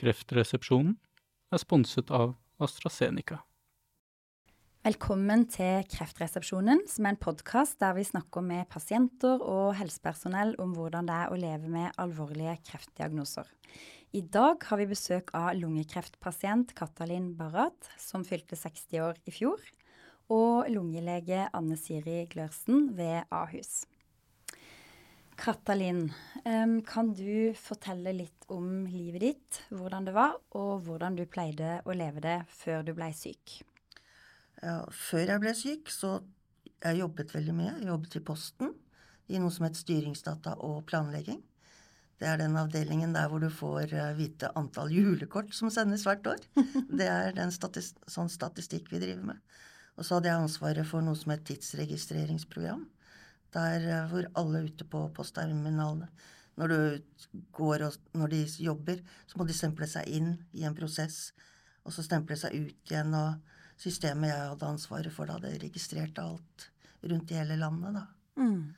Kreftresepsjonen 0.00 0.94
er 1.52 1.60
sponset 1.60 2.08
av 2.14 2.30
AstraZeneca. 2.62 3.42
Velkommen 4.80 5.42
til 5.52 5.82
Kreftresepsjonen, 5.92 6.86
som 6.88 7.04
er 7.04 7.12
en 7.12 7.20
podkast 7.20 7.76
der 7.82 7.92
vi 7.98 8.06
snakker 8.08 8.40
med 8.40 8.70
pasienter 8.72 9.44
og 9.44 9.74
helsepersonell 9.76 10.54
om 10.62 10.72
hvordan 10.72 11.10
det 11.10 11.18
er 11.18 11.34
å 11.34 11.40
leve 11.42 11.68
med 11.68 12.00
alvorlige 12.00 12.56
kreftdiagnoser. 12.70 13.44
I 14.16 14.24
dag 14.24 14.64
har 14.70 14.80
vi 14.80 14.88
besøk 14.88 15.34
av 15.36 15.52
lungekreftpasient 15.60 16.72
Katalin 16.80 17.34
Barrat, 17.36 17.92
som 18.00 18.24
fylte 18.24 18.56
60 18.56 19.04
år 19.04 19.20
i 19.28 19.36
fjor, 19.36 19.60
og 20.32 20.70
lungelege 20.72 21.44
Anne 21.52 21.76
Siri 21.76 22.22
Glørsen 22.32 22.94
ved 22.96 23.28
Ahus. 23.28 23.82
Katalin, 25.40 26.10
kan 26.84 27.14
du 27.16 27.54
fortelle 27.56 28.12
litt 28.12 28.44
om 28.52 28.84
livet 28.90 29.22
ditt, 29.24 29.60
hvordan 29.72 30.04
det 30.04 30.12
var, 30.12 30.34
og 30.52 30.84
hvordan 30.84 31.16
du 31.16 31.24
pleide 31.24 31.78
å 31.88 31.96
leve 31.96 32.20
det 32.24 32.36
før 32.52 32.84
du 32.84 32.92
blei 32.96 33.08
syk? 33.16 33.62
Ja, 34.60 34.82
før 34.92 35.24
jeg 35.24 35.40
ble 35.40 35.54
syk, 35.56 35.88
så 35.88 36.18
jeg 36.80 37.00
jobbet 37.00 37.32
veldig 37.32 37.54
mye. 37.56 37.72
Jeg 37.78 37.88
jobbet 37.88 38.18
i 38.20 38.24
Posten 38.24 38.74
i 39.30 39.40
noe 39.40 39.52
som 39.54 39.64
het 39.64 39.80
styringsdata 39.80 40.58
og 40.66 40.82
planlegging. 40.90 41.40
Det 42.20 42.28
er 42.28 42.40
den 42.42 42.58
avdelingen 42.60 43.14
der 43.16 43.30
hvor 43.32 43.40
du 43.40 43.48
får 43.48 43.94
eh, 43.96 44.12
vite 44.18 44.50
antall 44.60 44.92
julekort 44.92 45.54
som 45.56 45.72
sendes 45.72 46.04
hvert 46.04 46.26
år. 46.28 46.42
Det 47.00 47.08
er 47.08 47.32
den 47.36 47.52
statis 47.54 47.94
sånn 48.04 48.28
statistikk 48.28 48.90
vi 48.92 49.00
driver 49.00 49.32
med. 49.32 49.44
Og 49.96 50.04
så 50.04 50.18
hadde 50.18 50.28
jeg 50.28 50.44
ansvaret 50.44 50.88
for 50.88 51.04
noe 51.04 51.16
som 51.16 51.32
het 51.32 51.46
tidsregistreringsprogram 51.48 52.84
der 53.54 53.86
eh, 53.88 54.10
hvor 54.10 54.28
alle 54.38 54.64
ute 54.68 54.86
på 54.86 55.06
postterminalene 55.14 56.08
Når 56.60 56.68
du 56.68 57.38
går 57.56 57.86
og 57.86 57.96
når 58.12 58.28
de 58.28 58.40
jobber, 58.60 59.00
så 59.26 59.38
må 59.38 59.46
de 59.48 59.54
stemple 59.56 59.86
seg 59.88 60.08
inn 60.08 60.34
i 60.52 60.66
en 60.68 60.74
prosess, 60.76 61.32
og 61.86 61.94
så 61.94 62.02
stemple 62.04 62.36
seg 62.36 62.52
ut 62.52 62.90
igjen. 62.92 63.14
Og 63.14 63.80
systemet 63.80 64.28
jeg 64.28 64.50
hadde 64.50 64.68
ansvaret 64.68 65.14
for, 65.14 65.26
da 65.26 65.38
hadde 65.38 65.54
registrert 65.62 66.18
alt 66.20 66.66
rundt 67.00 67.32
i 67.32 67.38
hele 67.38 67.56
landet, 67.56 67.96
da. 67.96 68.04
Mm. 68.36 68.74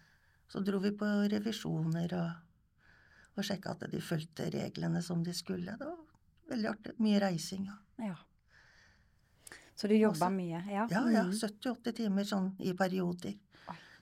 Så 0.52 0.61
dro 0.61 0.78
vi 0.84 0.92
på 0.94 1.08
revisjoner 1.33 2.14
og, 2.20 2.91
og 3.34 3.46
sjekka 3.48 3.72
at 3.72 3.86
de 3.91 4.02
fulgte 4.05 4.50
reglene 4.52 5.02
som 5.02 5.24
de 5.24 5.34
skulle. 5.34 5.74
Det 5.80 5.89
var 5.89 6.52
veldig 6.52 6.70
artig. 6.70 6.94
Mye 7.02 7.22
reising. 7.24 7.66
Ja. 7.66 8.12
ja. 8.12 9.56
Så 9.74 9.89
du 9.89 9.96
jobba 9.96 10.28
mye? 10.30 10.61
Ja, 10.70 10.86
ja. 10.92 11.02
ja 11.11 11.24
70-80 11.33 11.80
mm. 11.80 11.94
timer 11.98 12.28
sånn 12.28 12.52
i 12.62 12.77
perioder 12.78 13.41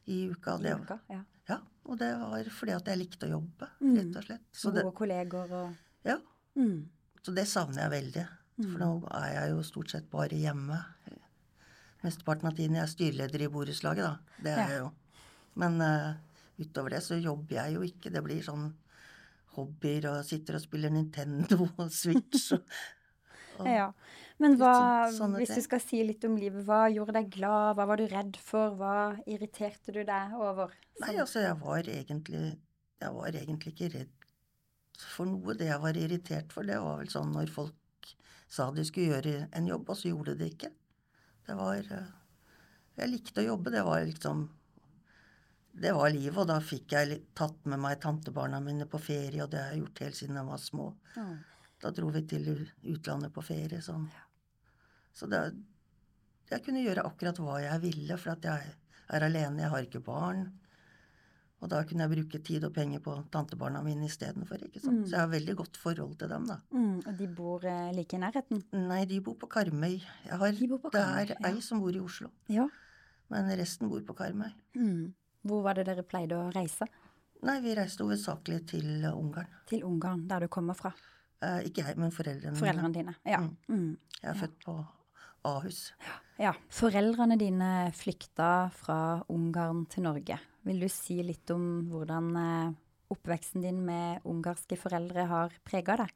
i 0.06 0.22
uka. 0.30 0.56
I 0.62 0.74
uka 0.74 0.98
ja. 1.10 1.20
ja. 1.50 1.58
Og 1.88 1.98
det 2.00 2.10
var 2.20 2.50
fordi 2.54 2.76
at 2.76 2.90
jeg 2.92 3.00
likte 3.00 3.28
å 3.28 3.34
jobbe, 3.36 3.68
mm. 3.80 3.94
rett 3.96 4.18
og 4.20 4.28
slett. 4.28 4.46
Så 4.52 4.74
Gode 4.74 4.94
kolleger 4.96 5.56
og 5.60 6.06
Ja. 6.06 6.18
Mm. 6.56 6.88
Så 7.20 7.34
det 7.36 7.46
savner 7.48 7.84
jeg 7.84 7.92
veldig. 7.94 8.26
For 8.60 8.76
mm. 8.76 8.80
nå 8.80 8.90
er 9.20 9.28
jeg 9.34 9.52
jo 9.52 9.62
stort 9.64 9.92
sett 9.92 10.08
bare 10.12 10.38
hjemme. 10.40 10.78
Mesteparten 12.00 12.48
av 12.48 12.56
tiden 12.56 12.78
jeg 12.78 12.86
er 12.86 12.92
styreleder 12.94 13.44
i 13.44 13.50
borettslaget, 13.52 14.06
da. 14.06 14.36
Det 14.40 14.52
er 14.52 14.60
ja. 14.60 14.68
jeg 14.72 14.80
jo. 14.80 14.90
Men 15.60 15.76
uh, 15.84 16.14
utover 16.60 16.96
det 16.96 17.02
så 17.04 17.18
jobber 17.20 17.58
jeg 17.58 17.76
jo 17.76 17.84
ikke. 17.84 18.12
Det 18.14 18.22
blir 18.24 18.44
sånn 18.44 18.70
hobbyer 19.56 20.08
og 20.12 20.24
sitter 20.26 20.56
og 20.56 20.64
spiller 20.64 20.92
Nintendo 20.94 21.64
og 21.66 21.90
Switch 21.92 22.52
og 22.56 22.64
ja. 23.68 23.88
Men 24.40 24.56
hva, 24.60 25.08
hvis 25.36 25.52
du 25.52 25.60
skal 25.64 25.82
si 25.84 26.00
litt 26.06 26.24
om 26.24 26.36
livet, 26.40 26.64
hva 26.64 26.86
gjorde 26.92 27.16
deg 27.18 27.28
glad, 27.34 27.74
hva 27.76 27.86
var 27.90 28.00
du 28.00 28.06
redd 28.08 28.38
for, 28.40 28.76
hva 28.78 28.94
irriterte 29.28 29.92
du 29.92 30.00
deg 30.06 30.36
over? 30.38 30.72
Nei, 31.02 31.16
altså, 31.16 31.42
jeg 31.44 31.58
var 31.60 31.84
egentlig 31.84 32.44
Jeg 33.00 33.12
var 33.16 33.36
egentlig 33.36 33.72
ikke 33.72 33.90
redd 33.94 34.16
for 35.00 35.28
noe. 35.28 35.56
Det 35.56 35.68
jeg 35.70 35.80
var 35.80 35.96
irritert 35.96 36.52
for, 36.52 36.68
det 36.68 36.76
var 36.80 36.98
vel 37.00 37.12
sånn 37.12 37.32
når 37.32 37.52
folk 37.52 38.10
sa 38.50 38.68
de 38.74 38.84
skulle 38.84 39.14
gjøre 39.14 39.48
en 39.56 39.68
jobb, 39.68 39.88
og 39.88 39.96
så 39.96 40.10
gjorde 40.10 40.34
de 40.34 40.44
det 40.44 40.50
ikke. 40.54 40.72
Det 41.46 41.56
var 41.56 41.92
eh, 41.96 42.16
Jeg 43.00 43.12
likte 43.12 43.40
å 43.40 43.46
jobbe. 43.52 43.72
Det 43.72 43.84
var 43.86 44.04
liksom 44.04 44.48
det 45.80 45.92
var 45.94 46.10
livet, 46.10 46.36
og 46.36 46.48
da 46.50 46.58
fikk 46.60 46.92
jeg 46.96 47.20
tatt 47.38 47.66
med 47.70 47.80
meg 47.80 48.00
tantebarna 48.02 48.58
mine 48.60 48.88
på 48.90 48.98
ferie, 49.00 49.44
og 49.44 49.52
det 49.52 49.60
har 49.60 49.70
jeg 49.72 49.84
gjort 49.84 50.02
helt 50.04 50.18
siden 50.18 50.38
de 50.40 50.42
var 50.48 50.60
små. 50.60 50.88
Mm. 51.14 51.36
Da 51.80 51.92
dro 51.96 52.10
vi 52.12 52.22
til 52.28 52.48
utlandet 52.92 53.32
på 53.32 53.44
ferie 53.44 53.80
sånn. 53.84 54.06
Så 55.16 55.26
det, 55.30 55.40
jeg 56.50 56.64
kunne 56.64 56.82
gjøre 56.84 57.06
akkurat 57.08 57.38
hva 57.40 57.60
jeg 57.62 57.82
ville, 57.84 58.16
for 58.20 58.34
at 58.34 58.46
jeg 58.46 58.74
er 59.10 59.26
alene, 59.26 59.64
jeg 59.64 59.72
har 59.72 59.86
ikke 59.86 60.02
barn. 60.04 60.48
Og 61.60 61.68
da 61.68 61.82
kunne 61.84 62.06
jeg 62.06 62.12
bruke 62.14 62.38
tid 62.44 62.64
og 62.64 62.72
penger 62.72 63.02
på 63.04 63.14
tantebarna 63.32 63.82
mine 63.84 64.06
istedenfor. 64.08 64.62
Mm. 64.64 65.02
Så 65.04 65.12
jeg 65.12 65.18
har 65.18 65.28
veldig 65.28 65.56
godt 65.58 65.76
forhold 65.76 66.14
til 66.20 66.30
dem, 66.32 66.46
da. 66.48 66.56
Mm, 66.72 67.02
og 67.04 67.10
de 67.18 67.28
bor 67.36 67.66
eh, 67.68 67.90
like 67.96 68.16
i 68.16 68.20
nærheten? 68.22 68.62
Nei, 68.88 69.02
de 69.10 69.20
bor 69.24 69.36
på 69.40 69.48
Karmøy. 69.52 69.98
Har, 70.30 70.56
de 70.56 70.68
bor 70.70 70.80
på 70.86 70.92
Karmøy, 70.94 71.26
det 71.28 71.36
er 71.36 71.50
ei 71.50 71.58
ja. 71.58 71.64
som 71.64 71.82
bor 71.84 71.96
i 71.96 72.00
Oslo. 72.00 72.32
Ja. 72.48 72.64
Men 73.30 73.52
resten 73.60 73.92
bor 73.92 74.00
på 74.08 74.16
Karmøy. 74.16 74.48
Mm. 74.78 75.12
Hvor 75.46 75.62
var 75.66 75.76
det 75.76 75.84
dere 75.90 76.04
pleide 76.04 76.38
å 76.38 76.48
reise? 76.54 76.88
Nei, 77.44 77.60
vi 77.64 77.76
reiste 77.76 78.04
hovedsakelig 78.04 78.64
til 78.72 79.04
Ungarn. 79.12 79.52
Til 79.68 79.84
Ungarn, 79.88 80.26
der 80.28 80.44
du 80.44 80.52
kommer 80.52 80.76
fra? 80.76 80.94
Eh, 81.40 81.60
ikke 81.70 81.86
jeg, 81.86 81.96
men 82.00 82.12
foreldrene, 82.12 82.58
foreldrene 82.58 82.94
dine. 82.94 83.16
Ja. 83.28 83.40
Mm. 83.40 83.54
Mm. 83.72 83.92
Jeg 84.20 84.26
er 84.26 84.34
ja. 84.34 84.38
født 84.42 84.58
på 84.66 84.76
Ahus. 85.48 85.80
Ja. 86.40 86.52
Foreldrene 86.72 87.38
dine 87.40 87.70
flykta 87.96 88.68
fra 88.76 89.00
Ungarn 89.32 89.86
til 89.92 90.04
Norge. 90.04 90.36
Vil 90.68 90.82
du 90.84 90.88
si 90.92 91.16
litt 91.24 91.48
om 91.54 91.64
hvordan 91.88 92.32
eh, 92.36 92.74
oppveksten 93.10 93.64
din 93.64 93.80
med 93.86 94.26
ungarske 94.28 94.76
foreldre 94.80 95.24
har 95.30 95.56
prega 95.66 95.96
deg? 96.02 96.12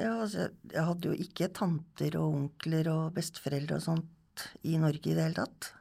Ja, 0.00 0.14
altså, 0.22 0.48
jeg 0.72 0.84
hadde 0.86 1.10
jo 1.10 1.24
ikke 1.26 1.50
tanter 1.56 2.16
og 2.20 2.36
onkler 2.36 2.88
og 2.92 3.16
besteforeldre 3.16 3.80
og 3.80 3.84
sånt 3.84 4.46
i 4.68 4.76
Norge 4.80 5.12
i 5.12 5.16
det 5.16 5.26
hele 5.26 5.42
tatt. 5.42 5.72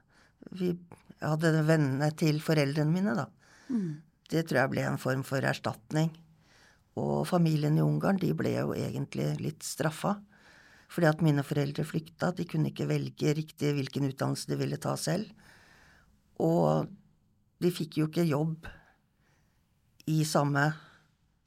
Vi, 0.59 0.73
jeg 1.19 1.27
hadde 1.27 1.53
vennene 1.67 2.09
til 2.19 2.41
foreldrene 2.43 2.91
mine, 2.91 3.15
da. 3.15 3.27
Mm. 3.69 3.99
Det 4.29 4.43
tror 4.47 4.63
jeg 4.63 4.73
ble 4.73 4.83
en 4.87 4.99
form 5.01 5.23
for 5.27 5.45
erstatning. 5.45 6.11
Og 6.99 7.27
familien 7.29 7.77
i 7.79 7.85
Ungarn 7.85 8.19
de 8.19 8.33
ble 8.35 8.53
jo 8.57 8.73
egentlig 8.75 9.31
litt 9.39 9.63
straffa. 9.65 10.17
Fordi 10.89 11.07
at 11.09 11.23
mine 11.23 11.45
foreldre 11.45 11.85
flykta. 11.85 12.33
De 12.35 12.47
kunne 12.49 12.71
ikke 12.73 12.89
velge 12.89 13.35
riktig 13.37 13.75
hvilken 13.77 14.09
utdannelse 14.09 14.49
de 14.49 14.57
ville 14.59 14.79
ta 14.81 14.95
selv. 14.99 15.29
Og 16.41 16.89
de 17.59 17.71
fikk 17.75 17.99
jo 17.99 18.09
ikke 18.09 18.27
jobb 18.27 18.67
i 20.09 20.23
samme 20.25 20.71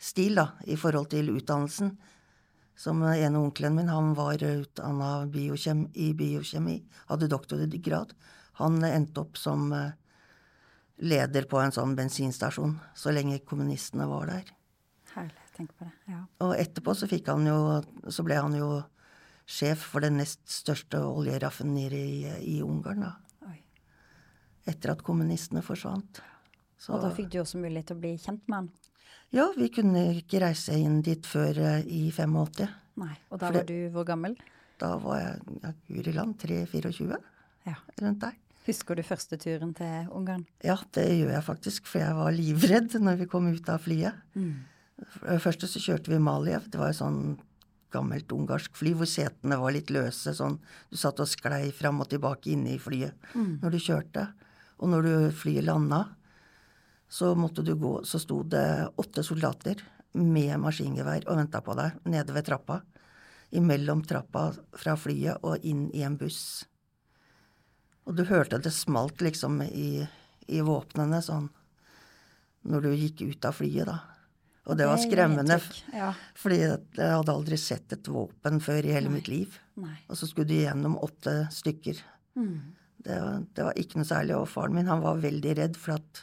stil, 0.03 0.37
da, 0.39 0.53
i 0.69 0.77
forhold 0.79 1.11
til 1.13 1.33
utdannelsen. 1.35 1.97
Som 2.79 3.03
ene 3.05 3.39
onkelen 3.39 3.77
min, 3.77 3.91
han 3.93 4.13
var 4.19 4.43
utdanna 4.43 5.27
biokjem, 5.31 5.87
i 5.95 6.13
biokjemi, 6.17 6.79
hadde 7.11 7.31
doktorgrad. 7.31 8.15
Han 8.61 8.81
endte 8.85 9.23
opp 9.23 9.39
som 9.41 9.69
eh, 9.77 9.93
leder 11.03 11.47
på 11.51 11.61
en 11.61 11.75
sånn 11.75 11.95
bensinstasjon 11.99 12.77
så 12.97 13.15
lenge 13.15 13.43
kommunistene 13.49 14.09
var 14.11 14.29
der. 14.33 14.51
Tenk 15.57 15.73
på 15.77 15.87
det. 15.87 15.93
Ja. 16.13 16.23
Og 16.45 16.55
etterpå 16.57 16.95
så 16.97 17.07
jo 17.07 17.57
Så 18.09 18.25
ble 18.25 18.39
han 18.41 18.55
jo 18.57 18.83
sjef 19.47 19.83
for 19.93 20.01
den 20.01 20.17
nest 20.21 20.41
største 20.49 21.01
oljeraffineriet 21.03 22.39
i, 22.41 22.57
i 22.57 22.63
Ungarn, 22.63 23.03
da. 23.03 23.49
Oi. 23.51 23.59
Etter 24.71 24.95
at 24.95 25.03
kommunistene 25.03 25.63
forsvant. 25.67 26.23
Så, 26.79 26.95
og 26.95 27.03
da 27.03 27.11
fikk 27.15 27.33
du 27.35 27.41
også 27.43 27.61
mulighet 27.61 27.91
til 27.91 27.99
å 27.99 28.03
bli 28.03 28.15
kjent 28.23 28.47
med 28.49 28.57
han? 28.57 28.71
Ja, 29.33 29.49
vi 29.57 29.69
kunne 29.73 30.07
ikke 30.19 30.41
reise 30.43 30.77
inn 30.79 31.01
dit 31.05 31.27
før 31.27 31.59
uh, 31.59 31.81
i 31.85 32.07
85. 32.13 32.71
Nei, 33.03 33.15
Og 33.33 33.41
da 33.41 33.51
var 33.55 33.67
du 33.69 33.77
hvor 33.93 34.07
gammel? 34.09 34.37
Da 34.81 34.95
var 35.01 35.21
jeg 35.21 35.61
ja, 35.63 35.75
guri 35.89 36.15
land 36.17 36.35
3-24. 36.43 37.21
Ja. 37.69 37.77
Rundt 38.03 38.25
der. 38.25 38.39
Husker 38.67 38.99
du 38.99 39.03
første 39.03 39.39
turen 39.43 39.73
til 39.75 40.11
Ungarn? 40.15 40.45
Ja, 40.63 40.77
det 40.95 41.07
gjør 41.09 41.33
jeg 41.35 41.45
faktisk, 41.47 41.89
for 41.91 42.03
jeg 42.03 42.15
var 42.15 42.35
livredd 42.35 42.95
når 43.03 43.23
vi 43.25 43.31
kom 43.31 43.49
ut 43.51 43.71
av 43.73 43.83
flyet. 43.83 44.21
Mm. 44.39 44.61
Først 45.43 45.67
så 45.69 45.81
kjørte 45.83 46.13
vi 46.13 46.21
Maliev. 46.23 46.69
Det 46.71 46.81
var 46.81 46.93
jo 46.93 47.01
sånn 47.01 47.23
gammelt 47.93 48.33
ungarsk 48.33 48.77
fly 48.79 48.95
hvor 48.97 49.09
setene 49.09 49.59
var 49.61 49.75
litt 49.75 49.91
løse. 49.93 50.35
sånn, 50.35 50.59
Du 50.91 50.97
satt 50.97 51.21
og 51.21 51.29
sklei 51.29 51.71
fram 51.73 52.01
og 52.01 52.09
tilbake 52.09 52.53
inne 52.53 52.75
i 52.75 52.81
flyet 52.81 53.15
mm. 53.35 53.61
når 53.63 53.71
du 53.71 53.79
kjørte. 53.79 54.27
Og 54.83 54.89
når 54.91 55.03
du 55.03 55.15
flyet 55.37 55.65
landa, 55.65 56.05
så 57.13 57.35
måtte 57.37 57.63
du 57.63 57.75
gå, 57.77 58.01
så 58.05 58.19
sto 58.19 58.43
det 58.43 58.89
åtte 58.97 59.23
soldater 59.23 59.83
med 60.17 60.57
maskingevær 60.61 61.29
og 61.29 61.39
venta 61.39 61.61
på 61.65 61.77
deg 61.77 62.01
nede 62.09 62.33
ved 62.33 62.47
trappa. 62.49 62.81
Imellom 63.53 64.03
trappa 64.09 64.49
fra 64.73 64.97
flyet 64.97 65.45
og 65.45 65.65
inn 65.69 65.91
i 65.93 66.03
en 66.07 66.17
buss. 66.17 66.65
Og 68.09 68.17
du 68.17 68.25
hørte 68.27 68.59
det 68.59 68.73
smalt 68.75 69.21
liksom 69.23 69.61
i, 69.63 70.03
i 70.49 70.63
våpnene 70.65 71.21
sånn 71.23 71.51
når 72.63 72.85
du 72.87 72.91
gikk 72.95 73.23
ut 73.27 73.45
av 73.45 73.57
flyet, 73.59 73.89
da. 73.91 73.99
Og 74.71 74.79
det 74.79 74.87
var 74.87 75.01
skremmende, 75.03 75.57
ja. 75.91 76.13
fordi 76.39 76.61
jeg 76.61 76.77
hadde 77.03 77.35
aldri 77.35 77.57
sett 77.59 77.97
et 77.97 78.09
våpen 78.09 78.61
før 78.63 78.87
i 78.87 78.93
hele 78.95 79.11
Nei. 79.11 79.17
mitt 79.19 79.31
liv. 79.31 79.57
Nei. 79.83 79.97
Og 80.07 80.19
så 80.19 80.29
skulle 80.31 80.53
du 80.53 80.61
gjennom 80.61 80.95
åtte 81.03 81.35
stykker. 81.51 81.99
Mm. 82.39 82.61
Det, 83.03 83.17
var, 83.17 83.41
det, 83.43 83.65
var, 83.67 83.81
ikke 83.83 83.99
noe 83.99 84.07
særlig. 84.07 84.37
Og 84.39 84.47
faren 84.53 84.77
min 84.79 84.91
han 84.93 85.03
var 85.03 85.19
veldig 85.25 85.57
redd, 85.59 85.81
for 85.81 85.97
at 85.97 86.23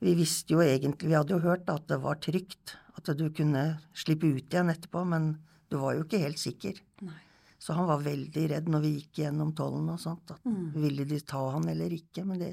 vi 0.00 0.14
visste 0.14 0.54
jo 0.54 0.62
egentlig 0.62 1.10
Vi 1.10 1.16
hadde 1.18 1.34
jo 1.34 1.42
hørt 1.42 1.68
at 1.72 1.88
det 1.90 1.98
var 2.04 2.20
trygt, 2.22 2.76
At 2.94 3.10
du 3.18 3.24
kunne 3.34 3.80
slippe 3.94 4.30
ut 4.30 4.46
igjen 4.46 4.70
etterpå, 4.72 5.04
men 5.06 5.32
du 5.68 5.76
var 5.82 5.98
jo 5.98 6.06
ikke 6.06 6.22
helt 6.22 6.40
sikker. 6.40 6.80
Nei. 7.04 7.20
Så 7.58 7.74
han 7.74 7.88
var 7.88 8.02
veldig 8.04 8.44
redd 8.52 8.68
når 8.70 8.82
vi 8.84 8.90
gikk 9.00 9.18
gjennom 9.24 9.50
tollen 9.58 9.88
og 9.90 9.98
sånt. 10.00 10.30
At 10.30 10.44
Mm. 10.46 10.72
Ville 10.78 11.04
de 11.10 11.18
ta 11.26 11.40
han 11.50 11.66
eller 11.68 11.90
ikke? 11.90 12.24
Men 12.24 12.38
det, 12.38 12.52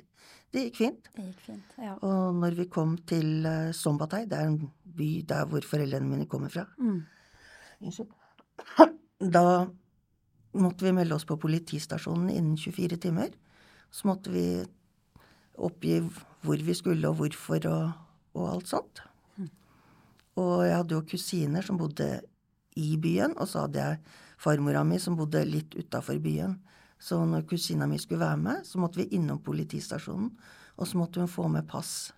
det 0.51 0.63
gikk 0.65 0.77
fint. 0.79 1.09
Det 1.15 1.25
gikk 1.27 1.43
fint. 1.45 1.75
Ja. 1.77 1.93
Og 2.01 2.33
når 2.41 2.55
vi 2.57 2.65
kom 2.73 2.95
til 3.05 3.45
uh, 3.45 3.71
Sombatei, 3.71 4.23
det 4.25 4.39
er 4.39 4.49
en 4.49 4.71
by 4.97 5.09
der 5.29 5.45
hvor 5.51 5.61
foreldrene 5.61 6.09
mine 6.09 6.25
kommer 6.31 6.49
fra, 6.49 6.65
Mm. 6.81 7.03
da 9.19 9.67
måtte 10.55 10.85
vi 10.85 10.91
melde 10.95 11.15
oss 11.15 11.25
på 11.27 11.37
politistasjonen 11.37 12.29
innen 12.31 12.57
24 12.57 12.97
timer. 13.03 13.29
Så 13.91 14.07
måtte 14.09 14.31
vi 14.31 14.45
oppgi 15.55 15.99
hvor 16.45 16.57
vi 16.67 16.73
skulle 16.75 17.09
og 17.09 17.19
hvorfor 17.19 17.67
og, 17.71 17.91
og 18.35 18.49
alt 18.53 18.67
sånt. 18.71 19.01
Og 20.35 20.65
jeg 20.67 20.75
hadde 20.75 20.95
jo 20.97 21.05
kusiner 21.07 21.63
som 21.63 21.77
bodde 21.79 22.09
i 22.75 22.95
byen, 22.99 23.37
og 23.39 23.47
så 23.47 23.61
hadde 23.65 23.79
jeg 23.79 23.99
farmora 24.37 24.83
mi 24.83 24.99
som 24.99 25.17
bodde 25.17 25.43
litt 25.47 25.75
utafor 25.75 26.19
byen. 26.23 26.57
Så 26.99 27.19
når 27.27 27.47
kusina 27.49 27.87
mi 27.87 27.99
skulle 27.99 28.23
være 28.23 28.39
med, 28.41 28.67
så 28.67 28.79
måtte 28.79 29.01
vi 29.01 29.09
innom 29.17 29.41
politistasjonen, 29.43 30.31
og 30.75 30.87
så 30.87 30.99
måtte 30.99 31.21
hun 31.21 31.31
få 31.31 31.47
med 31.51 31.67
pass 31.67 32.13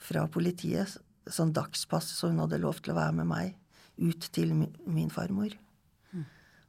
fra 0.00 0.26
politiet, 0.32 0.98
sånn 1.30 1.52
dagspass, 1.52 2.08
så 2.16 2.30
hun 2.30 2.40
hadde 2.42 2.60
lov 2.60 2.80
til 2.80 2.94
å 2.94 3.00
være 3.00 3.16
med 3.20 3.28
meg 3.30 3.56
ut 4.00 4.30
til 4.32 4.54
min 4.56 5.10
farmor. 5.12 5.52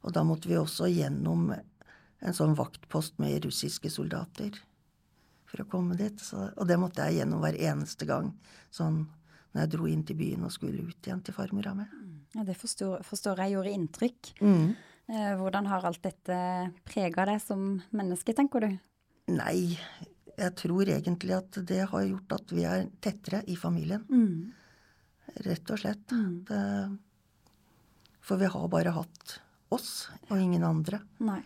Og 0.02 0.12
da 0.12 0.24
måtte 0.26 0.50
vi 0.50 0.58
også 0.58 0.90
gjennom 0.90 1.52
en 1.52 2.36
sånn 2.36 2.56
vaktpost 2.58 3.18
med 3.22 3.44
russiske 3.46 3.90
soldater 3.90 4.58
for 5.48 5.62
å 5.62 5.68
komme 5.68 5.96
dit. 5.98 6.18
Så, 6.20 6.48
og 6.56 6.68
det 6.68 6.78
måtte 6.80 7.06
jeg 7.06 7.20
gjennom 7.20 7.42
hver 7.44 7.58
eneste 7.58 8.08
gang, 8.08 8.32
sånn 8.70 9.04
når 9.52 9.64
jeg 9.64 9.72
dro 9.74 9.88
inn 9.90 10.04
til 10.08 10.18
byen 10.18 10.46
og 10.48 10.54
skulle 10.54 10.84
ut 10.86 11.06
igjen 11.06 11.22
til 11.24 11.36
farmora 11.36 11.74
mi. 11.76 11.86
Ja, 12.32 12.46
det 12.48 12.56
forstår, 12.56 13.02
forstår 13.04 13.42
jeg 13.44 13.54
gjorde 13.56 13.74
inntrykk. 13.76 14.32
Mm. 14.40 14.72
Eh, 15.12 15.32
hvordan 15.36 15.68
har 15.68 15.84
alt 15.84 16.02
dette 16.04 16.38
prega 16.88 17.26
deg 17.28 17.42
som 17.44 17.76
menneske, 17.92 18.34
tenker 18.36 18.64
du? 18.64 18.70
Nei, 19.32 19.76
jeg 20.38 20.54
tror 20.58 20.88
egentlig 20.88 21.36
at 21.36 21.60
det 21.68 21.82
har 21.90 22.04
gjort 22.08 22.36
at 22.38 22.54
vi 22.54 22.66
er 22.68 22.86
tettere 23.04 23.42
i 23.52 23.56
familien. 23.58 24.04
Mm. 24.08 24.52
Rett 25.46 25.72
og 25.72 25.80
slett. 25.82 26.12
Det, 26.48 26.62
for 28.22 28.40
vi 28.40 28.48
har 28.54 28.68
bare 28.72 28.94
hatt 28.96 29.36
oss 29.72 30.08
og 30.28 30.38
ingen 30.38 30.64
andre. 30.66 31.02
Nei. 31.24 31.40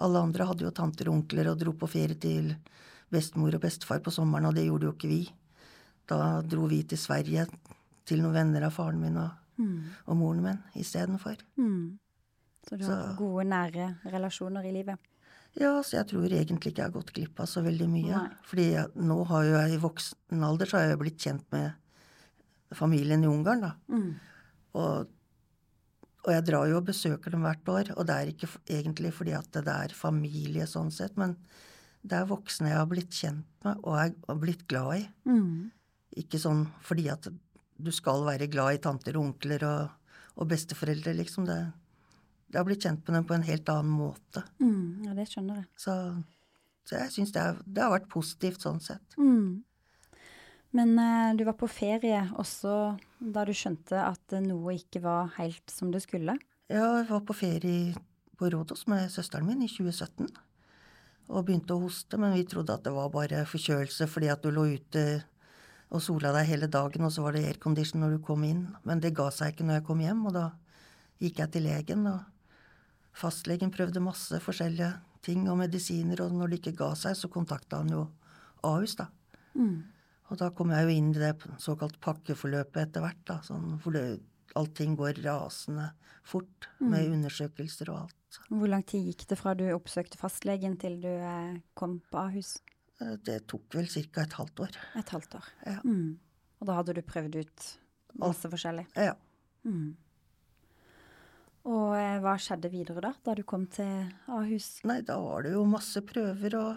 Alle 0.00 0.22
andre 0.24 0.46
hadde 0.48 0.64
jo 0.64 0.72
tanter 0.74 1.10
og 1.10 1.18
onkler 1.18 1.50
og 1.50 1.60
dro 1.60 1.74
på 1.76 1.88
ferie 1.90 2.16
til 2.20 2.54
bestemor 3.12 3.56
og 3.56 3.64
bestefar 3.64 4.00
på 4.04 4.12
sommeren, 4.14 4.48
og 4.48 4.56
det 4.56 4.64
gjorde 4.68 4.88
jo 4.88 4.94
ikke 4.94 5.10
vi. 5.10 5.22
Da 6.08 6.40
dro 6.46 6.64
vi 6.70 6.80
til 6.88 7.00
Sverige 7.00 7.46
til 8.08 8.22
noen 8.22 8.38
venner 8.38 8.66
av 8.66 8.74
faren 8.74 9.00
min 9.02 9.18
og, 9.20 9.39
og 10.06 10.16
moren 10.16 10.42
min 10.42 10.58
istedenfor. 10.80 11.36
Mm. 11.58 11.98
Så 12.68 12.76
du 12.78 12.84
har 12.84 13.12
Så- 13.12 13.16
gode, 13.18 13.44
nære 13.48 13.96
relasjoner 14.12 14.64
i 14.68 14.72
livet? 14.72 14.98
Ja, 15.58 15.80
så 15.82 15.96
jeg 15.98 16.06
tror 16.12 16.28
egentlig 16.30 16.70
ikke 16.70 16.78
jeg 16.82 16.92
har 16.92 16.94
gått 16.94 17.12
glipp 17.12 17.40
av 17.40 17.46
så 17.50 17.62
veldig 17.64 17.88
mye. 17.90 18.10
Nei. 18.14 18.28
Fordi 18.46 18.66
jeg, 18.72 18.86
nå 18.94 19.24
har 19.26 19.42
jo 19.44 19.54
jeg 19.56 19.72
i 19.74 19.80
voksen 19.82 20.44
alder 20.46 20.66
så 20.66 20.78
har 20.78 20.84
jeg 20.92 20.98
blitt 21.00 21.18
kjent 21.18 21.46
med 21.50 21.72
familien 22.72 23.24
i 23.24 23.26
Ungarn, 23.26 23.60
da. 23.64 23.72
Mm. 23.90 24.14
Og, 24.74 25.08
og 26.24 26.30
jeg 26.30 26.44
drar 26.46 26.68
jo 26.70 26.76
og 26.78 26.86
besøker 26.86 27.30
dem 27.34 27.42
hvert 27.42 27.66
år, 27.72 27.90
og 27.96 28.06
det 28.06 28.14
er 28.14 28.30
ikke 28.30 28.48
egentlig 28.68 29.12
fordi 29.16 29.32
at 29.34 29.50
det 29.50 29.66
er 29.66 29.88
familie 29.96 30.68
sånn 30.70 30.92
sett, 30.94 31.16
men 31.18 31.34
det 32.06 32.16
er 32.16 32.30
voksne 32.30 32.70
jeg 32.70 32.78
har 32.78 32.86
blitt 32.86 33.10
kjent 33.10 33.44
med 33.66 33.82
og 33.82 33.98
er 33.98 34.38
blitt 34.40 34.66
glad 34.70 35.00
i. 35.00 35.08
Mm. 35.26 35.70
Ikke 36.22 36.38
sånn 36.38 36.68
fordi 36.86 37.08
at 37.10 37.26
du 37.84 37.92
skal 37.94 38.24
være 38.26 38.50
glad 38.52 38.76
i 38.78 38.82
tanter 38.82 39.16
og 39.18 39.30
onkler 39.30 39.64
og, 39.68 40.12
og 40.36 40.50
besteforeldre, 40.50 41.14
liksom. 41.18 41.48
Det, 41.48 41.58
det 42.50 42.60
har 42.60 42.68
blitt 42.68 42.84
kjent 42.84 43.06
med 43.06 43.18
dem 43.18 43.26
på 43.28 43.36
en 43.36 43.46
helt 43.46 43.72
annen 43.72 43.94
måte. 43.94 44.44
Mm. 44.62 45.08
Ja, 45.08 45.16
det 45.16 45.26
skjønner 45.30 45.62
jeg. 45.62 45.68
Så, 45.78 45.96
så 46.88 47.00
jeg 47.00 47.14
syns 47.16 47.34
det, 47.36 47.46
det 47.66 47.84
har 47.84 47.94
vært 47.94 48.10
positivt 48.12 48.66
sånn 48.66 48.80
sett. 48.84 49.18
Mm. 49.20 49.62
Men 50.76 50.94
eh, 51.02 51.32
du 51.38 51.44
var 51.48 51.56
på 51.58 51.68
ferie 51.70 52.22
også 52.38 52.74
da 53.18 53.44
du 53.46 53.52
skjønte 53.56 53.98
at 54.04 54.36
noe 54.44 54.76
ikke 54.78 55.02
var 55.04 55.32
helt 55.38 55.72
som 55.72 55.90
det 55.94 56.04
skulle? 56.04 56.36
Ja, 56.70 57.00
jeg 57.00 57.08
var 57.10 57.24
på 57.26 57.34
ferie 57.34 57.96
på 58.38 58.48
Rådås 58.52 58.86
med 58.88 59.10
søsteren 59.12 59.48
min 59.48 59.64
i 59.66 59.68
2017. 59.68 60.30
Og 61.30 61.46
begynte 61.46 61.74
å 61.74 61.82
hoste, 61.82 62.18
men 62.18 62.34
vi 62.34 62.46
trodde 62.48 62.74
at 62.74 62.86
det 62.86 62.94
var 62.94 63.10
bare 63.12 63.44
forkjølelse 63.46 64.06
fordi 64.10 64.30
at 64.32 64.42
du 64.42 64.50
lå 64.54 64.68
ute 64.76 65.04
og 65.90 66.02
sola 66.04 66.30
deg 66.36 66.48
hele 66.52 66.68
dagen, 66.70 67.04
og 67.06 67.12
så 67.14 67.24
var 67.24 67.34
det 67.34 67.46
aircondition 67.48 68.02
når 68.02 68.16
du 68.16 68.24
kom 68.24 68.44
inn. 68.46 68.66
Men 68.86 69.02
det 69.02 69.14
ga 69.18 69.26
seg 69.34 69.54
ikke 69.54 69.66
når 69.66 69.80
jeg 69.80 69.86
kom 69.88 70.02
hjem, 70.04 70.24
og 70.30 70.36
da 70.36 70.46
gikk 71.20 71.42
jeg 71.42 71.52
til 71.54 71.66
legen, 71.66 72.06
og 72.06 73.16
fastlegen 73.18 73.72
prøvde 73.74 74.02
masse 74.04 74.38
forskjellige 74.44 74.92
ting 75.26 75.48
og 75.50 75.58
medisiner, 75.60 76.22
og 76.24 76.36
når 76.36 76.52
det 76.52 76.60
ikke 76.60 76.78
ga 76.78 76.92
seg, 76.98 77.18
så 77.18 77.30
kontakta 77.32 77.82
han 77.82 77.90
jo 77.92 78.04
Ahus, 78.66 78.94
da. 79.00 79.08
Mm. 79.58 79.82
Og 80.30 80.38
da 80.38 80.50
kom 80.54 80.70
jeg 80.70 80.86
jo 80.86 80.94
inn 80.94 81.10
i 81.10 81.18
det 81.18 81.32
såkalt 81.58 81.98
pakkeforløpet 82.04 82.84
etter 82.84 83.04
hvert, 83.04 83.22
da, 83.26 83.40
sånn, 83.44 83.74
hvor 83.82 83.96
det, 83.96 84.04
allting 84.58 84.96
går 84.98 85.20
rasende 85.24 85.90
fort 86.26 86.68
med 86.82 87.10
undersøkelser 87.10 87.90
og 87.92 88.04
alt. 88.04 88.38
Hvor 88.50 88.70
lang 88.70 88.82
tid 88.86 89.08
gikk 89.08 89.26
det 89.30 89.38
fra 89.40 89.56
du 89.58 89.64
oppsøkte 89.74 90.18
fastlegen 90.20 90.76
til 90.78 91.00
du 91.02 91.10
eh, 91.10 91.58
kom 91.78 91.98
på 92.10 92.20
Ahus? 92.22 92.58
Eh, 93.00 93.16
Det 93.24 93.46
tok 93.50 93.74
vel 93.74 93.88
ca. 93.88 94.22
et 94.22 94.32
halvt 94.38 94.60
år. 94.66 94.76
Et 94.96 95.08
halvt 95.16 95.34
år. 95.40 95.48
Ja. 95.66 95.80
Mm. 95.84 96.18
Og 96.60 96.66
da 96.68 96.76
hadde 96.76 96.94
du 96.94 97.02
prøvd 97.02 97.36
ut 97.40 97.66
masse 98.20 98.48
forskjellig? 98.52 98.86
Ja. 98.96 99.14
Mm. 99.64 99.96
Og 101.70 101.94
eh, 101.96 102.18
hva 102.24 102.34
skjedde 102.40 102.70
videre 102.72 103.02
da, 103.04 103.12
da 103.24 103.34
du 103.36 103.42
kom 103.44 103.66
til 103.68 104.08
Ahus? 104.32 104.80
Nei, 104.88 105.00
da 105.04 105.18
var 105.20 105.44
det 105.44 105.52
jo 105.52 105.64
masse 105.68 106.00
prøver 106.08 106.56
og, 106.56 106.76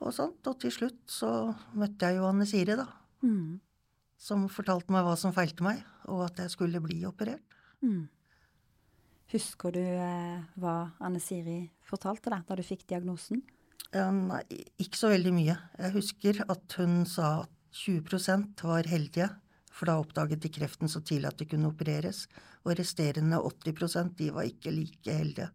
og 0.00 0.12
sånt. 0.16 0.40
Og 0.48 0.60
til 0.60 0.72
slutt 0.72 1.02
så 1.12 1.32
møtte 1.76 2.08
jeg 2.08 2.16
jo 2.20 2.28
Anne 2.28 2.46
Siri, 2.48 2.76
da. 2.80 2.86
Mm. 3.22 3.58
Som 4.18 4.48
fortalte 4.50 4.90
meg 4.92 5.04
hva 5.06 5.16
som 5.20 5.34
feilte 5.36 5.62
meg, 5.62 5.82
og 6.08 6.24
at 6.26 6.40
jeg 6.42 6.50
skulle 6.56 6.80
bli 6.82 7.02
operert. 7.06 7.44
Mm. 7.84 8.08
Husker 9.28 9.74
du 9.76 9.82
eh, 9.84 10.40
hva 10.58 10.76
Anne 11.04 11.20
Siri 11.20 11.60
fortalte 11.84 12.32
deg 12.32 12.46
da 12.48 12.56
du 12.56 12.64
fikk 12.64 12.86
diagnosen? 12.88 13.44
Ja, 13.94 14.08
nei, 14.12 14.42
ikke 14.80 15.00
så 15.00 15.12
veldig 15.12 15.32
mye. 15.32 15.54
Jeg 15.78 15.94
husker 15.94 16.42
at 16.44 16.76
hun 16.80 17.04
sa 17.08 17.44
at 17.44 17.54
20% 17.78 18.64
var 18.66 18.88
heldige, 18.90 19.28
for 19.72 19.88
da 19.88 19.96
oppdaget 20.00 20.42
de 20.42 20.50
kreften 20.52 20.90
så 20.90 21.00
tidlig 21.04 21.30
at 21.30 21.40
de 21.40 21.46
kunne 21.48 21.70
opereres. 21.70 22.26
Og 22.66 22.74
resterende 22.78 23.38
80% 23.38 24.16
de 24.18 24.30
var 24.34 24.48
ikke 24.48 24.74
like 24.74 25.14
heldige. 25.14 25.48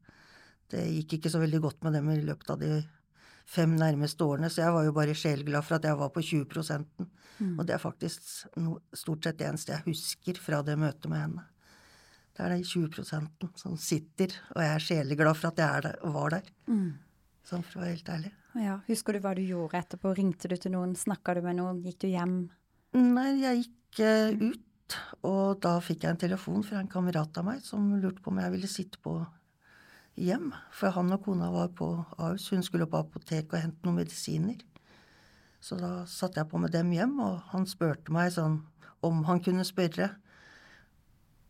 Det 0.71 0.83
gikk 0.89 1.19
ikke 1.19 1.31
så 1.33 1.41
veldig 1.43 1.62
godt 1.62 1.83
med 1.86 1.98
dem 2.00 2.09
i 2.13 2.21
løpet 2.24 2.53
av 2.55 2.62
de 2.62 2.77
fem 3.50 3.74
nærmeste 3.75 4.24
årene, 4.24 4.50
så 4.50 4.63
jeg 4.63 4.74
var 4.74 4.86
jo 4.88 4.95
bare 4.95 5.15
sjelglad 5.17 5.65
for 5.67 5.77
at 5.77 5.88
jeg 5.88 6.00
var 6.00 6.12
på 6.15 6.24
20 6.24 6.45
mm. 7.43 7.57
Og 7.59 7.65
det 7.67 7.75
er 7.75 7.81
faktisk 7.81 8.21
no, 8.55 8.77
stort 8.95 9.25
sett 9.25 9.39
det 9.41 9.50
eneste 9.50 9.75
jeg 9.75 9.86
husker 9.89 10.39
fra 10.39 10.62
det 10.63 10.77
møtet 10.79 11.09
med 11.12 11.25
henne. 11.25 11.48
Det 12.33 12.45
er 12.45 12.55
de 12.55 12.63
20% 12.65 13.50
som 13.59 13.75
sitter, 13.77 14.33
og 14.55 14.63
jeg 14.63 14.74
er 14.74 14.86
sjeleglad 14.88 15.38
for 15.38 15.51
at 15.51 15.59
jeg 15.62 15.67
er 15.67 15.86
der, 15.86 15.98
var 16.15 16.33
der. 16.33 16.48
Mm. 16.65 16.93
Sånn 17.47 17.63
for 17.65 17.79
å 17.79 17.83
være 17.83 17.95
helt 17.97 18.12
ærlig. 18.13 18.31
Ja, 18.63 18.77
Husker 18.88 19.15
du 19.15 19.23
hva 19.23 19.33
du 19.35 19.41
gjorde 19.43 19.79
etterpå? 19.81 20.13
Ringte 20.15 20.51
du 20.51 20.55
til 20.55 20.75
noen? 20.75 20.93
Snakka 20.95 21.35
du 21.38 21.41
med 21.45 21.57
noen? 21.59 21.81
Gikk 21.83 22.03
du 22.05 22.09
hjem? 22.12 22.35
Nei, 22.95 23.29
jeg 23.41 23.63
gikk 23.63 24.01
uh, 24.05 24.51
ut, 24.53 24.97
og 25.25 25.62
da 25.65 25.77
fikk 25.83 26.05
jeg 26.05 26.13
en 26.13 26.21
telefon 26.21 26.65
fra 26.65 26.79
en 26.79 26.91
kamerat 26.91 27.39
av 27.41 27.47
meg 27.47 27.63
som 27.65 27.89
lurte 27.97 28.23
på 28.23 28.31
om 28.31 28.41
jeg 28.43 28.53
ville 28.53 28.69
sitte 28.69 29.01
på 29.03 29.17
hjem. 30.21 30.51
For 30.75 30.93
han 30.95 31.12
og 31.15 31.23
kona 31.25 31.50
var 31.53 31.71
på 31.75 31.89
Ahus, 32.17 32.51
hun 32.53 32.63
skulle 32.65 32.88
på 32.89 33.01
apoteket 33.01 33.55
og 33.55 33.65
hente 33.65 33.88
noen 33.88 34.03
medisiner. 34.03 34.62
Så 35.63 35.79
da 35.79 36.03
satte 36.09 36.41
jeg 36.41 36.51
på 36.51 36.59
med 36.59 36.73
dem 36.75 36.91
hjem, 36.93 37.17
og 37.23 37.41
han 37.53 37.65
spurte 37.69 38.13
meg 38.13 38.33
sånn 38.35 38.62
om 39.03 39.23
han 39.27 39.41
kunne 39.43 39.65
spørre 39.67 40.13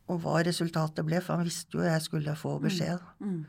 om 0.09 0.19
hva 0.21 0.41
resultatet 0.45 1.05
ble, 1.05 1.19
for 1.23 1.37
han 1.37 1.47
visste 1.47 1.77
jo 1.77 1.85
jeg 1.85 2.01
skulle 2.05 2.35
få 2.37 2.57
beskjed. 2.63 3.03
Mm. 3.23 3.43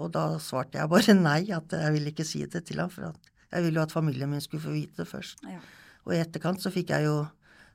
Og 0.00 0.10
da 0.14 0.38
svarte 0.40 0.78
jeg 0.80 0.88
bare 0.88 1.14
nei, 1.28 1.40
at 1.52 1.72
jeg 1.76 1.92
ville 1.92 2.12
ikke 2.14 2.24
si 2.26 2.44
det 2.46 2.64
til 2.68 2.80
ham, 2.80 2.90
for 2.90 3.10
at 3.10 3.30
jeg 3.52 3.62
ville 3.66 3.78
jo 3.80 3.84
at 3.84 3.92
familien 3.92 4.30
min 4.32 4.40
skulle 4.40 4.62
få 4.64 4.72
vite 4.72 5.02
det 5.02 5.08
først. 5.10 5.42
Ja. 5.44 5.58
Og 6.06 6.14
i 6.16 6.20
etterkant 6.22 6.62
så 6.64 6.72
fikk 6.72 6.90
jeg 6.94 7.04
jo 7.04 7.26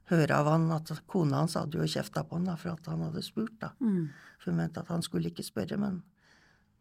høre 0.09 0.35
av 0.39 0.47
han 0.49 0.69
at 0.71 0.89
kona 1.07 1.43
hans 1.43 1.53
hadde 1.59 1.77
jo 1.77 1.85
kjefta 1.87 2.23
på 2.25 2.35
han 2.39 2.47
da, 2.49 2.55
for 2.59 2.73
at 2.73 2.85
han 2.89 3.03
hadde 3.05 3.21
spurt, 3.23 3.53
da. 3.61 3.69
Mm. 3.83 4.07
For 4.39 4.51
hun 4.51 4.57
mente 4.63 4.79
at 4.81 4.89
han 4.91 5.03
skulle 5.05 5.29
ikke 5.29 5.45
spørre, 5.45 5.77
men 5.79 6.01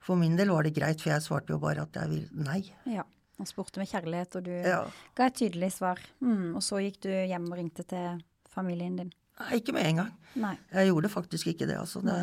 for 0.07 0.17
min 0.19 0.37
del 0.39 0.53
var 0.55 0.63
det 0.67 0.75
greit, 0.77 1.03
for 1.03 1.11
jeg 1.11 1.25
svarte 1.25 1.53
jo 1.53 1.59
bare 1.63 1.83
at 1.83 1.97
jeg 1.99 2.11
ville 2.15 2.47
nei. 2.49 2.63
ja. 2.87 3.05
Han 3.37 3.45
spurte 3.45 3.77
med 3.83 3.89
kjærlighet, 3.91 4.37
og 4.39 4.45
du 4.47 4.51
Ja. 4.65 4.79
ga 5.15 5.27
et 5.29 5.35
tydelig 5.37 5.69
svar. 5.75 5.99
Mm. 6.25 6.55
Og 6.57 6.63
så 6.65 6.79
gikk 6.81 7.03
du 7.05 7.11
hjem 7.11 7.45
og 7.53 7.59
ringte 7.59 7.85
til 7.85 8.23
familien 8.49 8.97
din. 8.97 9.11
Nei, 9.39 9.59
ikke 9.59 9.75
med 9.77 9.85
en 9.91 9.97
gang. 10.01 10.13
Nei. 10.41 10.55
Jeg 10.73 10.89
gjorde 10.89 11.11
faktisk 11.13 11.47
ikke 11.53 11.67
det, 11.69 11.77
altså. 11.77 12.01
Det, 12.01 12.15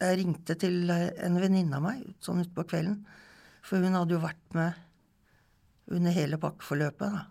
jeg 0.00 0.20
ringte 0.20 0.56
til 0.60 0.90
en 0.90 1.40
venninne 1.40 1.76
av 1.76 1.84
meg 1.84 2.04
sånn 2.24 2.40
utpå 2.44 2.64
kvelden, 2.70 3.02
for 3.66 3.84
hun 3.84 3.96
hadde 3.98 4.16
jo 4.16 4.22
vært 4.22 4.56
med 4.56 4.78
under 5.90 6.14
hele 6.14 6.38
pakkeforløpet, 6.40 7.16
da, 7.16 7.26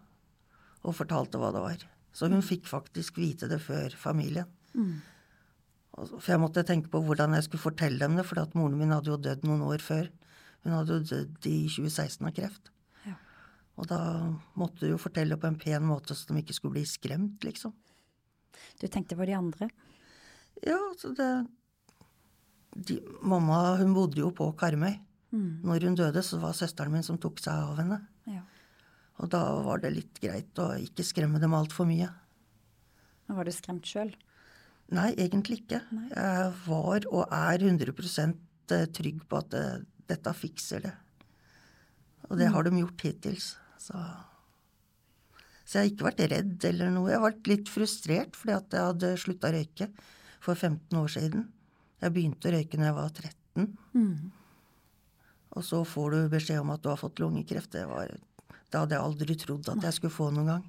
og 0.85 0.95
fortalte 0.97 1.39
hva 1.41 1.51
det 1.55 1.63
var. 1.63 1.85
Så 2.13 2.29
hun 2.29 2.43
fikk 2.45 2.67
faktisk 2.69 3.19
vite 3.21 3.49
det 3.49 3.61
før 3.63 3.93
familien. 3.97 4.49
Mm. 4.73 4.99
For 5.95 6.31
jeg 6.31 6.41
måtte 6.41 6.65
tenke 6.67 6.91
på 6.91 7.01
hvordan 7.03 7.35
jeg 7.35 7.47
skulle 7.47 7.65
fortelle 7.65 8.01
dem 8.01 8.17
det, 8.19 8.25
for 8.27 8.41
at 8.41 8.55
moren 8.57 8.77
min 8.79 8.93
hadde 8.93 9.11
jo 9.11 9.19
dødd 9.19 9.45
noen 9.47 9.65
år 9.67 9.83
før. 9.83 10.09
Hun 10.65 10.75
hadde 10.75 10.99
jo 10.99 11.07
dødd 11.13 11.49
i 11.49 11.57
2016 11.71 12.27
av 12.27 12.35
kreft. 12.35 12.71
Ja. 13.07 13.15
Og 13.79 13.89
da 13.91 14.01
måtte 14.59 14.83
du 14.83 14.93
jo 14.93 15.01
fortelle 15.01 15.39
på 15.39 15.49
en 15.49 15.59
pen 15.59 15.87
måte 15.87 16.15
så 16.15 16.29
de 16.29 16.43
ikke 16.43 16.55
skulle 16.57 16.77
bli 16.79 16.85
skremt, 16.87 17.43
liksom. 17.47 17.73
Du 18.79 18.87
tenkte 18.87 19.17
på 19.19 19.27
de 19.27 19.37
andre? 19.37 19.69
Ja, 20.65 20.77
altså 20.77 21.13
det 21.15 21.29
de, 22.75 22.99
Mamma 23.21 23.77
hun 23.79 23.93
bodde 23.95 24.21
jo 24.21 24.31
på 24.35 24.51
Karmøy. 24.59 24.95
Mm. 25.33 25.61
Når 25.65 25.85
hun 25.85 25.97
døde, 25.97 26.23
så 26.25 26.39
var 26.41 26.57
søsteren 26.57 26.93
min 26.93 27.05
som 27.05 27.19
tok 27.21 27.41
seg 27.41 27.53
av 27.53 27.77
henne. 27.81 27.99
Ja. 28.29 28.41
Og 29.19 29.29
da 29.33 29.41
var 29.65 29.81
det 29.83 29.93
litt 29.95 30.21
greit 30.23 30.61
å 30.61 30.71
ikke 30.79 31.05
skremme 31.05 31.41
dem 31.41 31.53
altfor 31.57 31.87
mye. 31.89 32.09
Var 33.29 33.45
du 33.45 33.53
skremt 33.53 33.85
sjøl? 33.85 34.13
Nei, 34.95 35.11
egentlig 35.21 35.61
ikke. 35.63 35.83
Nei. 35.93 36.07
Jeg 36.15 36.53
var 36.65 37.05
og 37.11 37.35
er 37.35 37.61
100% 37.61 38.73
trygg 38.95 39.21
på 39.29 39.41
at 39.41 39.51
det, 39.53 39.65
dette 40.09 40.33
fikser 40.37 40.85
det. 40.87 40.95
Og 42.29 42.39
det 42.39 42.49
har 42.53 42.65
de 42.65 42.73
gjort 42.79 43.05
hittils. 43.05 43.51
Så. 43.79 43.99
så 45.65 45.77
jeg 45.77 45.81
har 45.81 45.91
ikke 45.91 46.07
vært 46.09 46.25
redd 46.33 46.65
eller 46.71 46.91
noe. 46.93 47.11
Jeg 47.11 47.19
har 47.19 47.27
vært 47.27 47.51
litt 47.51 47.71
frustrert 47.71 48.37
fordi 48.37 48.57
at 48.57 48.75
jeg 48.75 48.91
hadde 48.91 49.13
slutta 49.21 49.49
å 49.51 49.55
røyke 49.55 49.89
for 50.39 50.55
15 50.55 50.99
år 50.99 51.13
siden. 51.13 51.47
Jeg 52.01 52.13
begynte 52.15 52.49
å 52.49 52.53
røyke 52.55 52.77
når 52.79 52.85
jeg 52.91 52.97
var 52.99 53.09
13, 53.09 53.77
Mm. 53.93 54.31
og 55.57 55.63
så 55.65 55.81
får 55.83 56.11
du 56.13 56.19
beskjed 56.31 56.59
om 56.61 56.69
at 56.71 56.81
du 56.83 56.89
har 56.91 56.99
fått 57.01 57.19
lungekreft. 57.19 57.71
Det, 57.73 57.81
var, 57.89 58.07
det 58.07 58.77
hadde 58.77 58.95
jeg 58.95 59.03
aldri 59.03 59.35
trodd 59.41 59.67
at 59.73 59.83
jeg 59.89 59.97
skulle 59.97 60.13
få 60.15 60.29
noen 60.31 60.51
gang. 60.53 60.63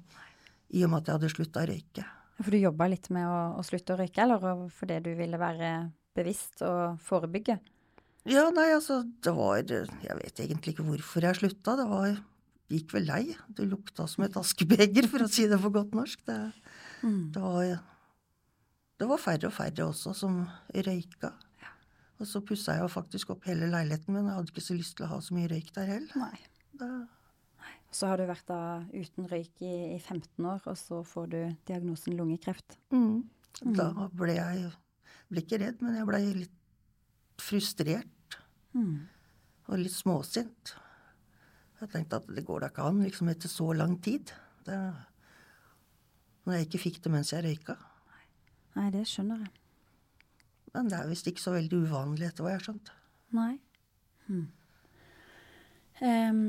I 0.73 0.83
og 0.83 0.89
med 0.91 1.01
at 1.03 1.07
jeg 1.11 1.15
hadde 1.19 1.29
slutta 1.35 1.61
å 1.63 1.69
røyke. 1.69 2.05
For 2.41 2.51
du 2.51 2.57
jobba 2.57 2.87
litt 2.89 3.07
med 3.13 3.27
å, 3.29 3.37
å 3.59 3.63
slutte 3.63 3.93
å 3.93 3.99
røyke, 4.01 4.23
eller 4.25 4.65
fordi 4.73 4.97
du 5.05 5.11
ville 5.19 5.37
være 5.39 5.69
bevisst 6.17 6.63
og 6.67 6.97
forebygge? 7.05 7.59
Ja, 8.29 8.49
nei, 8.53 8.67
altså, 8.75 8.99
det 9.23 9.31
var 9.33 9.61
Jeg 9.65 10.17
vet 10.19 10.41
egentlig 10.43 10.73
ikke 10.75 10.85
hvorfor 10.85 11.25
jeg 11.25 11.39
slutta. 11.39 11.77
Det 11.79 11.87
var 11.89 12.19
Gikk 12.71 12.93
vel 12.95 13.03
lei. 13.09 13.23
Det 13.51 13.65
lukta 13.67 14.05
som 14.07 14.23
et 14.23 14.35
askebeger, 14.39 15.07
for 15.11 15.25
å 15.25 15.29
si 15.31 15.43
det 15.51 15.57
på 15.59 15.71
godt 15.75 15.91
norsk. 15.97 16.21
Det, 16.25 16.37
Mm. 17.03 17.31
det 17.33 17.41
var 17.41 17.79
Det 19.01 19.07
var 19.09 19.17
færre 19.17 19.49
og 19.49 19.55
færre 19.55 19.87
også 19.87 20.13
som 20.13 20.43
røyka. 20.75 21.31
Og 22.21 22.27
så 22.29 22.37
pussa 22.45 22.75
jeg 22.75 22.83
jo 22.83 22.91
faktisk 22.93 23.31
opp 23.33 23.47
hele 23.49 23.65
leiligheten 23.71 24.13
men 24.13 24.27
Jeg 24.27 24.35
hadde 24.37 24.53
ikke 24.53 24.61
så 24.61 24.77
lyst 24.77 24.93
til 24.99 25.07
å 25.07 25.15
ha 25.15 25.17
så 25.25 25.33
mye 25.33 25.49
røyk 25.49 25.71
der 25.73 25.89
heller. 25.89 26.21
Nei. 26.21 26.37
Nei. 26.77 27.71
Så 27.91 28.11
har 28.11 28.21
du 28.21 28.27
vært 28.29 28.45
da 28.47 28.59
uten 28.93 29.25
røyk 29.31 29.63
i, 29.65 29.73
i 29.95 29.97
15 29.97 30.45
år, 30.45 30.61
og 30.69 30.77
så 30.77 31.01
får 31.07 31.31
du 31.33 31.39
diagnosen 31.67 32.15
lungekreft. 32.19 32.77
mm. 32.93 33.73
Da 33.77 33.91
ble 34.17 34.37
jeg 34.37 34.71
Ble 35.31 35.41
ikke 35.43 35.59
redd, 35.61 35.81
men 35.83 35.95
jeg 35.95 36.07
ble 36.07 36.19
litt 36.43 36.55
frustrert. 37.41 38.37
Mm. 38.71 39.07
og 39.67 39.79
litt 39.81 39.93
småsint. 39.95 40.73
Jeg 41.81 41.89
tenkte 41.91 42.21
at 42.21 42.29
det 42.31 42.43
går 42.47 42.61
da 42.63 42.69
ikke 42.71 42.85
an, 42.87 43.01
liksom 43.03 43.31
etter 43.31 43.51
så 43.51 43.71
lang 43.75 43.97
tid. 44.03 44.31
Det, 44.67 44.77
når 46.45 46.55
jeg 46.57 46.67
ikke 46.67 46.81
fikk 46.85 46.99
det 47.03 47.11
mens 47.11 47.31
jeg 47.33 47.43
røyka. 47.45 47.75
Nei, 48.77 48.87
det 48.93 49.03
skjønner 49.09 49.43
jeg. 49.43 49.51
Men 50.71 50.87
det 50.91 50.97
er 51.01 51.11
visst 51.11 51.27
ikke 51.27 51.43
så 51.43 51.53
veldig 51.55 51.83
uvanlig, 51.83 52.29
etter 52.29 52.45
hva 52.45 52.53
jeg 52.53 52.61
har 52.61 52.67
skjønt. 52.69 52.91
Nei. 53.35 53.53
Hmm. 54.27 54.47
Um, 56.01 56.43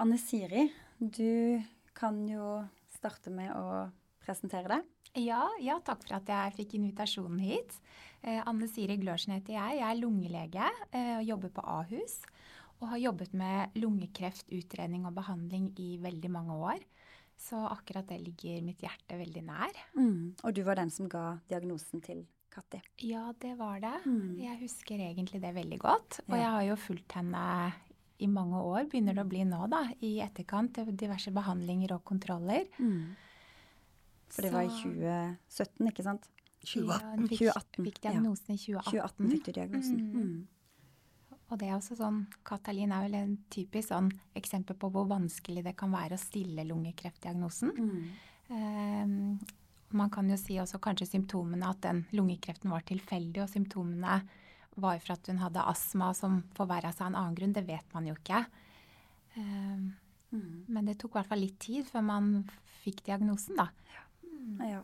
Anne 0.00 0.18
Siri, 0.18 0.66
du 0.98 1.62
kan 1.96 2.22
jo 2.28 2.58
starte 2.96 3.30
med 3.30 3.52
å 3.54 3.86
presentere 4.24 4.72
deg. 4.72 4.92
Ja, 5.16 5.46
ja, 5.62 5.78
takk 5.84 6.02
for 6.04 6.18
at 6.18 6.28
jeg 6.28 6.56
fikk 6.58 6.74
invitasjonen 6.76 7.38
hit. 7.40 7.72
Eh, 8.20 8.40
Anne 8.44 8.66
Siri 8.68 8.98
Glørsen 9.00 9.32
heter 9.32 9.54
jeg. 9.54 9.78
Jeg 9.78 9.86
er 9.86 10.00
lungelege 10.00 10.66
eh, 10.90 11.14
og 11.16 11.28
jobber 11.30 11.54
på 11.56 11.64
Ahus. 11.72 12.18
Og 12.82 12.90
har 12.90 13.00
jobbet 13.00 13.32
med 13.32 13.78
lungekreftutredning 13.80 15.06
og 15.08 15.14
behandling 15.16 15.70
i 15.80 15.94
veldig 16.02 16.30
mange 16.34 16.58
år. 16.72 16.84
Så 17.36 17.58
akkurat 17.68 18.06
det 18.08 18.18
ligger 18.24 18.62
mitt 18.64 18.80
hjerte 18.80 19.18
veldig 19.20 19.42
nær. 19.44 19.76
Mm. 19.96 20.34
Og 20.42 20.54
du 20.56 20.62
var 20.66 20.78
den 20.80 20.90
som 20.90 21.08
ga 21.12 21.38
diagnosen 21.50 22.00
til 22.02 22.24
Katti. 22.50 22.80
Ja, 23.04 23.28
det 23.38 23.58
var 23.58 23.80
det. 23.82 23.92
Mm. 24.06 24.38
Jeg 24.40 24.58
husker 24.62 25.02
egentlig 25.04 25.42
det 25.42 25.52
veldig 25.54 25.78
godt. 25.82 26.20
Og 26.28 26.36
Ja. 26.36 26.42
jeg 26.42 26.50
har 26.54 26.62
jo 26.70 26.76
fulgt 26.76 27.12
henne 27.12 27.74
i 28.18 28.26
mange 28.26 28.56
år, 28.56 28.88
begynner 28.88 29.14
det 29.14 29.24
å 29.26 29.28
bli 29.28 29.44
nå, 29.44 29.68
da, 29.68 29.82
i 30.00 30.20
etterkant. 30.24 30.80
Diverse 30.96 31.30
behandlinger 31.30 31.92
og 31.92 32.04
kontroller. 32.04 32.64
For 34.32 34.42
det 34.42 34.52
var 34.52 34.64
i 34.64 34.72
2017, 34.72 35.90
ikke 35.92 36.02
sant? 36.06 36.24
2018. 36.64 36.88
Ja, 36.88 37.10
hun 37.14 37.28
fikk, 37.28 37.38
2018, 37.38 37.84
fikk 37.84 37.98
ja. 38.00 38.10
diagnosen 38.10 38.54
i 38.54 38.58
2018. 38.58 38.92
2018 38.92 39.30
fikk 39.30 39.44
du 39.44 39.52
diagnosen. 39.52 40.48
Mm. 41.46 41.50
Mm. 41.50 41.52
Og 41.52 41.58
det 41.58 41.68
er 41.68 41.76
også 41.76 41.96
sånn, 41.96 42.26
Katalin 42.44 42.90
er 42.92 43.02
vel 43.06 43.14
en 43.14 43.36
typisk 43.50 43.88
sånn 43.92 44.10
eksempel 44.34 44.74
på 44.76 44.90
hvor 44.90 45.06
vanskelig 45.06 45.62
det 45.64 45.76
kan 45.76 45.92
være 45.92 46.16
å 46.16 46.18
stille 46.18 46.64
lungekreftdiagnosen. 46.66 47.70
Mm. 47.76 48.10
Ehm, 48.50 49.38
man 49.92 50.10
kan 50.10 50.28
jo 50.28 50.36
si 50.36 50.54
også 50.58 50.80
kanskje 50.82 51.06
symptomene 51.06 51.68
at 51.70 51.80
den 51.82 52.04
lungekreften 52.12 52.70
var 52.70 52.82
tilfeldig, 52.82 53.42
og 53.44 53.48
symptomene 53.52 54.22
var 54.76 54.98
for 54.98 55.12
at 55.14 55.26
hun 55.30 55.38
hadde 55.38 55.62
astma 55.62 56.12
som 56.14 56.42
forverra 56.56 56.90
seg 56.92 57.06
av 57.06 57.12
en 57.12 57.20
annen 57.22 57.36
grunn. 57.38 57.52
Det 57.54 57.66
vet 57.66 57.94
man 57.94 58.06
jo 58.06 58.14
ikke. 58.14 58.44
Ehm, 59.36 59.94
Mm. 60.32 60.64
men 60.68 60.84
det 60.86 60.98
tok 60.98 61.12
i 61.12 61.18
hvert 61.20 61.28
fall 61.28 61.38
litt 61.38 61.58
tid 61.60 61.86
før 61.86 62.02
man 62.02 62.50
fikk 62.82 63.04
diagnosen, 63.04 63.54
da. 63.56 63.68
Ja. 64.60 64.82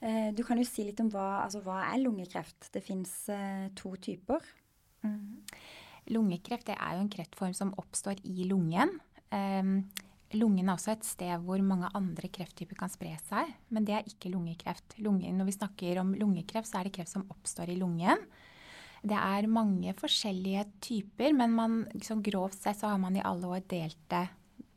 Eh, 0.00 0.32
Du 0.32 0.42
kan 0.42 0.56
jo 0.56 0.64
si 0.64 0.84
litt 0.84 0.98
om 1.00 1.10
hva, 1.10 1.44
altså, 1.44 1.60
hva 1.62 1.92
er 1.92 1.98
lungekreft. 2.02 2.70
Det 2.72 2.82
fins 2.82 3.28
eh, 3.28 3.68
to 3.74 3.94
typer. 3.96 4.40
Lungekreft 6.08 6.68
det 6.70 6.76
er 6.80 6.96
jo 6.96 7.04
en 7.04 7.12
kreftform 7.12 7.54
som 7.56 7.74
oppstår 7.80 8.20
i 8.24 8.46
lungen. 8.48 8.94
Um, 9.28 9.72
lungen 10.32 10.68
er 10.68 10.74
også 10.74 10.94
et 10.94 11.04
sted 11.04 11.44
hvor 11.44 11.60
mange 11.64 11.90
andre 11.96 12.30
krefttyper 12.32 12.78
kan 12.80 12.92
spre 12.92 13.12
seg, 13.28 13.50
men 13.68 13.84
det 13.88 13.96
er 13.96 14.08
ikke 14.08 14.32
lungekreft. 14.32 14.96
Lungen, 15.04 15.36
når 15.36 15.50
vi 15.50 15.56
snakker 15.58 16.00
om 16.00 16.14
lungekreft, 16.16 16.70
så 16.70 16.80
er 16.80 16.88
det 16.88 16.94
kreft 16.96 17.12
som 17.12 17.26
oppstår 17.32 17.74
i 17.74 17.78
lungen. 17.80 18.24
Det 18.98 19.18
er 19.18 19.50
mange 19.52 19.92
forskjellige 19.94 20.64
typer, 20.82 21.34
men 21.36 21.52
man, 21.54 21.82
liksom 21.92 22.22
grovt 22.24 22.58
sett 22.58 22.80
så 22.80 22.90
har 22.90 22.98
man 22.98 23.16
i 23.16 23.24
alle 23.24 23.46
år 23.46 23.62
delt 23.70 24.00
det 24.10 24.24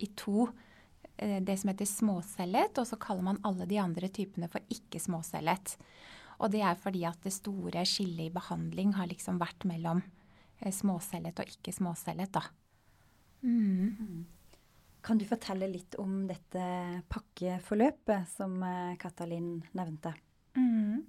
i 0.04 0.12
to. 0.18 0.50
Eh, 1.18 1.40
Det 1.42 1.58
som 1.60 1.72
heter 1.72 1.90
småcellet, 1.90 2.78
og 2.78 2.88
så 2.88 3.00
kaller 3.00 3.24
man 3.24 3.42
alle 3.44 3.66
de 3.66 3.80
andre 3.80 4.10
typene 4.10 4.50
for 4.51 4.62
ikke-småcellet. 4.70 5.78
Og 6.41 6.51
det 6.53 6.63
er 6.65 6.79
fordi 6.79 7.05
at 7.05 7.21
det 7.24 7.33
store 7.36 7.86
skillet 7.88 8.27
i 8.27 8.33
behandling 8.33 8.95
har 8.98 9.10
liksom 9.12 9.38
vært 9.41 9.65
mellom 9.69 10.01
eh, 10.01 10.74
småcellet 10.74 11.41
og 11.41 11.53
ikke-småcellet, 11.53 12.33
da. 12.33 12.45
Mm. 13.45 14.25
Kan 15.01 15.17
du 15.17 15.25
fortelle 15.25 15.69
litt 15.69 15.98
om 16.01 16.25
dette 16.29 16.65
pakkeforløpet 17.10 18.29
som 18.36 18.60
eh, 18.65 18.98
Katalin 19.01 19.55
nevnte? 19.77 20.13
Mm. 20.57 21.05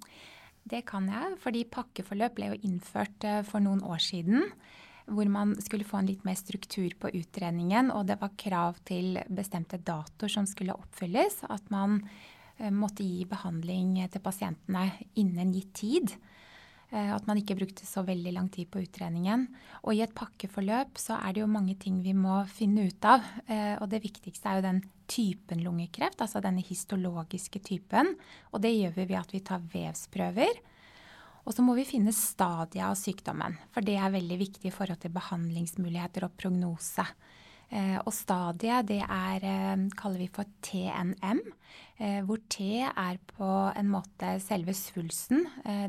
Det 0.63 0.85
kan 0.87 1.09
jeg, 1.11 1.35
fordi 1.43 1.65
pakkeforløp 1.67 2.37
ble 2.37 2.53
jo 2.53 2.61
innført 2.63 3.27
eh, 3.27 3.41
for 3.47 3.63
noen 3.63 3.83
år 3.85 4.01
siden. 4.01 4.47
Hvor 5.03 5.27
man 5.27 5.51
skulle 5.59 5.85
få 5.85 5.99
en 5.99 6.07
litt 6.07 6.23
mer 6.23 6.37
struktur 6.39 6.93
på 6.95 7.11
utredningen, 7.19 7.89
og 7.91 8.07
det 8.07 8.21
var 8.21 8.37
krav 8.39 8.77
til 8.87 9.17
bestemte 9.27 9.81
datoer 9.81 10.31
som 10.31 10.47
skulle 10.47 10.77
oppfylles. 10.77 11.41
At 11.51 11.67
man 11.73 11.99
måtte 12.71 13.03
gi 13.03 13.25
behandling 13.25 13.97
til 14.11 14.21
pasientene 14.21 14.91
innen 15.19 15.51
gitt 15.55 15.73
tid. 15.73 16.13
Eh, 16.93 17.09
At 17.15 17.25
man 17.25 17.39
ikke 17.41 17.57
brukte 17.57 17.87
så 17.89 18.03
veldig 18.05 18.33
lang 18.35 18.49
tid 18.53 18.69
på 18.69 18.83
utredningen. 18.83 19.47
Og 19.83 19.95
i 19.95 20.03
et 20.05 20.13
pakkeforløp 20.13 20.99
så 21.01 21.17
er 21.17 21.33
det 21.33 21.41
jo 21.41 21.49
mange 21.49 21.75
ting 21.79 22.01
vi 22.05 22.13
må 22.13 22.43
finne 22.45 22.85
ut 22.87 23.05
av. 23.05 23.25
Eh, 23.47 23.75
Og 23.81 23.89
det 23.89 24.03
viktigste 24.03 24.49
er 24.49 24.55
jo 24.59 24.67
den 24.67 24.83
typen 25.07 25.63
lungekreft, 25.63 26.21
altså 26.21 26.41
denne 26.41 26.61
histologiske 26.63 27.59
typen. 27.59 28.15
Og 28.53 28.61
det 28.61 28.75
gjør 28.77 28.93
vi 28.95 29.05
ved 29.05 29.19
at 29.19 29.33
vi 29.33 29.39
tar 29.41 29.59
vevsprøver. 29.59 30.61
Og 31.45 31.53
så 31.53 31.61
må 31.61 31.75
vi 31.75 31.83
finne 31.83 32.13
stadia 32.13 32.87
av 32.87 32.95
sykdommen, 32.95 33.57
for 33.73 33.81
det 33.81 33.97
er 33.99 34.13
veldig 34.13 34.37
viktig 34.39 34.69
i 34.69 34.71
forhold 34.71 35.01
til 35.01 35.11
behandlingsmuligheter 35.11 36.23
og 36.23 36.37
prognose. 36.37 37.03
Eh, 37.73 37.97
og 38.05 38.13
stadiet 38.13 38.85
det 38.91 39.01
er, 39.01 39.41
eh, 39.41 39.85
kaller 39.97 40.21
vi 40.21 40.27
for 40.29 40.45
TNM, 40.61 41.39
eh, 41.97 42.21
hvor 42.21 42.37
T 42.47 42.81
er 42.85 43.17
på 43.25 43.49
en 43.75 43.89
måte 43.89 44.39
selve 44.39 44.73
svulsten. 44.77 45.47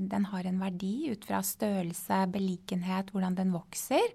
Den 0.09 0.25
har 0.25 0.47
en 0.47 0.61
verdi 0.61 1.11
ut 1.11 1.25
fra 1.25 1.43
størrelse, 1.43 2.31
beliggenhet, 2.33 3.11
hvordan 3.13 3.35
den 3.35 3.53
vokser. 3.53 4.15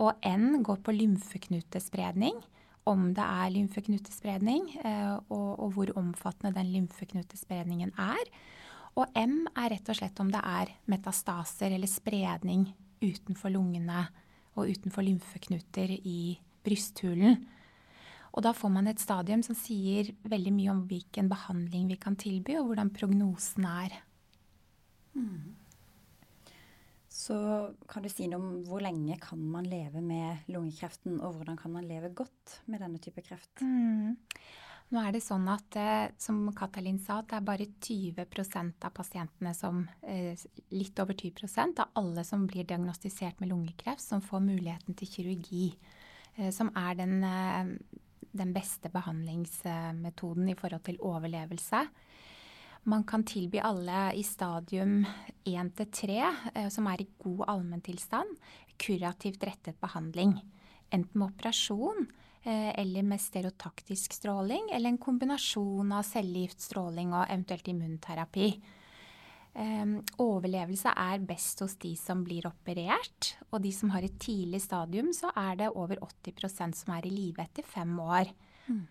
Og 0.00 0.14
N 0.24 0.64
går 0.64 0.78
på 0.78 0.96
lymfeknutespredning, 0.96 2.42
om 2.86 3.14
det 3.14 3.22
er 3.22 3.50
lymfeknutespredning, 3.50 4.80
og, 5.28 5.60
og 5.60 5.72
hvor 5.74 5.96
omfattende 5.96 6.54
den 6.54 6.72
lymfeknutespredningen 6.72 7.92
er. 7.98 8.24
Og 8.96 9.06
M 9.14 9.46
er 9.54 9.70
rett 9.70 9.88
og 9.88 9.96
slett 9.96 10.18
om 10.20 10.30
det 10.30 10.40
er 10.42 10.72
metastaser 10.86 11.70
eller 11.70 11.86
spredning 11.86 12.72
utenfor 13.02 13.50
lungene 13.50 14.08
og 14.56 14.66
utenfor 14.66 15.02
lymfeknuter 15.02 15.92
i 16.02 16.40
brysthulen. 16.66 17.40
Og 18.30 18.44
da 18.46 18.52
får 18.54 18.70
man 18.70 18.90
et 18.90 19.02
stadium 19.02 19.42
som 19.42 19.56
sier 19.58 20.12
veldig 20.30 20.52
mye 20.54 20.74
om 20.74 20.84
hvilken 20.90 21.30
behandling 21.30 21.88
vi 21.90 21.98
kan 21.98 22.18
tilby, 22.18 22.56
og 22.60 22.70
hvordan 22.70 22.92
prognosen 22.94 23.66
er. 23.66 23.96
Mm. 25.18 25.56
Så 27.10 27.36
kan 27.90 28.06
du 28.06 28.08
si 28.08 28.28
noe 28.30 28.38
om 28.38 28.64
hvor 28.68 28.82
lenge 28.84 29.18
kan 29.20 29.40
man 29.52 29.66
leve 29.66 30.02
med 30.04 30.46
lungekreften, 30.52 31.18
og 31.18 31.40
hvordan 31.40 31.58
kan 31.58 31.74
man 31.74 31.88
leve 31.90 32.12
godt 32.14 32.60
med 32.70 32.84
denne 32.84 33.02
type 33.02 33.24
kreft? 33.26 33.64
Mm. 33.66 34.14
Nå 34.90 34.98
er 34.98 35.14
det 35.14 35.22
sånn 35.22 35.44
at, 35.50 35.76
eh, 35.78 36.10
som 36.18 36.48
Katalin 36.56 36.98
sa, 37.02 37.20
det 37.22 37.36
er 37.38 37.46
bare 37.46 37.66
20% 37.66 38.86
av 38.86 38.94
pasientene 38.94 39.52
som 39.54 39.84
eh, 40.02 40.38
Litt 40.74 40.98
over 41.02 41.14
20 41.14 41.78
av 41.82 41.92
alle 41.98 42.24
som 42.26 42.46
blir 42.46 42.66
diagnostisert 42.66 43.38
med 43.42 43.50
lungekreft, 43.52 44.02
som 44.02 44.22
får 44.22 44.42
muligheten 44.42 44.98
til 44.98 45.10
kirurgi. 45.10 45.66
Eh, 46.36 46.50
som 46.54 46.72
er 46.76 46.94
den, 46.98 47.18
den 48.32 48.54
beste 48.54 48.92
behandlingsmetoden 48.92 50.52
i 50.52 50.56
forhold 50.58 50.84
til 50.86 51.00
overlevelse. 51.02 51.84
Man 52.88 53.04
kan 53.04 53.26
tilby 53.28 53.58
alle 53.60 54.14
i 54.16 54.22
stadium 54.24 55.02
1 55.44 55.74
til 55.76 55.90
3, 55.92 56.70
som 56.72 56.86
er 56.88 57.02
i 57.02 57.10
god 57.20 57.42
allmenntilstand, 57.52 58.30
kurativt 58.80 59.44
rettet 59.44 59.76
behandling. 59.82 60.38
Enten 60.88 61.20
med 61.20 61.28
operasjon 61.28 62.08
Eh, 62.42 62.80
eller 62.80 63.02
med 63.02 63.20
stereotaktisk 63.20 64.12
stråling, 64.12 64.70
eller 64.72 64.88
en 64.88 64.98
kombinasjon 64.98 65.90
av 65.92 66.06
cellegiftstråling 66.08 67.12
og 67.12 67.26
eventuelt 67.26 67.66
immunterapi. 67.68 68.46
Um, 69.50 69.96
overlevelse 70.22 70.92
er 70.94 71.24
best 71.26 71.58
hos 71.64 71.72
de 71.82 71.96
som 71.98 72.20
blir 72.22 72.46
operert, 72.46 73.32
og 73.50 73.64
de 73.64 73.72
som 73.74 73.90
har 73.90 74.04
et 74.06 74.14
tidlig 74.22 74.60
stadium, 74.62 75.08
så 75.16 75.32
er 75.34 75.56
det 75.58 75.72
over 75.74 75.98
80% 76.06 76.78
som 76.78 76.92
er 76.94 77.08
i 77.08 77.10
live 77.10 77.42
etter 77.42 77.66
fem 77.66 77.96
år. 77.98 78.30
Mm. 78.68 78.84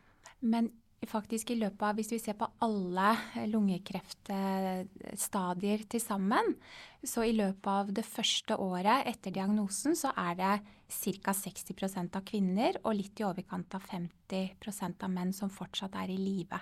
Men 0.51 0.67
faktisk 1.07 1.53
i 1.53 1.55
løpet 1.59 1.83
av, 1.85 1.93
hvis 1.95 2.11
vi 2.11 2.19
ser 2.19 2.33
på 2.39 2.47
alle 2.65 3.17
lungekreftstadier 3.47 5.83
til 5.87 6.01
sammen, 6.03 6.55
så 7.03 7.23
i 7.23 7.33
løpet 7.37 7.67
av 7.71 7.93
det 7.95 8.05
første 8.07 8.57
året 8.59 9.07
etter 9.07 9.31
diagnosen 9.35 9.95
så 9.95 10.11
er 10.19 10.35
det 10.39 10.59
ca. 10.89 11.31
60% 11.31 12.15
av 12.19 12.23
kvinner 12.27 12.77
og 12.83 12.95
litt 12.97 13.19
i 13.21 13.25
overkant 13.27 13.75
av 13.77 13.81
50% 13.87 15.03
av 15.05 15.09
menn 15.13 15.33
som 15.35 15.49
fortsatt 15.53 15.95
er 16.03 16.09
i 16.11 16.17
live. 16.19 16.59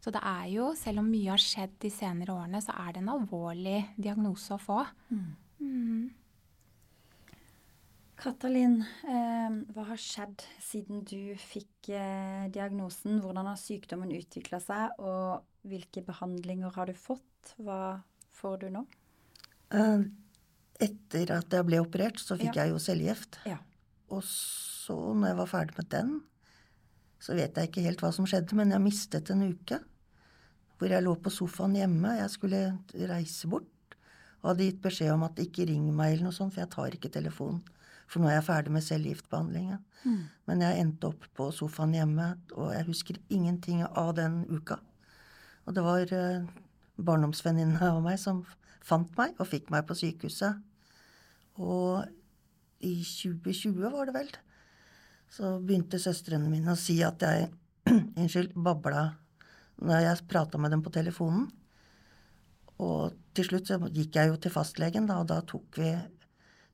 Så 0.00 0.12
det 0.14 0.22
er 0.24 0.46
jo, 0.48 0.70
selv 0.78 1.02
om 1.02 1.10
mye 1.12 1.34
har 1.34 1.42
skjedd 1.42 1.74
de 1.82 1.90
senere 1.92 2.32
årene, 2.32 2.62
så 2.64 2.72
er 2.86 2.94
det 2.94 3.02
en 3.02 3.12
alvorlig 3.12 3.82
diagnose 4.00 4.56
å 4.56 4.62
få. 4.62 4.80
Mm. 5.12 5.26
Mm. 5.60 6.06
Katalin, 8.20 8.80
eh, 9.08 9.58
hva 9.72 9.84
har 9.90 10.00
skjedd 10.00 10.44
siden 10.60 11.04
du 11.08 11.36
fikk 11.40 11.88
eh, 11.96 12.48
diagnosen? 12.52 13.20
Hvordan 13.20 13.48
har 13.48 13.60
sykdommen 13.60 14.12
utvikla 14.16 14.60
seg, 14.60 14.96
og 15.00 15.68
hvilke 15.68 16.04
behandlinger 16.04 16.72
har 16.76 16.88
du 16.88 16.96
fått? 16.96 17.54
Hva 17.60 18.00
får 18.36 18.60
du 18.64 18.68
nå? 18.74 18.84
Uh, 19.72 20.04
etter 20.80 21.32
at 21.36 21.52
jeg 21.54 21.68
ble 21.68 21.80
operert, 21.80 22.20
så 22.20 22.36
fikk 22.40 22.56
ja. 22.56 22.64
jeg 22.64 22.74
jo 22.74 22.82
cellegift. 22.82 23.40
Ja. 23.48 23.60
Og 24.10 24.24
så, 24.26 24.96
når 24.96 25.32
jeg 25.32 25.40
var 25.40 25.50
ferdig 25.52 25.76
med 25.78 25.90
den, 25.92 26.14
så 27.20 27.36
vet 27.36 27.56
jeg 27.56 27.68
ikke 27.68 27.84
helt 27.84 28.02
hva 28.02 28.10
som 28.16 28.26
skjedde, 28.28 28.56
men 28.56 28.72
jeg 28.72 28.82
mistet 28.82 29.30
en 29.32 29.44
uke. 29.44 29.80
Hvor 30.80 30.88
jeg 30.88 31.04
lå 31.04 31.12
på 31.20 31.32
sofaen 31.32 31.76
hjemme. 31.76 32.14
Jeg 32.16 32.32
skulle 32.32 32.60
reise 33.10 33.50
bort. 33.52 33.96
Og 34.40 34.54
hadde 34.54 34.70
gitt 34.70 34.80
beskjed 34.80 35.12
om 35.12 35.26
at 35.26 35.42
ikke 35.42 35.66
ring 35.68 35.90
meg 35.92 36.14
eller 36.14 36.30
noe 36.30 36.36
sånt, 36.36 36.54
for 36.54 36.62
jeg 36.62 36.72
tar 36.72 36.96
ikke 36.96 37.12
telefonen. 37.12 37.60
For 38.10 38.22
nå 38.22 38.30
er 38.30 38.38
jeg 38.38 38.46
ferdig 38.48 38.72
med 38.74 38.86
cellegiftbehandlingen. 38.86 39.82
Mm. 40.02 40.22
Men 40.48 40.64
jeg 40.64 40.80
endte 40.82 41.10
opp 41.12 41.26
på 41.36 41.50
sofaen 41.54 41.92
hjemme, 41.94 42.32
og 42.56 42.72
jeg 42.74 42.88
husker 42.88 43.20
ingenting 43.28 43.84
av 43.84 44.14
den 44.16 44.40
uka. 44.48 44.80
Og 45.68 45.76
det 45.76 45.84
var 45.84 46.14
eh, 46.16 46.48
barndomsvenninna 46.96 47.92
av 47.92 48.00
meg 48.02 48.16
som 48.18 48.42
fant 48.80 49.12
meg 49.20 49.36
og 49.38 49.50
fikk 49.52 49.68
meg 49.70 49.84
på 49.86 49.98
sykehuset. 50.00 50.56
Og 51.60 52.08
i 52.80 52.96
2020, 53.04 53.84
var 53.92 54.08
det 54.08 54.16
vel, 54.16 54.30
så 55.30 55.56
begynte 55.62 56.00
søstrene 56.02 56.50
mine 56.50 56.74
å 56.74 56.78
si 56.78 56.98
at 57.06 57.22
jeg 57.22 57.48
unnskyld, 58.18 58.54
babla 58.54 59.10
når 59.80 60.04
jeg 60.04 60.28
prata 60.28 60.60
med 60.60 60.74
dem 60.74 60.82
på 60.84 60.92
telefonen. 60.92 61.48
Og 62.80 63.16
til 63.36 63.46
slutt 63.46 63.68
så 63.68 63.78
gikk 63.92 64.16
jeg 64.16 64.30
jo 64.30 64.38
til 64.40 64.52
fastlegen, 64.52 65.06
da, 65.08 65.20
og 65.20 65.28
da 65.30 65.40
tok 65.46 65.80
vi 65.80 65.92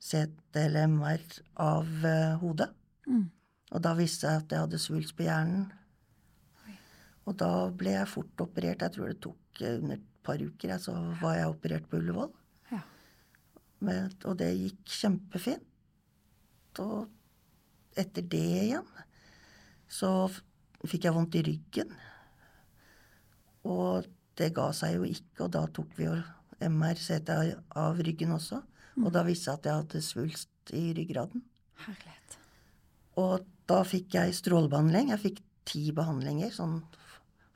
CT-MR 0.03 1.25
av 1.63 1.89
uh, 2.05 2.37
hodet. 2.43 2.69
Mm. 3.07 3.27
Og 3.75 3.83
da 3.83 3.95
viste 3.99 4.29
jeg 4.29 4.43
at 4.43 4.55
jeg 4.55 4.65
hadde 4.67 4.81
svulst 4.83 5.17
på 5.19 5.27
hjernen. 5.27 5.67
Oi. 6.67 6.77
Og 7.27 7.39
da 7.43 7.51
ble 7.75 7.97
jeg 7.97 8.11
fort 8.13 8.45
operert. 8.45 8.85
Jeg 8.87 8.95
tror 8.95 9.11
det 9.11 9.19
tok 9.25 9.63
uh, 9.63 9.73
under 9.81 9.99
et 9.99 10.07
par 10.27 10.43
uker, 10.43 10.77
så 10.83 10.95
var 11.23 11.41
jeg 11.41 11.51
operert 11.51 11.91
på 11.91 11.99
Ullevål. 12.01 12.31
Ja. 12.71 12.83
Men, 13.87 14.15
og 14.25 14.39
det 14.43 14.53
gikk 14.55 14.95
kjempefint. 15.01 15.67
Og 16.83 17.11
etter 17.99 18.27
det 18.27 18.45
igjen 18.67 18.87
så 19.89 20.29
fikk 20.87 21.07
jeg 21.07 21.15
vondt 21.17 21.37
i 21.39 21.45
ryggen. 21.47 21.93
Og 23.67 24.07
det 24.39 24.53
ga 24.55 24.71
seg 24.77 24.99
jo 24.99 25.07
ikke, 25.09 25.47
og 25.47 25.53
da 25.55 25.65
tok 25.73 25.95
vi 25.99 26.09
jo 26.09 26.17
MR-CT 26.67 27.37
av 27.79 28.01
ryggen 28.05 28.35
også. 28.37 28.61
Og 29.03 29.13
da 29.13 29.23
viste 29.27 29.51
jeg 29.51 29.61
at 29.61 29.69
jeg 29.69 29.81
hadde 29.81 30.05
svulst 30.05 30.75
i 30.77 30.85
ryggraden. 30.97 31.43
Herlighet. 31.85 32.39
Og 33.21 33.45
da 33.69 33.83
fikk 33.87 34.17
jeg 34.17 34.37
strålebehandling. 34.37 35.11
Jeg 35.13 35.23
fikk 35.23 35.43
ti 35.69 35.83
behandlinger 35.97 36.53
sånn 36.55 36.79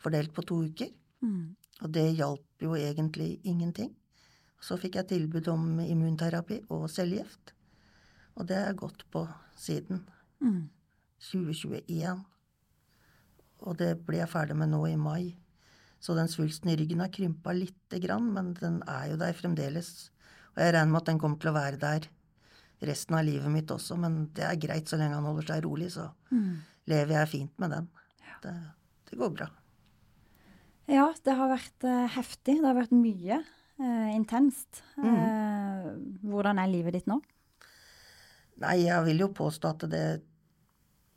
fordelt 0.00 0.35
på 0.37 0.44
to 0.48 0.61
uker. 0.68 0.90
Mm. 1.24 1.57
Og 1.85 1.92
det 1.94 2.07
hjalp 2.18 2.64
jo 2.64 2.76
egentlig 2.76 3.38
ingenting. 3.48 3.92
Så 4.61 4.76
fikk 4.81 4.98
jeg 5.00 5.09
tilbud 5.14 5.48
om 5.53 5.81
immunterapi 5.81 6.62
og 6.72 6.88
cellegift. 6.92 7.55
Og 8.37 8.48
det 8.48 8.59
har 8.59 8.70
jeg 8.70 8.81
gått 8.83 9.07
på 9.12 9.24
siden 9.57 10.05
mm. 10.42 10.62
2021. 11.31 12.24
Og 13.61 13.76
det 13.81 13.92
ble 14.07 14.22
jeg 14.22 14.33
ferdig 14.33 14.57
med 14.57 14.72
nå 14.72 14.83
i 14.88 14.96
mai. 15.00 15.37
Så 16.00 16.16
den 16.16 16.31
svulsten 16.33 16.72
i 16.72 16.79
ryggen 16.81 17.03
har 17.05 17.12
krympa 17.12 17.53
lite 17.53 18.00
grann, 18.00 18.31
men 18.33 18.55
den 18.57 18.81
er 18.88 19.11
jo 19.12 19.20
der 19.20 19.37
fremdeles. 19.37 20.09
Og 20.55 20.62
jeg 20.64 20.74
regner 20.74 20.94
med 20.94 21.03
at 21.03 21.11
den 21.12 21.20
kommer 21.20 21.40
til 21.40 21.53
å 21.53 21.59
være 21.59 21.81
der 21.81 22.09
resten 22.88 23.16
av 23.18 23.26
livet 23.26 23.53
mitt 23.53 23.70
også, 23.70 23.96
men 24.00 24.22
det 24.37 24.46
er 24.46 24.61
greit 24.61 24.88
så 24.88 24.96
lenge 24.96 25.18
han 25.18 25.26
holder 25.29 25.50
seg 25.50 25.64
rolig, 25.66 25.90
så 25.92 26.09
mm. 26.33 26.53
lever 26.88 27.18
jeg 27.18 27.33
fint 27.35 27.61
med 27.61 27.74
den. 27.76 27.88
Ja. 28.24 28.37
Det, 28.44 28.55
det, 29.11 29.18
går 29.20 29.35
bra. 29.37 29.48
Ja, 30.90 31.11
det 31.26 31.37
har 31.37 31.53
vært 31.53 31.87
uh, 31.87 32.07
heftig. 32.16 32.57
Det 32.57 32.66
har 32.66 32.79
vært 32.79 32.96
mye. 32.96 33.42
Uh, 33.81 34.09
intenst. 34.16 34.81
Mm. 34.96 35.12
Uh, 35.12 35.90
hvordan 36.33 36.61
er 36.62 36.72
livet 36.72 36.96
ditt 36.96 37.11
nå? 37.11 37.20
Nei, 38.61 38.76
jeg 38.87 39.05
vil 39.07 39.22
jo 39.24 39.31
påstå 39.37 39.74
at 39.76 39.87
det 39.92 40.05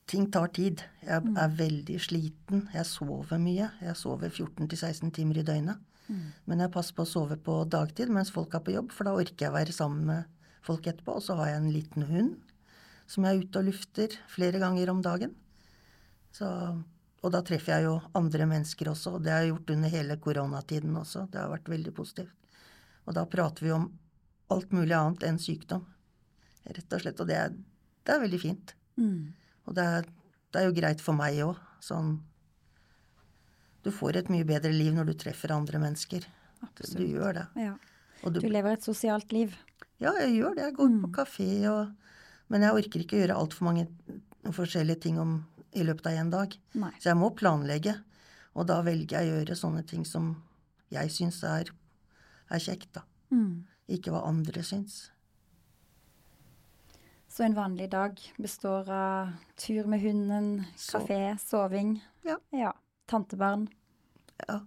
Ting 0.10 0.28
tar 0.32 0.52
tid. 0.56 0.84
Jeg 1.04 1.24
mm. 1.24 1.36
er 1.40 1.58
veldig 1.58 1.98
sliten. 2.04 2.68
Jeg 2.74 2.88
sover 2.90 3.40
mye. 3.42 3.70
Jeg 3.82 3.98
sover 4.00 4.30
14-16 4.30 5.14
timer 5.16 5.40
i 5.40 5.46
døgnet. 5.48 5.82
Mm. 6.10 6.32
Men 6.50 6.64
jeg 6.66 6.74
passer 6.74 6.96
på 6.98 7.06
å 7.06 7.10
sove 7.10 7.38
på 7.40 7.62
dagtid 7.72 8.12
mens 8.12 8.34
folk 8.34 8.56
er 8.56 8.64
på 8.66 8.74
jobb, 8.76 8.92
for 8.92 9.08
da 9.08 9.14
orker 9.16 9.46
jeg 9.46 9.54
å 9.54 9.56
være 9.56 9.76
sammen 9.76 10.04
med 10.10 10.50
folk 10.66 10.88
etterpå. 10.90 11.16
Og 11.16 11.24
så 11.24 11.38
har 11.40 11.54
jeg 11.54 11.62
en 11.62 11.72
liten 11.72 12.08
hund 12.10 12.34
som 13.10 13.26
jeg 13.26 13.36
er 13.36 13.46
ute 13.46 13.62
og 13.62 13.70
lufter 13.70 14.18
flere 14.32 14.60
ganger 14.62 14.92
om 14.92 15.02
dagen. 15.06 15.36
Så, 16.34 16.48
og 17.22 17.34
da 17.34 17.44
treffer 17.46 17.76
jeg 17.76 17.88
jo 17.88 17.98
andre 18.18 18.48
mennesker 18.50 18.90
også, 18.90 19.18
og 19.18 19.26
det 19.26 19.34
har 19.34 19.44
jeg 19.44 19.54
gjort 19.54 19.74
under 19.76 19.94
hele 19.94 20.18
koronatiden 20.24 20.96
også. 20.98 21.28
Det 21.32 21.42
har 21.42 21.52
vært 21.52 21.70
veldig 21.72 21.94
positivt. 21.96 22.34
Og 23.04 23.16
da 23.18 23.26
prater 23.30 23.68
vi 23.68 23.74
om 23.76 23.90
alt 24.54 24.74
mulig 24.76 24.96
annet 24.96 25.26
enn 25.28 25.40
sykdom, 25.42 25.84
rett 26.64 26.96
og 26.96 27.04
slett. 27.04 27.22
Og 27.22 27.30
det 27.30 27.38
er, 27.38 27.56
det 28.04 28.16
er 28.16 28.24
veldig 28.24 28.40
fint. 28.42 28.76
Mm. 29.00 29.34
Og 29.68 29.76
det 29.78 29.84
er, 29.98 30.08
det 30.54 30.62
er, 30.62 30.68
jo 30.68 30.76
greit 30.78 31.02
for 31.04 31.18
meg 31.18 31.40
òg, 31.46 31.60
sånn 31.84 32.18
du 33.84 33.92
får 33.92 34.22
et 34.22 34.30
mye 34.32 34.48
bedre 34.48 34.72
liv 34.72 34.94
når 34.96 35.10
du 35.12 35.14
treffer 35.20 35.52
andre 35.52 35.80
mennesker. 35.84 36.24
Absolutt. 36.64 37.02
Du 37.02 37.18
gjør 37.18 37.36
det. 37.36 37.48
Ja. 37.60 37.74
Du, 38.24 38.40
du, 38.40 38.48
lever 38.48 38.78
et 38.78 38.86
sosialt 38.86 39.34
liv. 39.36 39.58
Ja, 40.00 40.14
jeg 40.22 40.38
gjør 40.38 40.56
det. 40.56 40.70
Jeg 40.70 40.78
går 40.78 40.92
mm. 40.94 41.02
på 41.04 41.10
kafé 41.20 41.50
og 41.72 42.00
Men 42.52 42.62
jeg 42.62 42.76
orker 42.78 43.02
ikke 43.02 43.18
gjøre 43.18 43.36
altfor 43.40 43.66
mange 43.66 43.88
forskjellige 44.54 45.00
ting 45.08 45.16
om, 45.20 45.38
i 45.74 45.82
løpet 45.82 46.10
av 46.12 46.18
én 46.22 46.30
dag. 46.30 46.52
Nei. 46.78 46.92
Så 47.02 47.10
jeg 47.10 47.18
må 47.18 47.32
planlegge. 47.34 47.96
Og 48.54 48.68
da 48.70 48.78
velger 48.86 49.18
jeg 49.18 49.32
å 49.32 49.38
gjøre 49.40 49.58
sånne 49.58 49.84
ting 49.90 50.04
som 50.06 50.36
jeg 50.94 51.10
syns 51.10 51.40
er, 51.48 51.72
er 52.54 52.62
kjekt, 52.62 52.92
da. 53.00 53.02
Mm. 53.34 53.64
Ikke 53.96 54.14
hva 54.14 54.22
andre 54.30 54.62
syns. 54.68 55.08
Så 57.34 57.44
en 57.44 57.56
vanlig 57.58 57.90
dag 57.90 58.22
består 58.38 58.92
av 58.92 59.30
tur 59.56 59.88
med 59.90 60.02
hunden, 60.02 60.64
kafé, 60.92 61.38
soving? 61.42 61.96
Ja. 62.22 62.38
ja 62.50 62.76
tantebarn? 63.10 63.68
Ja. 64.48 64.60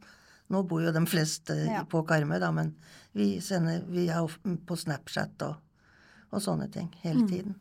Nå 0.47 0.63
bor 0.67 0.83
jo 0.83 0.91
de 0.91 1.05
fleste 1.07 1.55
ja. 1.55 1.85
på 1.87 2.03
Karmøy, 2.03 2.41
da, 2.43 2.51
men 2.51 2.73
vi, 3.15 3.37
sender, 3.39 3.85
vi 3.87 4.09
er 4.11 4.35
på 4.67 4.79
Snapchat 4.83 5.47
og, 5.47 5.63
og 6.35 6.43
sånne 6.43 6.67
ting 6.75 6.91
hele 7.05 7.23
mm. 7.23 7.31
tiden. 7.31 7.55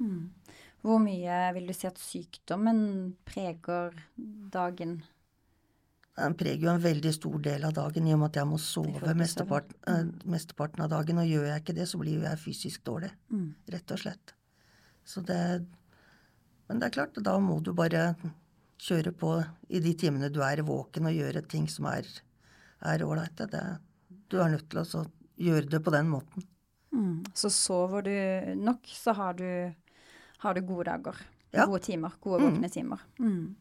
Mm. 0.00 0.56
Hvor 0.80 1.04
mye 1.04 1.42
vil 1.58 1.68
du 1.68 1.76
si 1.76 1.90
at 1.92 2.00
sykdommen 2.00 2.80
preger 3.28 3.92
dagen? 4.56 5.02
Den 6.14 6.36
preger 6.38 6.68
jo 6.68 6.70
en 6.70 6.82
veldig 6.82 7.10
stor 7.14 7.40
del 7.42 7.64
av 7.66 7.72
dagen 7.74 8.06
i 8.06 8.12
og 8.14 8.20
med 8.20 8.30
at 8.30 8.36
jeg 8.38 8.46
må 8.46 8.58
sove 8.62 9.14
mesteparten, 9.18 9.74
mm. 9.82 10.12
mesteparten 10.30 10.84
av 10.84 10.92
dagen. 10.92 11.18
Og 11.18 11.26
gjør 11.26 11.48
jeg 11.48 11.62
ikke 11.64 11.74
det, 11.74 11.88
så 11.90 11.98
blir 11.98 12.20
jo 12.20 12.26
jeg 12.28 12.42
fysisk 12.42 12.84
dårlig. 12.86 13.10
Mm. 13.34 13.48
Rett 13.74 13.94
og 13.96 14.02
slett. 14.04 14.34
Så 15.04 15.24
det 15.26 15.66
Men 16.68 16.78
det 16.80 16.86
er 16.86 16.94
klart, 16.94 17.18
da 17.20 17.34
må 17.38 17.58
du 17.60 17.74
bare 17.76 18.14
kjøre 18.80 19.12
på 19.12 19.34
i 19.68 19.80
de 19.84 19.92
timene 20.00 20.30
du 20.32 20.40
er 20.40 20.62
våken, 20.64 21.10
og 21.10 21.12
gjøre 21.12 21.42
ting 21.48 21.66
som 21.68 21.90
er 21.90 22.06
ålreite. 23.04 23.48
Du 24.30 24.38
er 24.40 24.48
nødt 24.54 24.70
til 24.70 24.80
å 24.80 24.86
så 24.88 25.04
gjøre 25.36 25.68
det 25.68 25.82
på 25.84 25.92
den 25.92 26.08
måten. 26.08 26.46
Mm. 26.94 27.24
Så 27.34 27.50
sover 27.50 28.06
du 28.06 28.54
nok, 28.62 28.86
så 28.86 29.12
har 29.12 29.34
du, 29.34 29.74
har 30.38 30.54
du 30.54 30.62
gode 30.62 30.88
dager. 30.88 31.20
Ja. 31.52 31.66
Gode 31.66 31.82
timer. 31.82 32.16
Gode 32.20 32.40
Mm. 32.40 32.54
våkne 32.54 32.70
timer. 32.70 33.00
Mm. 33.18 33.56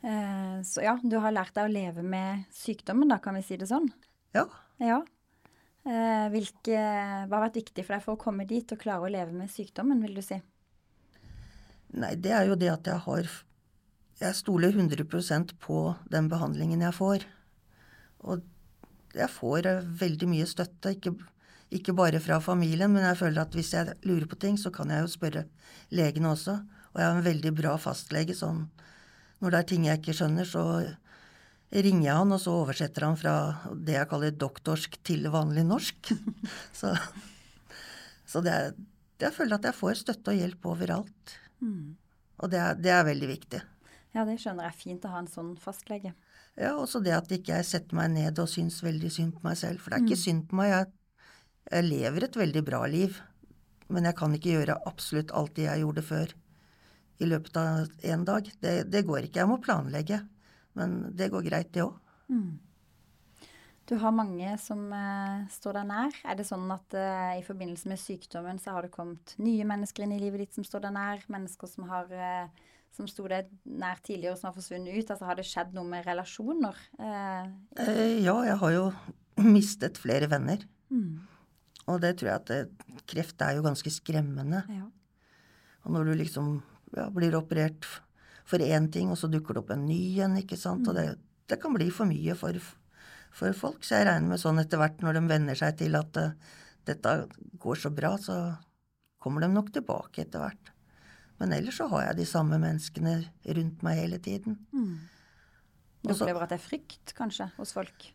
Eh, 0.00 0.62
så 0.64 0.84
ja, 0.84 0.94
du 1.02 1.18
har 1.20 1.34
lært 1.34 1.54
deg 1.56 1.68
å 1.68 1.72
leve 1.72 2.04
med 2.04 2.46
sykdommen, 2.54 3.10
da, 3.12 3.18
kan 3.20 3.36
vi 3.36 3.42
si 3.44 3.58
det 3.60 3.68
sånn? 3.68 3.90
Ja. 4.36 4.46
Ja. 4.80 5.02
Eh, 5.84 6.26
hvilke, 6.32 6.78
hva 7.28 7.38
har 7.38 7.46
vært 7.46 7.60
viktig 7.60 7.84
for 7.84 7.96
deg 7.96 8.04
for 8.04 8.16
å 8.16 8.20
komme 8.20 8.46
dit 8.48 8.72
og 8.72 8.80
klare 8.80 9.08
å 9.08 9.12
leve 9.12 9.32
med 9.36 9.52
sykdommen, 9.52 10.00
vil 10.04 10.16
du 10.16 10.24
si? 10.24 10.40
Nei, 12.00 12.14
det 12.16 12.32
er 12.36 12.48
jo 12.48 12.58
det 12.58 12.70
at 12.72 12.86
jeg 12.86 13.02
har 13.06 13.30
Jeg 14.20 14.36
stoler 14.36 14.74
100% 14.76 15.54
på 15.64 15.76
den 16.12 16.26
behandlingen 16.28 16.82
jeg 16.84 16.92
får. 16.92 17.22
Og 18.28 18.42
jeg 19.16 19.32
får 19.32 19.66
eh, 19.66 19.86
veldig 20.02 20.28
mye 20.28 20.48
støtte, 20.48 20.92
ikke, 20.96 21.14
ikke 21.72 21.94
bare 21.96 22.20
fra 22.20 22.36
familien, 22.44 22.92
men 22.92 23.06
jeg 23.08 23.16
føler 23.22 23.40
at 23.46 23.56
hvis 23.56 23.72
jeg 23.72 23.96
lurer 24.04 24.28
på 24.28 24.36
ting, 24.36 24.58
så 24.60 24.68
kan 24.74 24.92
jeg 24.92 25.06
jo 25.06 25.14
spørre 25.14 25.46
legene 25.96 26.34
også. 26.34 26.58
Og 26.92 27.00
jeg 27.00 27.08
har 27.08 27.16
en 27.16 27.28
veldig 27.30 27.54
bra 27.56 27.78
fastlege, 27.80 28.36
sånn 28.36 28.66
når 29.40 29.50
det 29.54 29.58
er 29.60 29.68
ting 29.70 29.86
jeg 29.88 30.00
ikke 30.00 30.14
skjønner, 30.18 30.44
så 30.48 30.64
ringer 31.70 32.06
jeg 32.08 32.16
han, 32.18 32.32
og 32.34 32.40
så 32.42 32.54
oversetter 32.64 33.06
han 33.06 33.16
fra 33.18 33.34
det 33.74 33.94
jeg 33.94 34.08
kaller 34.10 34.34
doktorsk 34.36 34.96
til 35.06 35.28
vanlig 35.32 35.62
norsk. 35.68 36.12
så 36.80 36.94
så 38.30 38.40
det 38.46 38.52
er, 38.54 38.74
jeg 39.20 39.34
føler 39.34 39.56
at 39.58 39.64
jeg 39.66 39.74
får 39.74 39.96
støtte 40.04 40.30
og 40.32 40.38
hjelp 40.38 40.66
overalt. 40.70 41.32
Mm. 41.58 41.96
Og 42.40 42.50
det 42.52 42.60
er, 42.62 42.76
det 42.78 42.92
er 42.94 43.06
veldig 43.08 43.28
viktig. 43.32 43.60
Ja, 44.14 44.22
det 44.26 44.36
skjønner 44.42 44.68
jeg. 44.68 44.76
Fint 44.78 45.06
å 45.06 45.10
ha 45.12 45.18
en 45.22 45.30
sånn 45.30 45.56
fastlege. 45.60 46.12
Ja, 46.58 46.76
også 46.78 47.00
det 47.02 47.12
at 47.16 47.30
ikke 47.34 47.56
jeg 47.58 47.66
setter 47.66 47.98
meg 47.98 48.12
ned 48.14 48.38
og 48.42 48.48
syns 48.50 48.78
veldig 48.86 49.10
synd 49.14 49.34
på 49.36 49.44
meg 49.48 49.58
selv. 49.58 49.82
For 49.82 49.90
det 49.90 49.98
er 49.98 50.06
ikke 50.06 50.18
Mm. 50.18 50.24
synd 50.24 50.46
på 50.50 50.58
meg. 50.60 50.70
Jeg, 50.70 50.86
jeg 51.70 51.88
lever 51.90 52.24
et 52.28 52.38
veldig 52.38 52.62
bra 52.70 52.80
liv. 52.90 53.18
Men 53.90 54.06
jeg 54.06 54.16
kan 54.18 54.34
ikke 54.38 54.54
gjøre 54.54 54.78
absolutt 54.86 55.34
alt 55.34 55.54
det 55.58 55.66
jeg 55.66 55.82
gjorde 55.82 56.02
før 56.06 56.34
i 57.20 57.28
løpet 57.28 57.56
av 57.60 57.90
én 58.06 58.24
dag. 58.26 58.48
Det, 58.62 58.74
det 58.90 59.04
går 59.08 59.28
ikke. 59.28 59.42
Jeg 59.42 59.50
må 59.50 59.60
planlegge. 59.62 60.22
Men 60.78 61.00
det 61.16 61.30
går 61.32 61.46
greit, 61.46 61.72
det 61.74 61.84
òg. 61.84 61.96
Mm. 62.30 62.58
Du 63.90 63.96
har 63.98 64.14
mange 64.14 64.52
som 64.62 64.84
uh, 64.94 65.46
står 65.50 65.80
deg 65.80 65.86
nær. 65.88 66.18
Er 66.30 66.36
det 66.38 66.46
sånn 66.46 66.68
at 66.70 66.94
uh, 66.94 67.32
i 67.34 67.42
forbindelse 67.42 67.90
med 67.90 67.98
sykdommen 67.98 68.60
så 68.62 68.76
har 68.76 68.86
det 68.86 68.92
kommet 68.94 69.34
nye 69.42 69.66
mennesker 69.66 70.06
inn 70.06 70.14
i 70.14 70.20
livet 70.22 70.44
ditt 70.44 70.58
som 70.58 70.66
står 70.66 70.84
deg 70.84 70.94
nær? 70.94 71.24
Mennesker 71.32 71.70
som 71.70 71.88
har 71.90 72.12
eh, 72.14 72.68
som 72.94 73.08
sto 73.10 73.26
deg 73.30 73.50
nær 73.66 73.98
tidligere, 74.04 74.36
som 74.38 74.50
har 74.50 74.54
forsvunnet 74.54 74.94
ut? 74.94 75.10
Altså 75.10 75.26
Har 75.26 75.40
det 75.40 75.48
skjedd 75.48 75.74
noe 75.74 75.90
med 75.90 76.06
relasjoner? 76.06 76.78
Ja, 77.00 78.36
jeg 78.46 78.56
har 78.62 78.76
jo 78.76 78.86
mistet 79.56 79.98
flere 79.98 80.30
venner. 80.30 80.62
mm. 80.94 81.26
Og 81.90 81.98
det 81.98 82.12
tror 82.20 82.28
jeg 82.28 82.38
at 82.38 82.50
det, 82.52 82.98
kreft 83.10 83.42
er 83.42 83.56
jo 83.56 83.64
ganske 83.64 83.90
skremmende. 83.90 84.60
Ja. 84.70 84.84
Og 85.82 85.94
når 85.96 86.10
du 86.10 86.12
liksom 86.20 86.60
ja, 86.96 87.08
blir 87.14 87.36
operert 87.38 87.86
for 88.50 88.62
én 88.62 88.88
ting, 88.92 89.10
og 89.12 89.18
så 89.18 89.30
dukker 89.30 89.54
det 89.56 89.62
opp 89.62 89.70
en 89.74 89.86
ny 89.86 90.00
en, 90.24 90.38
ikke 90.40 90.58
sant. 90.58 90.88
Og 90.90 90.96
det, 90.96 91.06
det 91.50 91.60
kan 91.62 91.74
bli 91.76 91.90
for 91.94 92.08
mye 92.10 92.34
for, 92.38 92.56
for 93.36 93.54
folk. 93.56 93.84
Så 93.86 94.00
jeg 94.00 94.08
regner 94.08 94.32
med 94.32 94.42
sånn 94.42 94.58
etter 94.62 94.80
hvert, 94.80 94.98
når 95.04 95.18
de 95.20 95.24
venner 95.30 95.58
seg 95.58 95.78
til 95.78 95.98
at 95.98 96.18
uh, 96.18 96.34
dette 96.88 97.14
går 97.62 97.78
så 97.78 97.92
bra, 97.94 98.16
så 98.18 98.40
kommer 99.22 99.44
de 99.44 99.52
nok 99.52 99.70
tilbake 99.74 100.24
etter 100.24 100.42
hvert. 100.42 100.72
Men 101.40 101.54
ellers 101.56 101.78
så 101.80 101.86
har 101.92 102.08
jeg 102.08 102.20
de 102.20 102.28
samme 102.28 102.58
menneskene 102.60 103.14
rundt 103.56 103.84
meg 103.86 104.02
hele 104.02 104.18
tiden. 104.20 104.58
Mm. 104.76 104.98
Du 106.04 106.12
opplever 106.14 106.44
at 106.44 106.52
det 106.52 106.58
er 106.58 106.64
frykt, 106.64 107.14
kanskje, 107.16 107.48
hos 107.56 107.72
folk? 107.76 108.06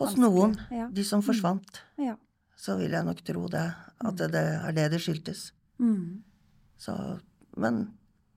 Hos 0.00 0.16
noen, 0.18 0.56
ja. 0.72 0.88
de 0.90 1.04
som 1.06 1.22
forsvant, 1.22 1.82
Ja. 2.00 2.16
så 2.58 2.76
vil 2.78 2.94
jeg 2.94 3.06
nok 3.06 3.20
tro 3.26 3.46
det. 3.50 3.66
At 4.02 4.18
det, 4.18 4.30
det 4.34 4.42
er 4.42 4.76
det 4.78 4.88
det 4.94 5.00
skyldtes. 5.04 5.50
Mm. 5.82 6.22
Så, 6.80 6.94
men 7.60 7.84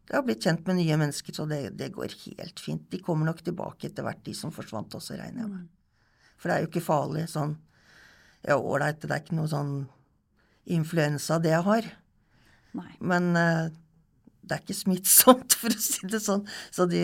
jeg 0.05 0.17
har 0.19 0.25
blitt 0.25 0.45
kjent 0.45 0.67
med 0.69 0.77
nye 0.77 0.97
mennesker, 1.01 1.33
så 1.33 1.47
det, 1.49 1.61
det 1.79 1.89
går 1.95 2.13
helt 2.25 2.61
fint. 2.61 2.83
De 2.91 2.99
kommer 3.01 3.25
nok 3.25 3.41
tilbake 3.45 3.89
etter 3.89 4.05
hvert, 4.05 4.21
de 4.25 4.35
som 4.37 4.53
forsvant 4.53 4.93
også, 4.97 5.17
regner 5.17 5.45
jeg 5.45 5.51
med. 5.51 5.63
For 6.37 6.49
det 6.49 6.55
er 6.55 6.65
jo 6.65 6.69
ikke 6.69 6.85
farlig 6.85 7.29
sånn 7.31 7.55
Ja, 8.45 8.59
ålreit, 8.59 8.99
det 9.01 9.09
er 9.09 9.23
ikke 9.23 9.37
noe 9.39 9.49
sånn 9.49 9.71
influensa 10.69 11.39
det 11.41 11.55
jeg 11.55 11.65
har. 11.65 11.87
Nei. 12.77 12.91
Men 13.01 13.31
uh, 13.33 13.71
det 14.45 14.53
er 14.53 14.61
ikke 14.61 14.77
smittsomt, 14.77 15.55
for 15.61 15.73
å 15.73 15.81
si 15.81 16.05
det 16.11 16.21
sånn. 16.21 16.45
Så 16.69 16.85
de, 16.89 17.01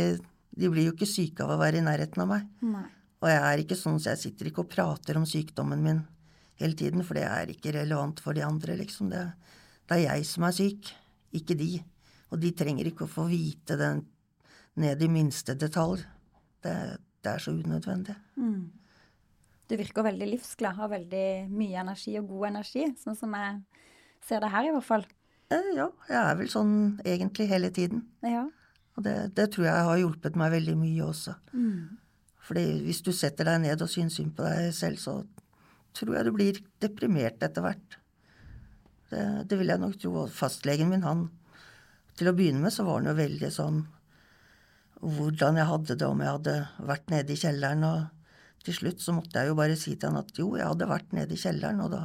de 0.53 0.69
blir 0.69 0.91
jo 0.91 0.93
ikke 0.93 1.09
syke 1.09 1.45
av 1.45 1.55
å 1.55 1.61
være 1.61 1.81
i 1.81 1.85
nærheten 1.85 2.21
av 2.21 2.29
meg. 2.29 2.45
Nei. 2.61 2.85
Og 3.21 3.29
jeg 3.29 3.41
er 3.47 3.61
ikke 3.63 3.77
sånn, 3.77 3.97
så 4.01 4.13
jeg 4.13 4.21
sitter 4.27 4.49
ikke 4.49 4.63
og 4.65 4.71
prater 4.73 5.17
om 5.17 5.25
sykdommen 5.29 5.81
min 5.85 6.03
hele 6.61 6.77
tiden, 6.77 7.01
for 7.05 7.17
det 7.17 7.25
er 7.25 7.49
ikke 7.53 7.73
relevant 7.73 8.21
for 8.21 8.37
de 8.37 8.45
andre, 8.45 8.77
liksom. 8.77 9.09
Det, 9.13 9.25
det 9.89 9.97
er 9.97 10.05
jeg 10.05 10.29
som 10.29 10.45
er 10.45 10.55
syk, 10.57 10.93
ikke 11.37 11.57
de. 11.57 11.71
Og 12.31 12.39
de 12.39 12.51
trenger 12.55 12.87
ikke 12.87 13.05
å 13.05 13.11
få 13.11 13.27
vite 13.29 13.77
det 13.79 13.91
ned 14.81 15.01
i 15.03 15.09
minste 15.11 15.55
detalj. 15.59 16.03
Det, 16.63 16.75
det 17.23 17.33
er 17.33 17.43
så 17.43 17.53
unødvendig. 17.55 18.15
Mm. 18.39 18.69
Du 19.71 19.77
virker 19.79 20.05
veldig 20.05 20.27
livsglad, 20.33 20.75
har 20.75 20.91
veldig 20.91 21.25
mye 21.51 21.83
energi 21.83 22.17
og 22.19 22.29
god 22.31 22.49
energi, 22.51 22.85
sånn 22.99 23.17
som 23.17 23.35
jeg 23.39 23.59
ser 24.27 24.43
det 24.43 24.51
her 24.51 24.67
i 24.67 24.73
hvert 24.75 24.87
fall. 24.87 25.05
Eh, 25.51 25.69
ja, 25.77 25.87
jeg 26.09 26.19
er 26.21 26.37
vel 26.39 26.51
sånn 26.51 26.75
egentlig 27.07 27.47
hele 27.51 27.71
tiden. 27.75 28.05
Ja. 28.23 28.45
Og 28.97 29.05
det, 29.05 29.15
det 29.37 29.49
tror 29.53 29.67
jeg 29.67 29.87
har 29.87 30.01
hjulpet 30.01 30.37
meg 30.39 30.53
veldig 30.55 30.75
mye 30.79 31.07
også. 31.07 31.35
Mm. 31.55 31.97
Fordi 32.47 32.65
hvis 32.85 33.01
du 33.05 33.11
setter 33.15 33.47
deg 33.47 33.61
ned 33.63 33.83
og 33.83 33.91
syns 33.91 34.17
synd 34.19 34.33
på 34.35 34.45
deg 34.47 34.71
selv, 34.75 34.99
så 34.99 35.15
tror 35.95 36.17
jeg 36.17 36.27
du 36.27 36.31
blir 36.35 36.61
deprimert 36.83 37.43
etter 37.43 37.63
hvert. 37.65 37.97
Det, 39.11 39.23
det 39.47 39.59
vil 39.59 39.71
jeg 39.71 39.81
nok 39.81 39.97
tro. 39.99 40.13
Og 40.23 40.33
fastlegen 40.35 40.91
min, 40.91 41.05
han 41.07 41.27
Til 42.19 42.29
å 42.29 42.35
begynne 42.37 42.63
med 42.63 42.73
så 42.75 42.85
var 42.87 42.99
han 42.99 43.11
jo 43.11 43.17
veldig 43.17 43.51
sånn 43.53 43.81
Hvordan 45.01 45.57
jeg 45.57 45.65
hadde 45.65 45.95
det, 45.97 46.05
om 46.05 46.19
jeg 46.21 46.29
hadde 46.29 46.55
vært 46.85 47.07
nede 47.09 47.33
i 47.33 47.39
kjelleren. 47.41 47.85
Og 47.87 48.65
til 48.67 48.75
slutt 48.77 49.01
så 49.01 49.15
måtte 49.17 49.41
jeg 49.41 49.49
jo 49.49 49.55
bare 49.57 49.77
si 49.79 49.95
til 49.95 50.11
han 50.11 50.19
at 50.19 50.37
jo, 50.37 50.51
jeg 50.59 50.67
hadde 50.67 50.89
vært 50.91 51.15
nede 51.17 51.33
i 51.33 51.41
kjelleren, 51.41 51.81
og 51.81 51.89
da 51.95 52.01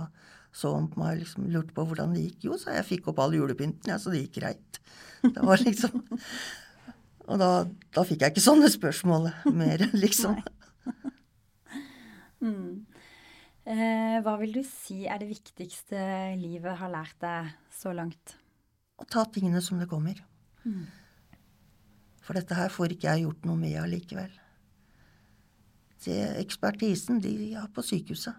så 0.56 0.70
han 0.72 0.86
på 0.88 1.02
meg 1.02 1.18
og 1.18 1.20
liksom 1.20 1.48
lurte 1.52 1.74
på 1.76 1.84
hvordan 1.84 2.14
det 2.16 2.22
gikk. 2.22 2.46
Jo, 2.48 2.56
sa 2.60 2.72
jeg, 2.72 2.86
fikk 2.88 3.10
opp 3.12 3.20
all 3.20 3.36
julepynten, 3.36 3.90
ja, 3.92 3.98
så 4.00 4.12
det 4.14 4.22
gikk 4.22 4.38
greit. 4.38 4.80
Det 5.20 5.44
var 5.44 5.60
liksom 5.60 6.00
Og 7.26 7.40
da, 7.42 7.50
da 7.92 8.04
fikk 8.06 8.22
jeg 8.22 8.32
ikke 8.32 8.44
sånne 8.44 8.70
spørsmål 8.70 9.30
mer, 9.52 9.88
liksom. 10.04 10.40
Mm. 12.46 12.84
Eh, 13.64 14.18
hva 14.22 14.34
vil 14.38 14.52
du 14.54 14.60
si 14.68 15.06
er 15.08 15.18
det 15.18 15.30
viktigste 15.30 15.98
livet 16.36 16.76
har 16.78 16.90
lært 16.92 17.16
deg 17.24 17.48
så 17.74 17.94
langt? 17.96 18.34
Og 18.96 19.08
ta 19.12 19.24
tingene 19.32 19.60
som 19.64 19.80
det 19.80 19.88
kommer. 19.90 20.18
Mm. 20.64 20.86
For 22.24 22.38
dette 22.38 22.56
her 22.58 22.72
får 22.72 22.96
ikke 22.96 23.12
jeg 23.12 23.26
gjort 23.26 23.46
noe 23.46 23.60
med 23.60 23.78
allikevel. 23.80 24.32
Det, 26.06 26.16
ekspertisen, 26.40 27.20
de 27.22 27.54
har 27.54 27.70
på 27.74 27.82
sykehuset. 27.82 28.34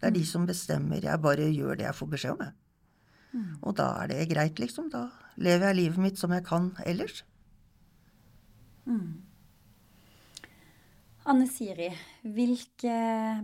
Det 0.00 0.08
er 0.10 0.14
de 0.16 0.24
som 0.26 0.46
bestemmer. 0.46 1.02
Jeg 1.04 1.22
bare 1.22 1.46
gjør 1.54 1.78
det 1.78 1.86
jeg 1.86 1.98
får 1.98 2.12
beskjed 2.14 2.34
om, 2.34 2.46
jeg. 2.48 2.58
Og 3.62 3.76
da 3.78 3.88
er 4.02 4.10
det 4.10 4.30
greit, 4.32 4.58
liksom. 4.60 4.90
Da 4.92 5.06
lever 5.40 5.70
jeg 5.70 5.78
livet 5.78 6.02
mitt 6.04 6.18
som 6.20 6.34
jeg 6.34 6.44
kan 6.44 6.72
ellers. 6.84 7.22
Anne 11.30 11.46
Siri, 11.46 11.86
hvilke 12.26 12.94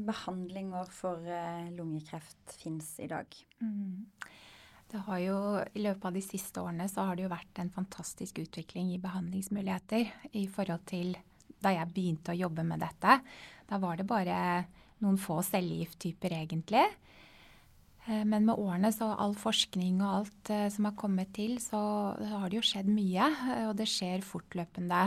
behandlinger 0.02 0.90
for 0.90 1.22
eh, 1.22 1.68
lungekreft 1.76 2.56
fins 2.58 2.96
i 2.98 3.06
dag? 3.06 3.30
Mm. 3.62 4.08
Det 4.88 5.02
har 5.04 5.18
jo, 5.20 5.38
I 5.76 5.82
løpet 5.84 6.06
av 6.08 6.14
de 6.16 6.22
siste 6.24 6.62
årene 6.64 6.86
så 6.88 7.04
har 7.04 7.16
det 7.16 7.26
jo 7.26 7.32
vært 7.32 7.60
en 7.60 7.72
fantastisk 7.74 8.38
utvikling 8.40 8.94
i 8.94 9.00
behandlingsmuligheter 9.02 10.08
i 10.32 10.46
forhold 10.48 10.86
til 10.88 11.12
da 11.60 11.74
jeg 11.74 11.92
begynte 11.92 12.32
å 12.32 12.38
jobbe 12.38 12.64
med 12.64 12.80
dette. 12.80 13.18
Da 13.68 13.80
var 13.82 13.98
det 13.98 14.06
bare 14.08 14.38
noen 15.04 15.18
få 15.20 15.42
cellegifttyper 15.44 16.32
egentlig. 16.38 16.86
Eh, 18.08 18.24
Men 18.24 18.46
med 18.46 18.56
årene, 18.56 18.90
så 18.94 19.10
all 19.12 19.34
forskning 19.36 20.00
og 20.00 20.14
alt 20.22 20.50
eh, 20.54 20.68
som 20.72 20.88
har 20.88 20.96
kommet 20.96 21.34
til, 21.36 21.58
så 21.60 21.80
har 22.16 22.48
det 22.48 22.56
jo 22.56 22.64
skjedd 22.64 22.88
mye. 22.88 23.28
eh, 23.52 23.66
Og 23.68 23.76
det 23.76 23.88
skjer 23.90 24.24
fortløpende 24.24 25.02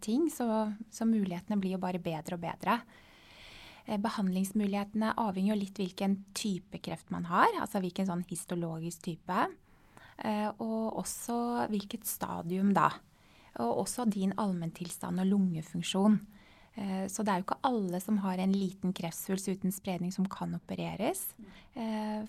ting, 0.00 0.30
så, 0.32 0.72
så 0.90 1.04
mulighetene 1.04 1.60
blir 1.60 1.76
jo 1.76 1.82
bare 1.82 2.00
bedre 2.00 2.38
og 2.38 2.46
bedre. 2.46 2.80
Eh, 3.86 3.98
Behandlingsmulighetene 4.02 5.12
avhenger 5.22 5.54
jo 5.54 5.60
litt 5.60 5.78
hvilken 5.78 6.18
type 6.36 6.80
kreft 6.82 7.12
man 7.14 7.28
har, 7.30 7.52
altså 7.62 7.82
hvilken 7.82 8.08
sånn 8.08 8.24
histologisk 8.30 9.04
type. 9.06 9.46
Eh, 10.18 10.48
og 10.62 11.02
også 11.02 11.68
hvilket 11.70 12.08
stadium 12.08 12.72
da. 12.76 12.90
Og 13.62 13.84
også 13.86 14.08
din 14.10 14.34
allmenntilstand 14.36 15.22
og 15.22 15.30
lungefunksjon. 15.30 16.18
Eh, 16.76 17.06
så 17.12 17.22
det 17.22 17.32
er 17.32 17.40
jo 17.40 17.46
ikke 17.46 17.62
alle 17.70 18.02
som 18.02 18.18
har 18.24 18.42
en 18.42 18.56
liten 18.56 18.92
kreftsvulst 18.96 19.48
uten 19.54 19.72
spredning 19.72 20.12
som 20.14 20.26
kan 20.28 20.54
opereres. 20.58 21.30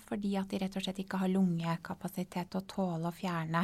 Fordi 0.10 0.34
at 0.36 0.52
de 0.52 0.58
rett 0.60 0.74
og 0.76 0.84
slett 0.84 0.98
ikke 1.00 1.22
har 1.22 1.32
lungekapasitet 1.32 2.50
til 2.52 2.60
å 2.60 2.66
tåle 2.68 3.08
å 3.08 3.16
fjerne 3.16 3.62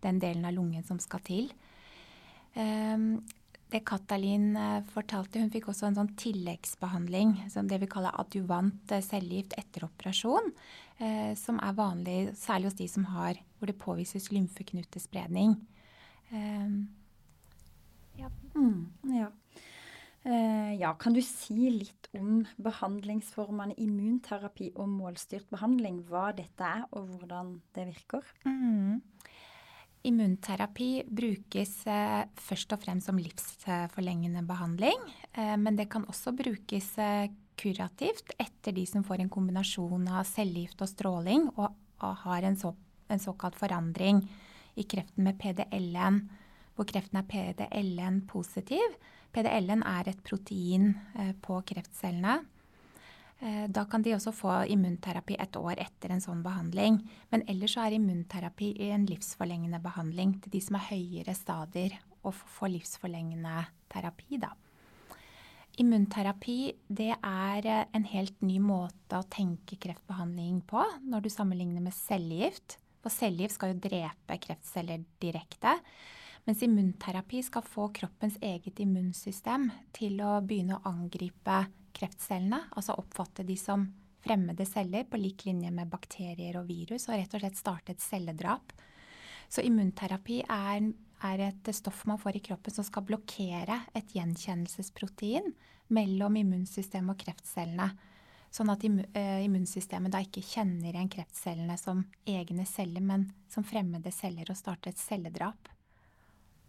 den 0.00 0.16
delen 0.22 0.46
av 0.48 0.54
lungen 0.56 0.86
som 0.88 0.96
skal 0.96 1.20
til. 1.26 1.50
Eh, 3.66 3.72
det 3.72 3.84
Katalin 3.84 4.56
fortalte, 4.92 5.40
hun 5.40 5.50
fikk 5.50 5.68
også 5.68 5.88
en 5.88 5.96
sånn 5.98 6.12
tilleggsbehandling, 6.16 7.50
som 7.50 7.66
det 7.68 7.80
vi 7.82 7.88
kaller 7.90 8.14
adjuvant 8.14 8.92
cellegift 9.02 9.56
etter 9.58 9.84
operasjon. 9.84 10.52
Som 11.36 11.58
er 11.60 11.74
vanlig 11.76 12.30
særlig 12.40 12.70
hos 12.70 12.78
de 12.78 12.86
som 12.88 13.04
har 13.12 13.36
hvor 13.58 13.68
det 13.68 13.76
påvises 13.76 14.30
lymfeknutespredning. 14.32 15.58
Ja. 18.16 18.30
Mm, 18.54 18.86
ja. 19.12 19.28
Ja, 20.80 20.94
kan 20.96 21.12
du 21.12 21.20
si 21.20 21.68
litt 21.70 22.08
om 22.16 22.46
behandlingsformene 22.56 23.76
immunterapi 23.76 24.70
og 24.74 24.88
målstyrt 24.94 25.50
behandling? 25.52 26.00
Hva 26.08 26.30
dette 26.38 26.64
er, 26.64 26.88
og 26.96 27.12
hvordan 27.12 27.58
det 27.76 27.90
virker? 27.92 28.32
Mm. 28.48 29.02
Immunterapi 30.06 30.90
brukes 31.08 31.72
uh, 31.88 32.28
først 32.38 32.74
og 32.76 32.82
fremst 32.84 33.08
som 33.08 33.18
livsforlengende 33.18 34.44
behandling. 34.46 35.00
Uh, 35.36 35.56
men 35.60 35.78
det 35.78 35.88
kan 35.92 36.06
også 36.10 36.34
brukes 36.36 36.92
kurativt 37.56 38.34
etter 38.36 38.74
de 38.76 38.84
som 38.86 39.04
får 39.06 39.22
en 39.22 39.32
kombinasjon 39.32 40.08
av 40.12 40.26
cellegift 40.28 40.82
og 40.84 40.90
stråling, 40.92 41.48
og, 41.56 41.72
har 42.26 42.44
en, 42.44 42.58
så, 42.60 42.74
en 43.08 43.22
såkalt 43.22 43.56
forandring 43.56 44.20
i 44.76 44.84
kreften 44.84 45.24
med 45.24 45.38
PDL-en, 45.40 46.18
hvor 46.76 46.84
kreften 46.84 47.22
er 47.22 47.30
PDL-en 47.30 48.20
positiv 48.28 48.98
PDL-en 49.36 49.84
er 49.84 50.08
et 50.08 50.22
protein 50.24 50.94
eh, 51.18 51.34
på 51.44 51.60
kreftcellene. 51.68 52.38
Eh, 53.40 53.66
da 53.68 53.84
kan 53.84 54.02
de 54.02 54.14
også 54.16 54.32
få 54.32 54.52
immunterapi 54.72 55.36
et 55.40 55.56
år 55.60 55.76
etter 55.82 56.14
en 56.14 56.22
sånn 56.24 56.42
behandling. 56.44 57.02
Men 57.32 57.44
ellers 57.50 57.76
er 57.80 57.96
immunterapi 57.98 58.72
en 58.88 59.04
livsforlengende 59.08 59.80
behandling 59.84 60.38
til 60.40 60.54
de 60.56 60.62
som 60.64 60.78
er 60.78 60.88
høyere 60.88 61.34
stadier 61.36 61.98
og 62.22 62.32
får 62.34 62.72
livsforlengende 62.78 63.66
terapi. 63.92 64.40
da. 64.40 64.54
Immunterapi 65.76 66.72
det 66.88 67.12
er 67.12 67.66
eh, 67.68 67.84
en 67.92 68.08
helt 68.08 68.40
ny 68.40 68.56
måte 68.64 69.20
å 69.20 69.28
tenke 69.28 69.76
kreftbehandling 69.76 70.62
på 70.64 70.82
når 71.04 71.26
du 71.26 71.32
sammenligner 71.32 71.84
med 71.84 71.92
cellegift. 71.92 72.78
For 73.04 73.12
cellegift 73.12 73.58
skal 73.58 73.74
jo 73.74 73.82
drepe 73.84 74.38
kreftceller 74.40 75.04
direkte. 75.20 75.76
Mens 76.46 76.62
immunterapi 76.62 77.42
skal 77.42 77.62
få 77.66 77.88
kroppens 77.88 78.36
eget 78.40 78.78
immunsystem 78.78 79.66
til 79.96 80.20
å 80.22 80.36
begynne 80.46 80.76
å 80.78 80.92
angripe 80.92 81.64
kreftcellene, 81.96 82.60
altså 82.70 82.94
oppfatte 83.00 83.42
de 83.46 83.56
som 83.58 83.88
fremmede 84.22 84.66
celler 84.66 85.08
på 85.10 85.18
lik 85.18 85.42
linje 85.48 85.72
med 85.74 85.90
bakterier 85.90 86.60
og 86.60 86.68
virus, 86.70 87.08
og 87.08 87.18
rett 87.18 87.34
og 87.34 87.42
slett 87.42 87.58
starte 87.58 87.96
et 87.96 88.04
celledrap. 88.04 88.74
Så 89.50 89.66
immunterapi 89.66 90.40
er, 90.46 90.86
er 91.26 91.44
et 91.48 91.74
stoff 91.74 92.04
man 92.06 92.22
får 92.22 92.38
i 92.38 92.44
kroppen 92.48 92.78
som 92.78 92.86
skal 92.86 93.06
blokkere 93.10 93.82
et 93.98 94.14
gjenkjennelsesprotein 94.14 95.50
mellom 95.98 96.38
immunsystemet 96.44 97.14
og 97.14 97.24
kreftcellene. 97.26 97.90
Sånn 98.54 98.70
at 98.70 98.86
eh, 98.86 99.42
immunsystemet 99.44 100.14
da 100.14 100.22
ikke 100.22 100.46
kjenner 100.46 100.92
igjen 100.92 101.10
kreftcellene 101.10 101.74
som 101.78 102.06
egne 102.22 102.66
celler, 102.70 103.02
men 103.02 103.32
som 103.50 103.66
fremmede 103.66 104.14
celler 104.14 104.54
og 104.54 104.58
starter 104.58 104.94
et 104.94 105.02
celledrap. 105.02 105.72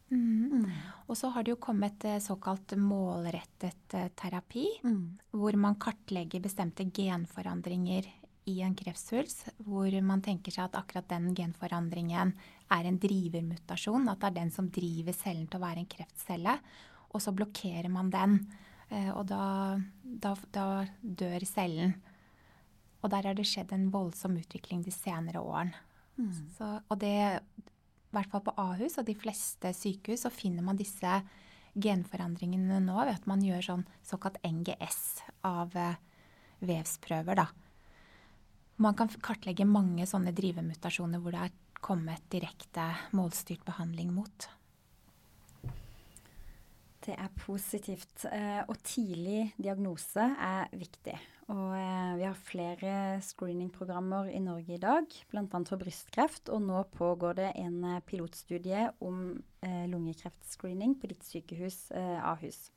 Mm. 0.10 0.64
Mm. 0.64 0.68
Og 1.08 1.18
så 1.20 1.30
har 1.34 1.44
det 1.44 1.52
jo 1.52 1.60
kommet 1.62 2.04
eh, 2.08 2.20
såkalt 2.24 2.76
målrettet 2.80 3.96
eh, 3.98 4.08
terapi, 4.16 4.66
mm. 4.84 5.02
hvor 5.36 5.58
man 5.60 5.76
kartlegger 5.80 6.44
bestemte 6.44 6.88
genforandringer 6.96 8.08
i 8.48 8.62
en 8.64 8.76
kreftsvulst, 8.80 9.50
hvor 9.68 9.92
man 10.02 10.24
tenker 10.24 10.56
seg 10.56 10.70
at 10.70 10.78
akkurat 10.80 11.10
den 11.12 11.34
genforandringen 11.36 12.32
er 12.72 12.88
en 12.88 13.00
drivermutasjon, 13.04 14.08
at 14.08 14.22
det 14.22 14.30
er 14.30 14.38
den 14.40 14.54
som 14.56 14.70
driver 14.72 15.16
cellen 15.16 15.50
til 15.52 15.60
å 15.60 15.66
være 15.66 15.84
en 15.84 15.92
kreftcelle, 15.92 16.56
og 17.12 17.24
så 17.24 17.34
blokkerer 17.36 17.92
man 17.92 18.12
den. 18.14 18.40
Eh, 18.88 19.12
og 19.12 19.26
da, 19.28 19.76
da, 20.04 20.36
da 20.56 20.68
dør 21.02 21.44
cellen. 21.48 21.98
Og 23.04 23.12
der 23.12 23.28
har 23.30 23.38
det 23.38 23.46
skjedd 23.48 23.74
en 23.76 23.90
voldsom 23.94 24.40
utvikling 24.40 24.82
de 24.86 24.96
senere 24.96 25.44
årene. 25.44 25.76
Mm. 26.18 26.32
Så, 26.56 26.70
og 26.90 26.98
det 27.04 27.42
i 28.08 28.16
hvert 28.16 28.32
fall 28.32 28.44
på 28.46 28.56
Ahus 28.62 28.98
og 29.02 29.08
de 29.08 29.16
fleste 29.20 29.74
sykehus, 29.76 30.24
så 30.24 30.32
finner 30.32 30.64
man 30.64 30.80
disse 30.80 31.20
genforandringene 31.78 32.80
nå 32.82 32.98
ved 33.04 33.14
at 33.14 33.28
man 33.30 33.44
gjør 33.44 33.66
sånn 33.66 33.86
såkalt 34.08 34.40
NGS 34.48 35.02
av 35.46 35.76
eh, 35.78 36.00
vevsprøver. 36.66 37.38
Da. 37.38 37.48
Man 38.82 38.98
kan 38.98 39.12
kartlegge 39.22 39.68
mange 39.68 40.08
sånne 40.10 40.34
drivemutasjoner 40.38 41.22
hvor 41.22 41.36
det 41.36 41.48
er 41.48 41.58
kommet 41.84 42.24
direkte 42.34 42.88
målstyrt 43.18 43.66
behandling 43.68 44.14
mot. 44.16 44.48
Det 47.08 47.16
er 47.16 47.32
positivt. 47.40 48.26
Eh, 48.32 48.64
og 48.68 48.80
tidlig 48.84 49.52
diagnose 49.60 50.24
er 50.24 50.72
viktig. 50.76 51.16
Og 51.48 51.76
eh, 51.78 52.16
vi 52.20 52.26
har 52.28 52.40
flere 52.48 52.94
screeningprogrammer 53.24 54.32
i 54.34 54.42
Norge 54.44 54.76
i 54.76 54.82
dag, 54.84 55.06
bl.a. 55.32 55.46
for 55.70 55.80
brystkreft. 55.80 56.52
Og 56.52 56.64
nå 56.66 56.82
pågår 56.98 57.38
det 57.40 57.52
en 57.62 57.78
eh, 57.88 58.02
pilotstudie 58.08 58.90
om 59.00 59.38
lungekreftscreening 59.68 60.94
på 61.02 61.10
ditt 61.12 61.26
sykehus, 61.28 61.90
Ahus. 61.92 62.70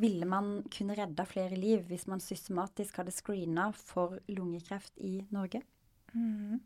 Ville 0.00 0.26
man 0.26 0.62
kunne 0.72 0.96
redda 0.96 1.26
flere 1.28 1.58
liv 1.58 1.82
hvis 1.90 2.06
man 2.10 2.22
systematisk 2.22 2.96
hadde 2.98 3.12
screena 3.12 3.68
for 3.76 4.16
lungekreft 4.30 4.96
i 5.04 5.18
Norge? 5.34 5.60
Mm. 6.14 6.62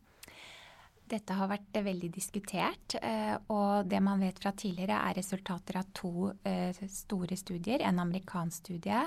Dette 1.09 1.33
har 1.33 1.49
vært 1.49 1.77
eh, 1.77 1.85
veldig 1.85 2.09
diskutert, 2.13 2.95
eh, 3.01 3.33
og 3.49 3.87
det 3.89 4.01
man 4.05 4.21
vet 4.21 4.37
fra 4.41 4.51
tidligere 4.53 4.99
er 5.07 5.17
resultater 5.17 5.79
av 5.79 5.87
to 5.97 6.29
eh, 6.45 6.75
store 6.93 7.37
studier. 7.39 7.81
En 7.81 8.01
amerikansk 8.03 8.61
studie 8.61 8.99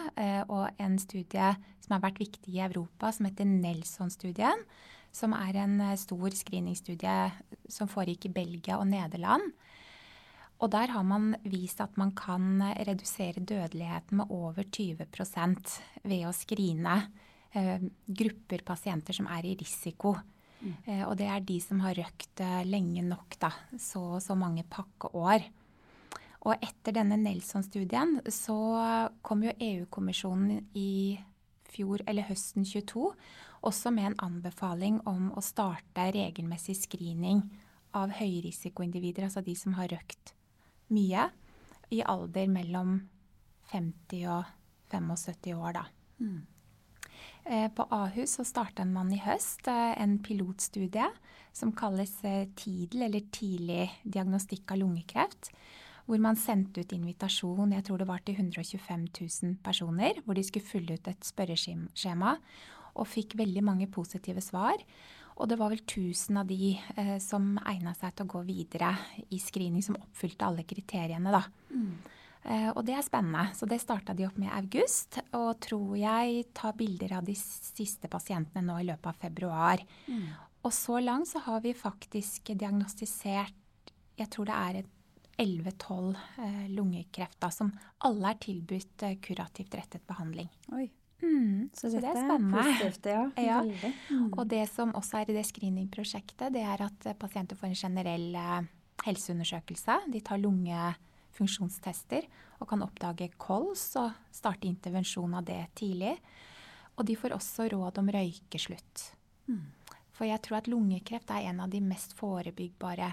og 0.48 0.82
en 0.82 0.96
studie 0.98 1.52
som 1.82 1.94
har 1.94 2.02
vært 2.02 2.22
viktig 2.22 2.56
i 2.56 2.62
Europa, 2.64 3.12
som 3.14 3.28
heter 3.28 3.46
Nelson-studien. 3.48 4.66
Som 5.12 5.34
er 5.36 5.58
en 5.60 5.76
stor 6.00 6.32
screeningstudie 6.32 7.16
som 7.70 7.90
foregikk 7.90 8.30
i 8.30 8.34
Belgia 8.38 8.78
og 8.80 8.86
Nederland. 8.88 9.52
Og 10.62 10.70
der 10.72 10.94
har 10.94 11.04
man 11.04 11.34
vist 11.44 11.82
at 11.84 11.98
man 12.00 12.14
kan 12.16 12.62
redusere 12.88 13.42
dødeligheten 13.42 14.22
med 14.22 14.32
over 14.32 14.64
20% 14.64 15.76
ved 16.08 16.24
å 16.24 16.32
skrine 16.32 17.02
grupper 17.52 18.64
pasienter 18.64 19.18
som 19.18 19.28
er 19.28 19.50
i 19.50 19.56
risiko 19.60 20.14
Eh, 20.62 21.02
og 21.06 21.16
det 21.18 21.26
er 21.30 21.42
de 21.46 21.58
som 21.62 21.82
har 21.84 21.96
røkt 21.98 22.42
eh, 22.44 22.62
lenge 22.68 23.04
nok, 23.06 23.36
da. 23.42 23.50
Så 23.80 24.02
og 24.16 24.22
så 24.24 24.36
mange 24.38 24.64
pakkeår. 24.70 25.48
Og 26.42 26.54
etter 26.58 26.96
denne 26.96 27.18
Nelson-studien 27.20 28.16
så 28.34 28.56
kom 29.22 29.44
jo 29.46 29.54
EU-kommisjonen 29.62 30.64
i 30.74 31.20
fjor, 31.72 32.02
eller 32.06 32.26
høsten 32.26 32.66
22, 32.66 33.12
også 33.62 33.92
med 33.94 34.10
en 34.10 34.18
anbefaling 34.26 34.98
om 35.08 35.30
å 35.38 35.44
starte 35.44 36.08
regelmessig 36.14 36.74
screening 36.80 37.44
av 37.94 38.10
høyrisikoindivider, 38.18 39.28
altså 39.28 39.44
de 39.44 39.54
som 39.58 39.76
har 39.78 39.92
røkt 39.92 40.34
mye, 40.92 41.28
i 41.92 42.00
alder 42.08 42.48
mellom 42.50 42.96
50 43.72 44.26
og 44.32 44.48
75 44.92 45.54
år, 45.54 45.78
da. 45.78 45.84
Mm. 46.22 46.40
Eh, 47.44 47.68
på 47.74 47.86
Ahus 47.90 48.36
så 48.38 48.44
starta 48.46 48.84
man 48.86 49.10
i 49.12 49.20
høst 49.22 49.66
eh, 49.70 49.94
en 49.98 50.18
pilotstudie 50.22 51.08
som 51.52 51.72
kalles 51.76 52.12
eh, 52.24 52.46
TIDL, 52.56 53.06
eller 53.08 53.24
tidlig 53.34 53.88
diagnostikk 54.04 54.74
av 54.74 54.82
lungekreft. 54.82 55.50
Hvor 56.06 56.22
man 56.22 56.38
sendte 56.38 56.82
ut 56.82 56.92
invitasjon 56.94 57.74
jeg 57.76 57.86
tror 57.86 58.02
det 58.02 58.08
var 58.08 58.22
til 58.26 58.38
125 58.38 59.08
000 59.10 59.56
personer. 59.64 60.22
Hvor 60.24 60.38
de 60.38 60.46
skulle 60.46 60.66
fylle 60.66 60.98
ut 60.98 61.10
et 61.10 61.26
spørreskjema. 61.26 62.36
Og 62.92 63.08
fikk 63.08 63.36
veldig 63.38 63.62
mange 63.64 63.90
positive 63.90 64.42
svar. 64.44 64.82
Og 65.40 65.48
det 65.48 65.58
var 65.58 65.72
vel 65.72 65.80
1000 65.82 66.40
av 66.42 66.50
de 66.50 66.74
eh, 66.76 67.16
som 67.22 67.54
egna 67.66 67.94
seg 67.96 68.14
til 68.14 68.26
å 68.26 68.32
gå 68.34 68.42
videre 68.46 68.92
i 69.32 69.38
screening, 69.40 69.84
som 69.84 69.98
oppfylte 69.98 70.46
alle 70.46 70.66
kriteriene. 70.68 71.32
da. 71.32 71.46
Mm. 71.72 71.94
Eh, 72.44 72.70
og 72.72 72.84
det 72.86 72.96
er 72.98 73.04
spennende. 73.06 73.48
Så 73.54 73.68
det 73.70 73.80
starta 73.82 74.14
de 74.18 74.26
opp 74.26 74.38
med 74.40 74.50
i 74.50 74.56
august. 74.58 75.20
Og 75.38 75.60
tror 75.62 75.96
jeg 76.00 76.46
tar 76.54 76.76
bilder 76.78 77.18
av 77.18 77.26
de 77.26 77.36
siste 77.38 78.10
pasientene 78.10 78.64
nå 78.66 78.80
i 78.82 78.88
løpet 78.90 79.12
av 79.12 79.20
februar. 79.28 79.84
Mm. 80.08 80.26
Og 80.62 80.72
så 80.74 81.00
langt 81.02 81.30
så 81.30 81.42
har 81.46 81.60
vi 81.64 81.74
faktisk 81.74 82.52
diagnostisert 82.54 83.58
jeg 84.20 84.30
tror 84.32 84.48
det 84.48 84.56
er 84.56 84.82
11-12 85.42 86.16
eh, 86.44 86.66
lungekreft 86.76 87.46
som 87.54 87.72
alle 88.06 88.34
er 88.34 88.42
tilbudt 88.42 89.06
eh, 89.06 89.16
kurativt 89.24 89.74
rettet 89.78 90.04
behandling. 90.08 90.50
Oi. 90.76 90.90
Mm, 91.22 91.70
Så, 91.70 91.86
så 91.86 92.00
det 92.02 92.10
er 92.10 92.18
spennende. 92.18 92.62
positivt, 92.62 93.06
ja. 93.06 93.24
Ja. 93.46 93.60
Mm. 94.10 94.32
Og 94.34 94.46
det 94.50 94.64
som 94.72 94.92
også 94.98 95.20
er 95.20 95.30
i 95.30 95.36
det 95.36 95.44
screeningprosjektet, 95.46 96.50
det 96.54 96.64
er 96.66 96.82
at 96.88 97.06
pasienter 97.18 97.58
får 97.58 97.70
en 97.70 97.78
generell 97.78 98.34
eh, 98.34 98.70
helseundersøkelse. 99.06 100.00
De 100.12 100.20
tar 100.20 100.42
lungefunksjonstester 101.32 102.26
og 102.60 102.68
kan 102.68 102.82
oppdage 102.82 103.30
kols 103.38 103.96
og 103.96 104.12
starte 104.32 104.68
intervensjon 104.68 105.34
av 105.34 105.44
det 105.44 105.66
tidlig. 105.74 106.16
Og 106.96 107.06
de 107.06 107.16
får 107.16 107.34
også 107.34 107.70
råd 107.72 107.98
om 107.98 108.10
røykeslutt. 108.10 109.12
For 110.12 110.26
jeg 110.26 110.40
tror 110.42 110.60
at 110.60 110.68
lungekreft 110.68 111.30
er 111.30 111.48
en 111.50 111.60
av 111.60 111.70
de 111.70 111.80
mest 111.80 112.14
forebyggbare 112.14 113.12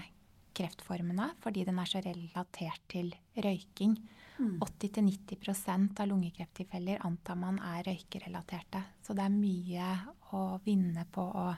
kreftformene 0.54 1.30
fordi 1.40 1.64
den 1.64 1.78
er 1.78 1.88
så 1.88 2.00
relatert 2.04 2.82
til 2.88 3.14
røyking. 3.36 3.96
80-90% 4.40 6.00
av 6.00 6.08
lungekrefttilfeller 6.08 7.02
antar 7.04 7.36
man 7.36 7.58
er 7.60 7.84
røykerelaterte. 7.84 8.82
Så 9.02 9.12
det 9.16 9.24
er 9.24 9.34
mye 9.34 9.90
å 10.32 10.60
vinne 10.64 11.04
på 11.12 11.20
å 11.24 11.50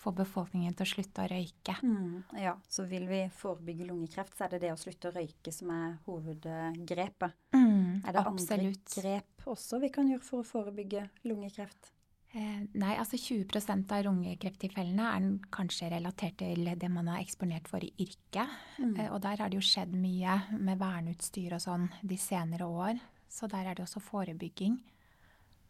få 0.00 0.12
befolkningen 0.16 0.72
til 0.76 0.86
å 0.86 0.90
slutte 0.94 1.24
å 1.26 1.28
røyke. 1.30 1.74
Mm, 1.84 2.22
ja, 2.40 2.54
så 2.72 2.86
vil 2.88 3.04
vi 3.10 3.20
forebygge 3.36 3.86
lungekreft, 3.90 4.32
så 4.38 4.46
er 4.46 4.54
det 4.54 4.62
det 4.64 4.72
å 4.72 4.80
slutte 4.80 5.10
å 5.10 5.14
røyke 5.18 5.52
som 5.52 5.70
er 5.76 5.98
hovedgrepet. 6.06 7.32
Mm, 7.54 8.02
Er 8.06 8.12
det 8.16 8.26
absolutt. 8.26 8.96
andre 8.96 9.02
grep 9.02 9.46
også 9.46 9.80
vi 9.82 9.90
kan 9.92 10.08
gjøre 10.08 10.24
for 10.24 10.40
å 10.42 10.46
forebygge 10.48 11.08
lungekreft? 11.28 11.92
Eh, 12.32 12.60
nei, 12.78 12.92
altså 12.94 13.18
20% 13.18 13.90
av 13.90 14.04
lungekrefttilfellene 14.06 15.06
er 15.16 15.24
kanskje 15.50 15.88
relatert 15.90 16.36
til 16.38 16.68
det 16.78 16.90
man 16.92 17.08
er 17.10 17.24
eksponert 17.24 17.66
for 17.68 17.82
i 17.82 17.90
yrket. 17.98 18.48
Eh, 18.78 19.08
og 19.10 19.20
der 19.24 19.36
har 19.42 19.50
det 19.50 19.58
jo 19.58 19.66
skjedd 19.66 19.92
mye 19.98 20.36
med 20.54 20.78
verneutstyr 20.78 21.56
og 21.58 21.64
sånn 21.64 21.88
de 22.06 22.16
senere 22.16 22.68
år. 22.70 23.00
Så 23.30 23.48
der 23.50 23.66
er 23.66 23.74
det 23.74 23.82
også 23.84 24.00
forebygging. 24.02 24.78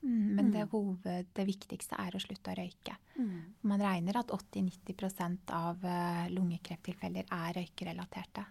Mm, 0.00 0.28
men 0.36 0.52
det, 0.54 0.64
hoved, 0.72 1.26
det 1.36 1.44
viktigste 1.44 1.98
er 2.00 2.14
å 2.16 2.22
slutte 2.22 2.54
å 2.54 2.56
røyke. 2.56 2.96
Man 3.68 3.82
regner 3.82 4.16
at 4.22 4.32
80-90% 4.32 5.52
av 5.52 5.84
eh, 5.84 6.30
lungekrefttilfeller 6.32 7.28
er 7.28 7.58
røykerelaterte. 7.58 8.46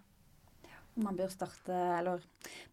Man 1.00 1.16
bør 1.16 1.30
starte, 1.32 1.74
eller 1.96 2.22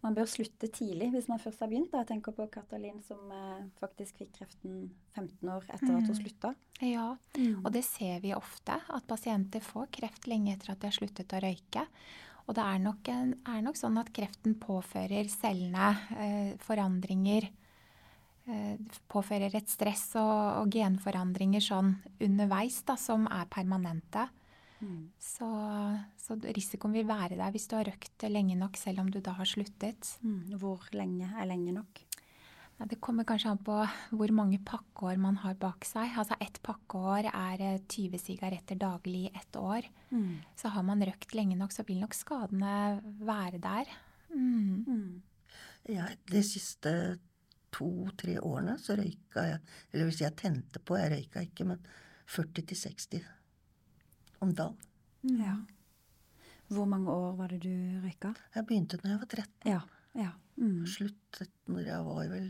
man 0.01 0.15
bør 0.17 0.27
slutte 0.29 0.67
tidlig 0.73 1.11
hvis 1.13 1.27
man 1.29 1.39
først 1.41 1.61
har 1.63 1.69
begynt. 1.71 1.91
Da. 1.93 2.01
Jeg 2.01 2.11
tenker 2.11 2.35
på 2.35 2.47
Katalin 2.53 2.99
som 3.05 3.31
eh, 3.33 3.65
faktisk 3.81 4.21
fikk 4.21 4.33
kreften 4.39 4.87
15 5.15 5.51
år 5.53 5.67
etter 5.69 5.93
at 5.93 6.09
hun 6.09 6.17
slutta. 6.17 6.53
Ja, 6.83 7.09
og 7.63 7.69
det 7.73 7.85
ser 7.87 8.21
vi 8.25 8.33
ofte, 8.37 8.77
at 8.77 9.09
pasienter 9.09 9.63
får 9.63 9.89
kreft 9.99 10.27
lenge 10.29 10.53
etter 10.53 10.73
at 10.73 10.81
de 10.81 10.89
har 10.89 10.97
sluttet 10.97 11.33
å 11.33 11.41
røyke. 11.43 11.85
Og 12.47 12.55
det 12.55 12.63
er 12.63 12.81
nok, 12.81 13.09
en, 13.11 13.33
er 13.49 13.63
nok 13.65 13.77
sånn 13.79 13.97
at 13.99 14.11
kreften 14.15 14.55
påfører 14.61 15.29
cellene 15.31 15.89
eh, 16.15 16.51
forandringer. 16.63 17.49
Eh, 18.47 18.75
påfører 19.11 19.55
et 19.59 19.67
stress 19.67 20.13
og, 20.15 20.63
og 20.63 20.71
genforandringer 20.71 21.63
sånn 21.63 21.95
underveis 22.23 22.79
da, 22.87 22.95
som 22.99 23.27
er 23.27 23.49
permanente. 23.51 24.29
Så, 25.17 25.47
så 26.21 26.35
risikoen 26.53 26.93
vil 26.93 27.07
være 27.09 27.37
der 27.39 27.53
hvis 27.53 27.65
du 27.69 27.77
har 27.79 27.87
røkt 27.89 28.27
lenge 28.29 28.57
nok, 28.59 28.77
selv 28.77 29.01
om 29.01 29.09
du 29.11 29.19
da 29.25 29.33
har 29.39 29.49
sluttet. 29.49 30.11
Mm. 30.21 30.53
Hvor 30.61 30.85
lenge 30.95 31.31
er 31.33 31.49
lenge 31.49 31.73
nok? 31.75 32.03
Ja, 32.77 32.85
det 32.85 32.99
kommer 33.01 33.25
kanskje 33.25 33.55
an 33.55 33.61
på 33.65 33.75
hvor 34.13 34.31
mange 34.37 34.59
pakkeår 34.61 35.17
man 35.19 35.39
har 35.41 35.57
bak 35.57 35.85
seg. 35.87 36.13
Altså 36.13 36.37
Ett 36.43 36.61
pakkeår 36.65 37.31
er 37.31 37.63
eh, 37.71 37.79
20 37.89 38.21
sigaretter 38.21 38.77
daglig 38.77 39.27
i 39.27 39.33
ett 39.33 39.57
år. 39.57 39.87
Så 40.55 40.69
har 40.75 40.85
man 40.85 41.01
røkt 41.01 41.33
lenge 41.35 41.57
nok, 41.57 41.73
så 41.73 41.83
vil 41.87 42.03
nok 42.03 42.13
skadene 42.13 43.01
være 43.25 43.59
der. 43.63 43.89
Mm. 44.29 45.23
Jeg, 45.89 46.19
de 46.29 46.43
siste 46.45 46.93
to-tre 47.73 48.37
årene 48.39 48.77
så 48.81 48.95
røyka 48.97 49.43
jeg 49.47 49.59
Eller 49.91 50.09
hvis 50.09 50.21
jeg 50.23 50.35
tente 50.39 50.79
på, 50.79 50.97
jeg 50.99 51.11
røyka 51.13 51.43
ikke, 51.45 51.67
men 51.67 51.81
40-60 52.27 53.23
om 54.43 54.53
dagen. 54.53 54.77
Ja. 55.41 55.55
Hvor 56.67 56.87
mange 56.89 57.11
år 57.11 57.35
var 57.39 57.53
det 57.53 57.61
du 57.63 57.73
røyka? 58.03 58.33
Jeg 58.55 58.67
begynte 58.67 58.99
når 59.01 59.13
jeg 59.13 59.21
var 59.23 59.31
13. 59.31 59.71
Ja. 59.71 59.81
ja. 60.19 60.31
Mm. 60.59 60.85
Sluttet 60.89 61.53
når 61.71 61.91
jeg 61.91 62.07
var 62.07 62.31
vel 62.33 62.49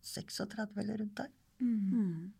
36 0.00 0.80
eller 0.80 1.02
rundt 1.02 1.16
der. 1.20 1.32
Mm. 1.60 2.30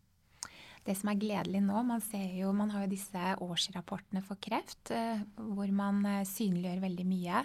Det 0.81 0.95
som 0.97 1.11
er 1.11 1.19
gledelig 1.21 1.61
nå, 1.61 1.83
man 1.85 2.01
ser 2.01 2.31
jo, 2.39 2.49
man 2.57 2.71
har 2.73 2.87
jo 2.87 2.93
disse 2.95 3.33
årsrapportene 3.45 4.23
for 4.25 4.41
kreft, 4.41 4.89
eh, 4.95 5.21
hvor 5.37 5.69
man 5.77 6.01
eh, 6.09 6.23
synliggjør 6.25 6.81
veldig 6.87 7.05
mye. 7.05 7.43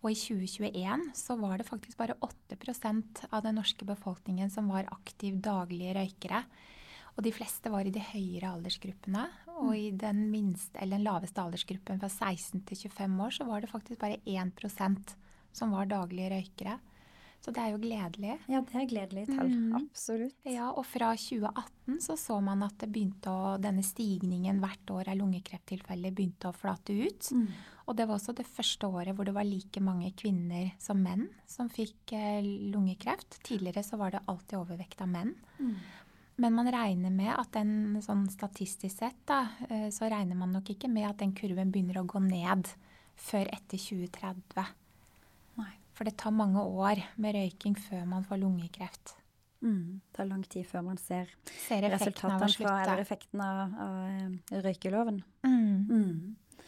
Og 0.00 0.14
i 0.14 0.16
2021 0.16 1.10
så 1.16 1.36
var 1.36 1.60
det 1.60 1.68
faktisk 1.68 1.98
bare 2.00 2.16
8% 2.24 3.24
av 3.28 3.44
den 3.44 3.58
norske 3.60 3.84
befolkningen 3.84 4.50
som 4.52 4.70
var 4.72 4.88
aktiv 4.94 5.36
daglige 5.44 5.94
røykere. 5.98 6.44
Og 7.16 7.24
de 7.26 7.32
fleste 7.36 7.68
var 7.72 7.84
i 7.84 7.92
de 7.92 8.00
høyere 8.00 8.54
aldersgruppene. 8.54 9.26
Og 9.60 9.74
i 9.76 9.90
den 9.92 10.28
minste, 10.32 10.78
eller 10.80 10.96
den 10.96 11.04
laveste 11.04 11.42
aldersgruppen 11.42 12.00
fra 12.00 12.08
16 12.08 12.62
til 12.70 12.86
25 12.88 13.18
år, 13.26 13.34
så 13.36 13.48
var 13.48 13.60
det 13.60 13.72
faktisk 13.72 14.00
bare 14.00 14.22
1% 14.24 15.12
som 15.52 15.74
var 15.74 15.90
daglige 15.90 16.30
røykere. 16.32 16.78
Så 17.40 17.54
det 17.56 17.62
er 17.62 17.72
jo 17.72 17.80
gledelig. 17.80 18.34
Ja, 18.52 18.60
det 18.60 18.76
er 18.76 18.88
gledelige 18.88 19.32
tall. 19.32 19.48
Mm. 19.48 19.76
Absolutt. 19.78 20.36
Ja, 20.44 20.68
og 20.76 20.84
fra 20.84 21.14
2018 21.16 22.00
så 22.04 22.16
så 22.20 22.36
man 22.44 22.66
at 22.66 22.84
å, 22.84 23.36
denne 23.62 23.84
stigningen 23.86 24.60
hvert 24.60 24.92
år 24.92 25.08
av 25.08 25.16
lungekrefttilfeller 25.22 26.12
begynte 26.12 26.50
å 26.50 26.56
flate 26.56 26.92
ut. 26.92 27.30
Mm. 27.32 27.46
Og 27.88 27.96
det 27.96 28.06
var 28.06 28.20
også 28.20 28.34
det 28.36 28.46
første 28.46 28.90
året 28.92 29.16
hvor 29.16 29.26
det 29.26 29.34
var 29.34 29.48
like 29.48 29.80
mange 29.82 30.12
kvinner 30.20 30.68
som 30.78 31.00
menn 31.02 31.30
som 31.48 31.72
fikk 31.72 32.12
eh, 32.14 32.44
lungekreft. 32.44 33.40
Tidligere 33.46 33.82
så 33.88 33.98
var 34.00 34.12
det 34.14 34.22
alltid 34.28 34.60
overvekt 34.60 35.00
av 35.00 35.10
menn. 35.10 35.32
Mm. 35.58 35.74
Men 36.40 36.54
man 36.56 36.70
regner 36.72 37.12
med 37.12 37.32
at 37.34 37.50
den 37.56 37.98
sånn 38.04 38.26
statistisk 38.32 39.00
sett, 39.00 39.18
da, 39.28 39.42
eh, 39.68 39.88
så 39.92 40.12
regner 40.12 40.38
man 40.38 40.52
nok 40.54 40.70
ikke 40.72 40.92
med 40.92 41.08
at 41.08 41.24
den 41.24 41.34
kurven 41.36 41.72
begynner 41.72 42.00
å 42.00 42.08
gå 42.08 42.20
ned 42.24 42.68
før 43.20 43.48
etter 43.52 43.80
2030. 43.80 44.70
For 46.00 46.08
det 46.08 46.16
tar 46.16 46.32
mange 46.32 46.62
år 46.64 47.02
med 47.20 47.34
røyking 47.36 47.74
før 47.76 48.06
man 48.08 48.22
får 48.24 48.38
lungekreft. 48.40 49.10
Mm. 49.60 50.00
Det 50.00 50.16
tar 50.16 50.28
lang 50.30 50.46
tid 50.48 50.64
før 50.64 50.86
man 50.86 50.96
ser 50.96 51.28
Ser 51.66 51.84
resultatene 51.92 52.48
fra, 52.54 52.76
eller 52.86 53.02
effekten 53.02 53.42
av, 53.44 53.74
av 53.84 53.98
eh, 54.08 54.62
røykeloven. 54.64 55.18
Mm. 55.44 55.90
Mm. 55.90 56.62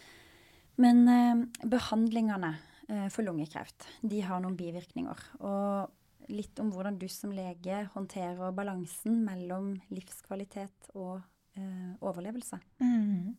Men 0.84 1.00
eh, 1.08 1.40
behandlingene 1.64 2.50
eh, 2.90 3.08
for 3.08 3.24
lungekreft, 3.24 3.88
de 4.04 4.20
har 4.20 4.44
noen 4.44 4.58
bivirkninger. 4.60 5.24
Og 5.40 6.28
litt 6.28 6.60
om 6.60 6.68
hvordan 6.76 7.00
du 7.00 7.08
som 7.08 7.32
lege 7.32 7.86
håndterer 7.96 8.52
balansen 8.52 9.22
mellom 9.24 9.78
livskvalitet 9.96 10.92
og 10.92 11.22
eh, 11.56 11.96
overlevelse. 12.04 12.60
Mm. 12.84 13.32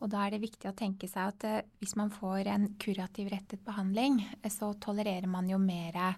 Og 0.00 0.08
da 0.08 0.24
er 0.24 0.34
det 0.34 0.42
viktig 0.42 0.68
å 0.70 0.76
tenke 0.76 1.08
seg 1.10 1.28
at 1.28 1.46
eh, 1.46 1.62
hvis 1.80 1.96
man 2.00 2.12
får 2.12 2.48
en 2.48 2.66
kurativ 2.80 3.28
rettet 3.32 3.60
behandling, 3.66 4.22
eh, 4.40 4.52
så 4.52 4.72
tolererer 4.80 5.28
man 5.28 5.48
jo 5.50 5.60
mer 5.60 6.16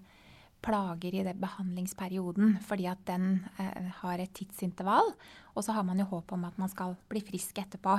plager 0.62 1.16
i 1.18 1.24
den 1.26 1.40
behandlingsperioden, 1.42 2.60
fordi 2.62 2.86
at 2.86 3.02
den 3.08 3.40
eh, 3.58 3.88
har 3.98 4.22
et 4.22 4.34
tidsintervall. 4.38 5.10
Og 5.56 5.66
så 5.66 5.74
har 5.74 5.86
man 5.86 5.98
jo 5.98 6.06
håp 6.12 6.34
om 6.36 6.46
at 6.46 6.60
man 6.62 6.70
skal 6.70 6.94
bli 7.10 7.24
frisk 7.26 7.58
etterpå. 7.58 7.98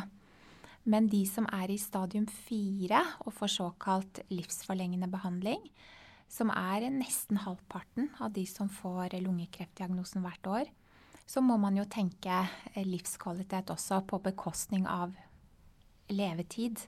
Men 0.87 1.09
de 1.11 1.21
som 1.27 1.47
er 1.51 1.71
i 1.71 1.79
stadium 1.79 2.29
fire 2.31 3.01
og 3.23 3.35
får 3.35 3.51
såkalt 3.57 4.23
livsforlengende 4.31 5.11
behandling, 5.11 5.59
som 6.31 6.49
er 6.51 6.87
nesten 6.91 7.41
halvparten 7.43 8.09
av 8.23 8.31
de 8.35 8.45
som 8.49 8.71
får 8.71 9.19
lungekreftdiagnosen 9.21 10.23
hvert 10.23 10.49
år, 10.49 10.71
så 11.27 11.43
må 11.43 11.55
man 11.59 11.77
jo 11.77 11.85
tenke 11.87 12.41
livskvalitet 12.75 13.71
også 13.71 14.01
på 14.07 14.19
bekostning 14.23 14.87
av 14.89 15.13
levetid. 16.09 16.87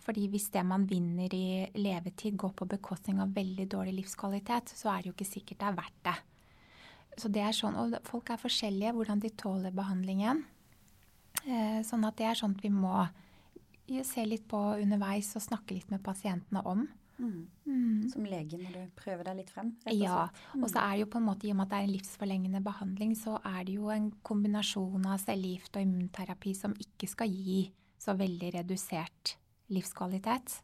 Fordi 0.00 0.22
hvis 0.32 0.48
det 0.54 0.62
man 0.64 0.86
vinner 0.88 1.28
i 1.36 1.68
levetid 1.76 2.36
går 2.40 2.54
på 2.56 2.66
bekostning 2.66 3.18
av 3.20 3.34
veldig 3.36 3.66
dårlig 3.68 3.92
livskvalitet, 3.98 4.72
så 4.72 4.88
er 4.88 5.02
det 5.02 5.10
jo 5.10 5.12
ikke 5.18 5.28
sikkert 5.28 5.58
det 5.60 5.66
er 5.68 5.76
verdt 5.76 5.98
det. 6.08 6.14
Så 7.20 7.28
det 7.28 7.42
er 7.44 7.52
sånn, 7.52 7.76
og 7.76 7.98
Folk 8.08 8.30
er 8.30 8.40
forskjellige 8.40 8.94
hvordan 8.96 9.20
de 9.20 9.28
tåler 9.36 9.70
behandlingen. 9.76 10.44
Eh, 11.44 11.82
sånn 11.84 12.06
at 12.08 12.16
det 12.16 12.26
er 12.30 12.34
sånt 12.40 12.62
vi 12.64 12.70
må 12.72 13.02
se 14.06 14.24
litt 14.24 14.46
på 14.48 14.56
underveis 14.80 15.34
og 15.36 15.42
snakke 15.44 15.74
litt 15.76 15.90
med 15.90 16.02
pasientene 16.06 16.62
om. 16.64 16.86
Mm. 17.20 18.08
Som 18.08 18.24
lege 18.24 18.56
når 18.56 18.72
du 18.72 18.92
prøver 18.96 19.24
deg 19.28 19.42
litt 19.42 19.50
frem. 19.52 19.74
rett 19.84 19.92
og 19.92 20.00
Ja, 20.00 20.28
slett. 20.30 20.62
og 20.62 20.70
så 20.70 20.78
er 20.80 20.92
det 20.96 21.00
jo 21.02 21.10
på 21.12 21.18
en 21.20 21.26
måte, 21.26 21.44
i 21.44 21.50
og 21.50 21.56
med 21.58 21.66
at 21.66 21.70
det 21.70 21.78
er 21.78 21.82
en 21.82 21.92
livsforlengende 21.98 22.62
behandling, 22.64 23.12
så 23.14 23.36
er 23.44 23.64
det 23.64 23.74
jo 23.74 23.90
en 23.90 24.10
kombinasjon 24.24 25.04
av 25.04 25.18
cellegift 25.20 25.76
og 25.76 25.82
immunterapi 25.82 26.54
som 26.56 26.72
ikke 26.80 27.08
skal 27.08 27.28
gi 27.28 27.70
så 28.00 28.16
veldig 28.18 28.54
redusert 28.56 29.36
livskvalitet. 29.70 30.56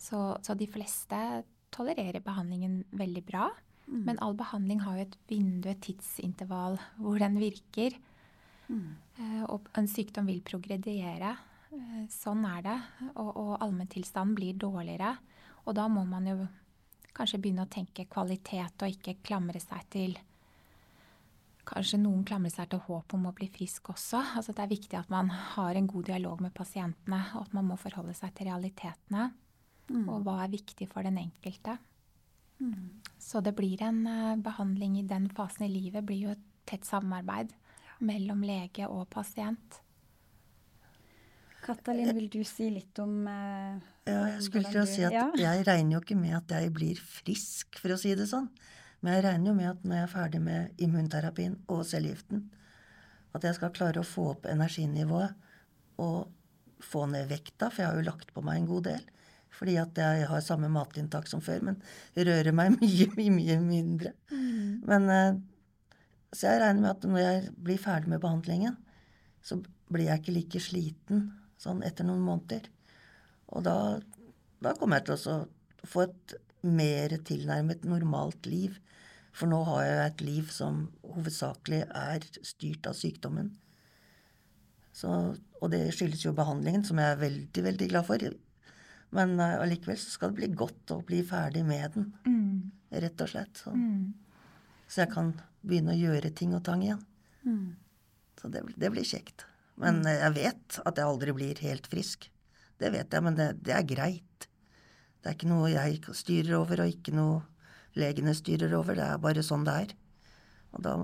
Så, 0.00 0.20
så 0.40 0.56
de 0.56 0.68
fleste 0.70 1.18
tolererer 1.74 2.22
behandlingen 2.24 2.84
veldig 2.96 3.24
bra. 3.26 3.50
Men 3.90 4.20
all 4.22 4.36
behandling 4.38 4.84
har 4.84 4.96
jo 4.96 5.04
et 5.08 5.16
vindu, 5.28 5.68
et 5.70 5.80
tidsintervall, 5.82 6.78
hvor 7.02 7.18
den 7.18 7.40
virker. 7.42 7.96
Mm. 8.70 8.94
Og 9.50 9.66
en 9.78 9.88
sykdom 9.90 10.30
vil 10.30 10.44
progrediere. 10.46 11.34
Eh, 11.74 12.04
Sånn 12.12 12.44
er 12.46 12.62
det. 12.66 12.78
Og, 13.16 13.30
og 13.34 13.52
allmenntilstanden 13.58 14.36
blir 14.38 14.58
dårligere. 14.62 15.16
Og 15.66 15.74
da 15.74 15.88
må 15.90 16.04
man 16.06 16.28
jo 16.30 16.38
kanskje 17.16 17.40
begynne 17.42 17.66
å 17.66 17.72
tenke 17.72 18.06
kvalitet 18.10 18.84
og 18.84 18.94
ikke 18.94 19.18
klamre 19.26 19.60
seg 19.62 19.88
til 19.90 20.14
kanskje 21.70 22.00
noen 22.02 22.24
klamrer 22.26 22.52
seg 22.52 22.70
til 22.72 22.82
håp 22.86 23.14
om 23.16 23.28
å 23.30 23.34
bli 23.36 23.48
frisk 23.52 23.92
også. 23.94 24.22
Altså 24.38 24.54
det 24.56 24.64
er 24.64 24.72
viktig 24.72 24.98
at 24.98 25.12
man 25.12 25.30
har 25.30 25.78
en 25.78 25.88
god 25.90 26.10
dialog 26.10 26.42
med 26.44 26.54
pasientene, 26.56 27.20
og 27.34 27.46
at 27.46 27.54
man 27.56 27.68
må 27.70 27.78
forholde 27.80 28.16
seg 28.18 28.34
til 28.36 28.50
realitetene. 28.50 29.30
Og 29.90 30.22
hva 30.22 30.44
er 30.44 30.52
viktig 30.52 30.86
for 30.90 31.02
den 31.02 31.16
enkelte. 31.18 31.80
Så 33.18 33.40
det 33.44 33.54
blir 33.56 33.80
en 33.84 34.02
uh, 34.06 34.36
behandling 34.40 34.98
i 35.00 35.06
den 35.08 35.28
fasen 35.32 35.66
i 35.66 35.72
livet 35.72 36.04
blir 36.06 36.26
jo 36.26 36.34
et 36.34 36.42
tett 36.68 36.84
samarbeid 36.86 37.54
mellom 38.04 38.44
lege 38.44 38.88
og 38.88 39.08
pasient. 39.12 39.80
Katalin, 41.60 42.14
vil 42.16 42.30
du 42.32 42.40
si 42.48 42.70
litt 42.72 42.96
om 43.02 43.26
eh, 43.28 43.80
Ja, 44.08 44.22
jeg 44.32 44.44
skulle 44.46 44.70
til 44.72 44.80
å 44.80 44.86
si 44.88 45.02
at 45.04 45.12
ja. 45.12 45.26
jeg 45.36 45.66
regner 45.68 45.98
jo 45.98 46.00
ikke 46.00 46.16
med 46.16 46.38
at 46.38 46.54
jeg 46.56 46.72
blir 46.72 47.00
frisk, 47.04 47.76
for 47.82 47.92
å 47.92 47.98
si 48.00 48.14
det 48.16 48.30
sånn. 48.30 48.48
Men 49.00 49.16
jeg 49.16 49.24
regner 49.24 49.50
jo 49.50 49.56
med 49.56 49.70
at 49.70 49.84
når 49.84 49.96
jeg 49.96 50.06
er 50.06 50.12
ferdig 50.12 50.40
med 50.44 50.82
immunterapien 50.84 51.56
og 51.72 51.86
cellegiften, 51.88 52.42
at 53.36 53.46
jeg 53.46 53.56
skal 53.56 53.72
klare 53.72 54.02
å 54.02 54.06
få 54.06 54.26
opp 54.34 54.48
energinivået 54.50 55.32
og 56.02 56.28
få 56.84 57.06
ned 57.12 57.28
vekta, 57.30 57.70
for 57.70 57.82
jeg 57.82 57.90
har 57.90 58.00
jo 58.00 58.08
lagt 58.08 58.32
på 58.34 58.44
meg 58.44 58.60
en 58.60 58.68
god 58.68 58.86
del. 58.88 59.06
Fordi 59.56 59.76
at 59.80 59.98
jeg 59.98 60.26
har 60.30 60.44
samme 60.44 60.70
matinntak 60.72 61.28
som 61.28 61.42
før, 61.44 61.64
men 61.70 61.80
rører 62.16 62.54
meg 62.56 62.76
mye, 62.80 63.08
mye, 63.16 63.36
mye 63.36 63.58
mindre. 63.64 64.14
Men 64.30 65.08
eh, 65.10 65.40
Så 66.32 66.46
jeg 66.46 66.60
regner 66.62 66.84
med 66.84 66.90
at 66.92 67.06
når 67.10 67.24
jeg 67.24 67.54
blir 67.58 67.80
ferdig 67.82 68.12
med 68.12 68.22
behandlingen, 68.22 68.76
så 69.42 69.58
blir 69.90 70.06
jeg 70.06 70.22
ikke 70.22 70.36
like 70.36 70.60
sliten 70.62 71.24
sånn 71.60 71.82
etter 71.82 72.06
noen 72.06 72.22
måneder. 72.22 72.68
Og 73.50 73.64
da, 73.66 73.74
da 74.62 74.76
kommer 74.78 75.00
jeg 75.00 75.08
til 75.08 75.32
å 75.32 75.88
få 75.90 76.04
et 76.06 76.36
mer 76.62 77.16
tilnærmet 77.26 77.84
normalt 77.88 78.46
liv. 78.46 78.76
For 79.36 79.50
nå 79.50 79.60
har 79.68 79.82
jeg 79.86 80.04
et 80.04 80.22
liv 80.26 80.52
som 80.52 80.84
hovedsakelig 81.06 81.84
er 81.86 82.24
styrt 82.46 82.88
av 82.90 82.96
sykdommen. 82.98 83.52
Så, 84.96 85.10
og 85.60 85.70
det 85.72 85.84
skyldes 85.94 86.24
jo 86.26 86.34
behandlingen, 86.36 86.82
som 86.84 86.98
jeg 87.00 87.14
er 87.14 87.20
veldig, 87.20 87.64
veldig 87.68 87.90
glad 87.92 88.08
for. 88.08 88.24
Men 89.16 89.36
allikevel 89.38 89.62
allikevel 89.64 89.98
så 89.98 90.10
skal 90.14 90.32
det 90.32 90.40
bli 90.40 90.48
godt 90.58 90.94
å 90.94 91.00
bli 91.06 91.22
ferdig 91.26 91.62
med 91.66 91.94
den, 91.96 92.10
rett 92.90 93.22
og 93.22 93.30
slett. 93.32 93.62
Så, 93.62 93.74
så 94.90 95.04
jeg 95.04 95.12
kan 95.14 95.32
begynne 95.62 95.94
å 95.94 96.00
gjøre 96.00 96.34
ting 96.34 96.56
og 96.58 96.64
tang 96.66 96.82
igjen. 96.84 97.06
Så 98.40 98.48
det, 98.48 98.64
det 98.80 98.90
blir 98.92 99.06
kjekt. 99.06 99.46
Men 99.80 100.02
uh, 100.04 100.12
jeg 100.12 100.36
vet 100.36 100.80
at 100.86 100.98
jeg 100.98 101.08
aldri 101.08 101.34
blir 101.36 101.64
helt 101.64 101.88
frisk. 101.90 102.28
Det 102.80 102.90
vet 102.94 103.12
jeg, 103.12 103.24
men 103.24 103.36
det, 103.36 103.50
det 103.64 103.74
er 103.76 103.88
greit. 103.88 104.46
Det 105.20 105.28
er 105.28 105.36
ikke 105.36 105.50
noe 105.50 105.68
jeg 105.72 106.00
styrer 106.16 106.56
over, 106.60 106.84
og 106.84 106.92
ikke 106.94 107.12
noe 107.16 107.42
legene 107.98 108.34
styrer 108.36 108.74
over. 108.78 108.98
Det 108.98 109.06
er 109.06 109.22
bare 109.22 109.44
sånn 109.46 109.64
det 109.66 109.76
er. 109.84 109.94
Og 110.76 110.84
da 110.84 110.96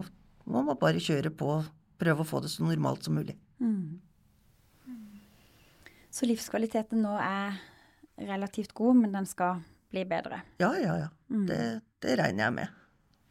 må 0.46 0.62
man 0.62 0.78
bare 0.78 1.02
kjøre 1.02 1.32
på 1.34 1.48
og 1.58 1.70
prøve 2.00 2.22
å 2.22 2.28
få 2.28 2.42
det 2.44 2.52
så 2.52 2.66
normalt 2.66 3.06
som 3.06 3.16
mulig. 3.18 3.36
Så 6.16 6.28
livskvaliteten 6.28 7.02
nå 7.04 7.14
er 7.20 7.56
relativt 8.16 8.72
god, 8.76 9.02
men 9.02 9.12
den 9.16 9.26
skal 9.28 9.62
bli 9.92 10.04
bedre. 10.08 10.42
Ja, 10.62 10.70
ja, 10.80 10.94
ja. 11.04 11.08
Det, 11.28 11.62
det 12.04 12.18
regner 12.20 12.46
jeg 12.46 12.54
med. 12.56 12.68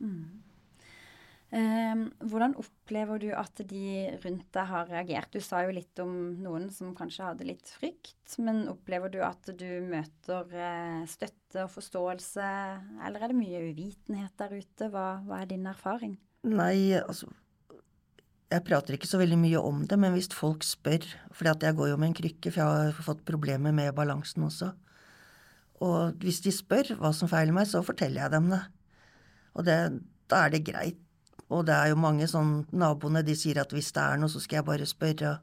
Eh, 0.05 0.44
hvordan 1.55 2.55
opplever 2.59 3.21
du 3.21 3.29
at 3.31 3.61
de 3.69 4.09
rundt 4.25 4.47
deg 4.55 4.67
har 4.67 4.89
reagert? 4.89 5.31
Du 5.31 5.39
sa 5.43 5.61
jo 5.63 5.71
litt 5.75 5.99
om 6.03 6.11
noen 6.43 6.67
som 6.73 6.95
kanskje 6.97 7.29
hadde 7.29 7.47
litt 7.47 7.69
frykt, 7.77 8.35
men 8.43 8.65
opplever 8.71 9.13
du 9.13 9.21
at 9.23 9.47
du 9.55 9.69
møter 9.87 10.51
eh, 10.51 11.05
støtte 11.07 11.63
og 11.63 11.71
forståelse, 11.71 12.49
eller 13.07 13.23
er 13.23 13.31
det 13.31 13.39
mye 13.39 13.61
uvitenhet 13.69 14.35
der 14.41 14.57
ute? 14.57 14.89
Hva, 14.91 15.05
hva 15.23 15.41
er 15.41 15.51
din 15.53 15.69
erfaring? 15.71 16.17
Nei, 16.45 16.97
altså 16.99 17.31
Jeg 18.51 18.61
prater 18.67 18.97
ikke 18.97 19.09
så 19.09 19.17
veldig 19.21 19.39
mye 19.41 19.61
om 19.63 19.85
det, 19.87 19.97
men 19.97 20.13
hvis 20.13 20.29
folk 20.35 20.61
spør 20.61 21.07
For 21.33 21.47
jeg 21.49 21.73
går 21.79 21.89
jo 21.89 21.95
med 21.97 22.11
en 22.11 22.17
krykke, 22.19 22.51
for 22.51 22.61
jeg 22.61 22.91
har 22.91 23.07
fått 23.07 23.23
problemer 23.25 23.73
med 23.73 23.95
balansen 23.97 24.45
også. 24.45 24.73
Og 25.83 26.19
hvis 26.23 26.43
de 26.45 26.53
spør 26.55 26.93
hva 26.99 27.15
som 27.15 27.31
feiler 27.31 27.55
meg, 27.55 27.67
så 27.67 27.81
forteller 27.83 28.25
jeg 28.25 28.35
dem 28.35 28.51
det. 28.53 28.61
Og 29.55 29.65
det, 29.67 29.79
da 30.31 30.45
er 30.45 30.53
det 30.53 30.65
greit. 30.67 31.04
Og 31.53 31.65
det 31.67 31.75
er 31.75 31.91
jo 31.91 31.99
mange 32.01 32.25
sånn 32.29 32.63
Naboene 32.73 33.21
de 33.25 33.35
sier 33.37 33.59
at 33.61 33.73
hvis 33.75 33.91
det 33.93 34.01
er 34.01 34.21
noe, 34.21 34.31
så 34.31 34.41
skal 34.41 34.59
jeg 34.59 34.67
bare 34.69 34.87
spørre. 34.89 35.35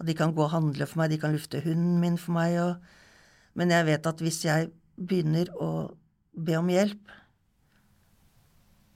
Og 0.00 0.08
de 0.08 0.16
kan 0.18 0.34
gå 0.34 0.42
og 0.42 0.54
handle 0.54 0.88
for 0.90 1.02
meg, 1.02 1.12
de 1.12 1.20
kan 1.22 1.34
lufte 1.34 1.62
hunden 1.62 2.00
min 2.02 2.18
for 2.18 2.34
meg. 2.34 2.56
Og, 2.62 2.80
men 3.58 3.74
jeg 3.74 3.86
vet 3.90 4.08
at 4.10 4.22
hvis 4.24 4.40
jeg 4.46 4.72
begynner 4.98 5.52
å 5.54 5.70
be 6.34 6.56
om 6.58 6.70
hjelp, 6.70 7.12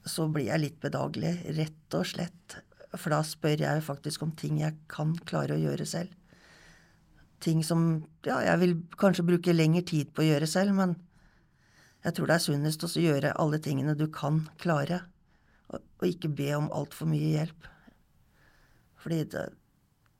så 0.09 0.27
blir 0.33 0.49
jeg 0.49 0.63
litt 0.63 0.79
bedagelig, 0.83 1.37
rett 1.59 1.97
og 1.99 2.07
slett. 2.09 2.59
For 2.97 3.13
da 3.13 3.21
spør 3.27 3.63
jeg 3.63 3.85
faktisk 3.85 4.25
om 4.25 4.33
ting 4.37 4.63
jeg 4.63 4.79
kan 4.91 5.13
klare 5.29 5.55
å 5.55 5.61
gjøre 5.61 5.87
selv. 5.87 6.15
Ting 7.45 7.61
som 7.63 7.85
ja, 8.27 8.41
jeg 8.43 8.59
vil 8.65 8.73
kanskje 8.99 9.27
bruke 9.29 9.55
lengre 9.55 9.85
tid 9.87 10.11
på 10.11 10.25
å 10.25 10.31
gjøre 10.33 10.49
selv, 10.51 10.75
men 10.75 10.97
jeg 12.03 12.17
tror 12.17 12.31
det 12.31 12.39
er 12.39 12.43
sunnest 12.43 12.83
å 12.83 12.91
gjøre 12.91 13.37
alle 13.39 13.61
tingene 13.63 13.95
du 13.99 14.09
kan 14.11 14.41
klare, 14.59 15.05
og, 15.73 15.83
og 16.01 16.07
ikke 16.09 16.31
be 16.33 16.51
om 16.57 16.71
altfor 16.75 17.09
mye 17.11 17.33
hjelp. 17.37 17.67
Fordi 19.03 19.19
det, 19.35 19.45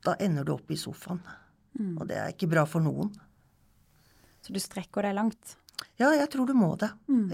da 0.07 0.15
ender 0.23 0.45
du 0.47 0.53
opp 0.55 0.71
i 0.71 0.79
sofaen, 0.79 1.21
og 1.99 2.05
det 2.11 2.17
er 2.19 2.33
ikke 2.33 2.49
bra 2.51 2.65
for 2.67 2.83
noen. 2.85 3.11
Så 4.43 4.55
du 4.55 4.61
strekker 4.63 5.05
deg 5.09 5.17
langt, 5.19 5.57
Ja, 5.99 6.09
jeg 6.15 6.27
tror 6.31 6.47
du 6.47 6.55
må 6.59 6.73
det, 6.79 6.89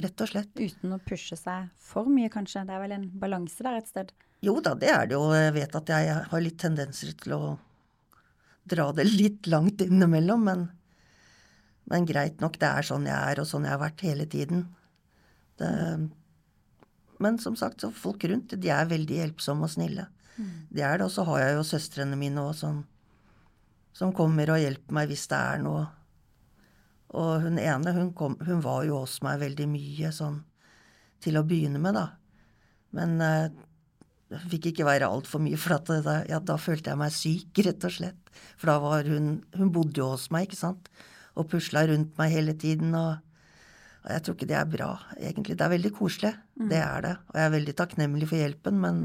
rett 0.05 0.21
og 0.21 0.29
slett. 0.29 0.51
uten 0.57 0.93
å 0.93 0.99
pushe 1.01 1.37
seg 1.37 1.69
for 1.81 2.09
mye, 2.09 2.29
kanskje? 2.33 2.65
Det 2.69 2.75
er 2.77 2.81
vel 2.83 2.93
en 2.97 3.07
balanse 3.21 3.65
der 3.65 3.79
et 3.79 3.89
sted? 3.89 4.11
Jo 4.45 4.59
da, 4.61 4.75
det 4.77 4.91
er 4.93 5.07
det 5.09 5.17
jo. 5.17 5.23
Jeg 5.33 5.55
vet 5.57 5.77
at 5.79 5.89
jeg 5.93 6.17
har 6.31 6.43
litt 6.45 6.59
tendenser 6.61 7.13
til 7.21 7.33
å 7.37 7.43
dra 8.69 8.91
det 8.97 9.05
litt 9.09 9.47
langt 9.49 9.81
innimellom, 9.85 10.45
men, 10.49 10.67
men 11.93 12.09
greit 12.09 12.41
nok, 12.45 12.59
det 12.61 12.69
er 12.69 12.89
sånn 12.89 13.09
jeg 13.09 13.17
er, 13.17 13.41
og 13.41 13.49
sånn 13.49 13.65
jeg 13.69 13.73
har 13.77 13.81
vært 13.85 14.05
hele 14.05 14.27
tiden. 14.29 14.67
Det, 15.61 15.71
men 17.23 17.39
som 17.39 17.57
sagt, 17.57 17.81
så 17.81 17.91
folk 17.95 18.25
rundt, 18.31 18.57
de 18.61 18.71
er 18.73 18.91
veldig 18.91 19.21
hjelpsomme 19.21 19.67
og 19.67 19.75
snille. 19.75 20.09
Det 20.75 20.83
er 20.83 20.99
det, 20.99 21.07
og 21.07 21.13
så 21.15 21.25
har 21.29 21.43
jeg 21.45 21.59
jo 21.59 21.67
søstrene 21.69 22.19
mine 22.19 22.43
òg 22.43 22.55
som, 22.59 22.81
som 23.95 24.15
kommer 24.17 24.51
og 24.51 24.63
hjelper 24.63 24.97
meg 24.97 25.13
hvis 25.13 25.29
det 25.31 25.39
er 25.39 25.63
noe. 25.63 25.85
Og 27.15 27.45
hun 27.45 27.61
ene, 27.63 27.93
hun, 27.95 28.11
kom, 28.19 28.35
hun 28.43 28.63
var 28.65 28.83
jo 28.89 29.05
hos 29.05 29.21
meg 29.23 29.39
veldig 29.45 29.69
mye 29.71 30.11
sånn 30.15 30.41
til 31.23 31.39
å 31.39 31.45
begynne 31.47 31.79
med, 31.81 31.95
da. 31.95 32.09
Men 32.95 33.15
eh, 33.23 33.53
det 34.33 34.41
fikk 34.51 34.73
ikke 34.73 34.89
være 34.89 35.09
altfor 35.09 35.43
mye, 35.45 35.59
for 35.61 35.77
at 35.79 35.93
da, 36.05 36.17
ja, 36.29 36.41
da 36.43 36.59
følte 36.59 36.91
jeg 36.91 37.01
meg 37.01 37.15
syk, 37.15 37.63
rett 37.67 37.87
og 37.87 37.95
slett. 37.95 38.33
For 38.59 38.73
da 38.73 38.79
var 38.83 39.07
hun 39.07 39.37
Hun 39.55 39.71
bodde 39.73 40.03
jo 40.03 40.11
hos 40.17 40.27
meg, 40.35 40.49
ikke 40.49 40.59
sant, 40.65 40.91
og 41.39 41.49
pusla 41.53 41.87
rundt 41.87 42.19
meg 42.19 42.35
hele 42.35 42.57
tiden. 42.59 42.95
og 42.99 43.23
og 44.05 44.11
jeg 44.13 44.23
tror 44.25 44.37
ikke 44.37 44.49
det 44.51 44.57
er 44.59 44.69
bra, 44.69 44.89
egentlig. 45.17 45.57
Det 45.57 45.65
er 45.65 45.73
veldig 45.73 45.91
koselig. 45.97 46.33
Det 46.61 46.77
er 46.77 47.05
det. 47.07 47.13
Og 47.31 47.39
jeg 47.41 47.49
er 47.49 47.55
veldig 47.55 47.75
takknemlig 47.79 48.29
for 48.29 48.37
hjelpen, 48.37 48.81
men 48.83 48.99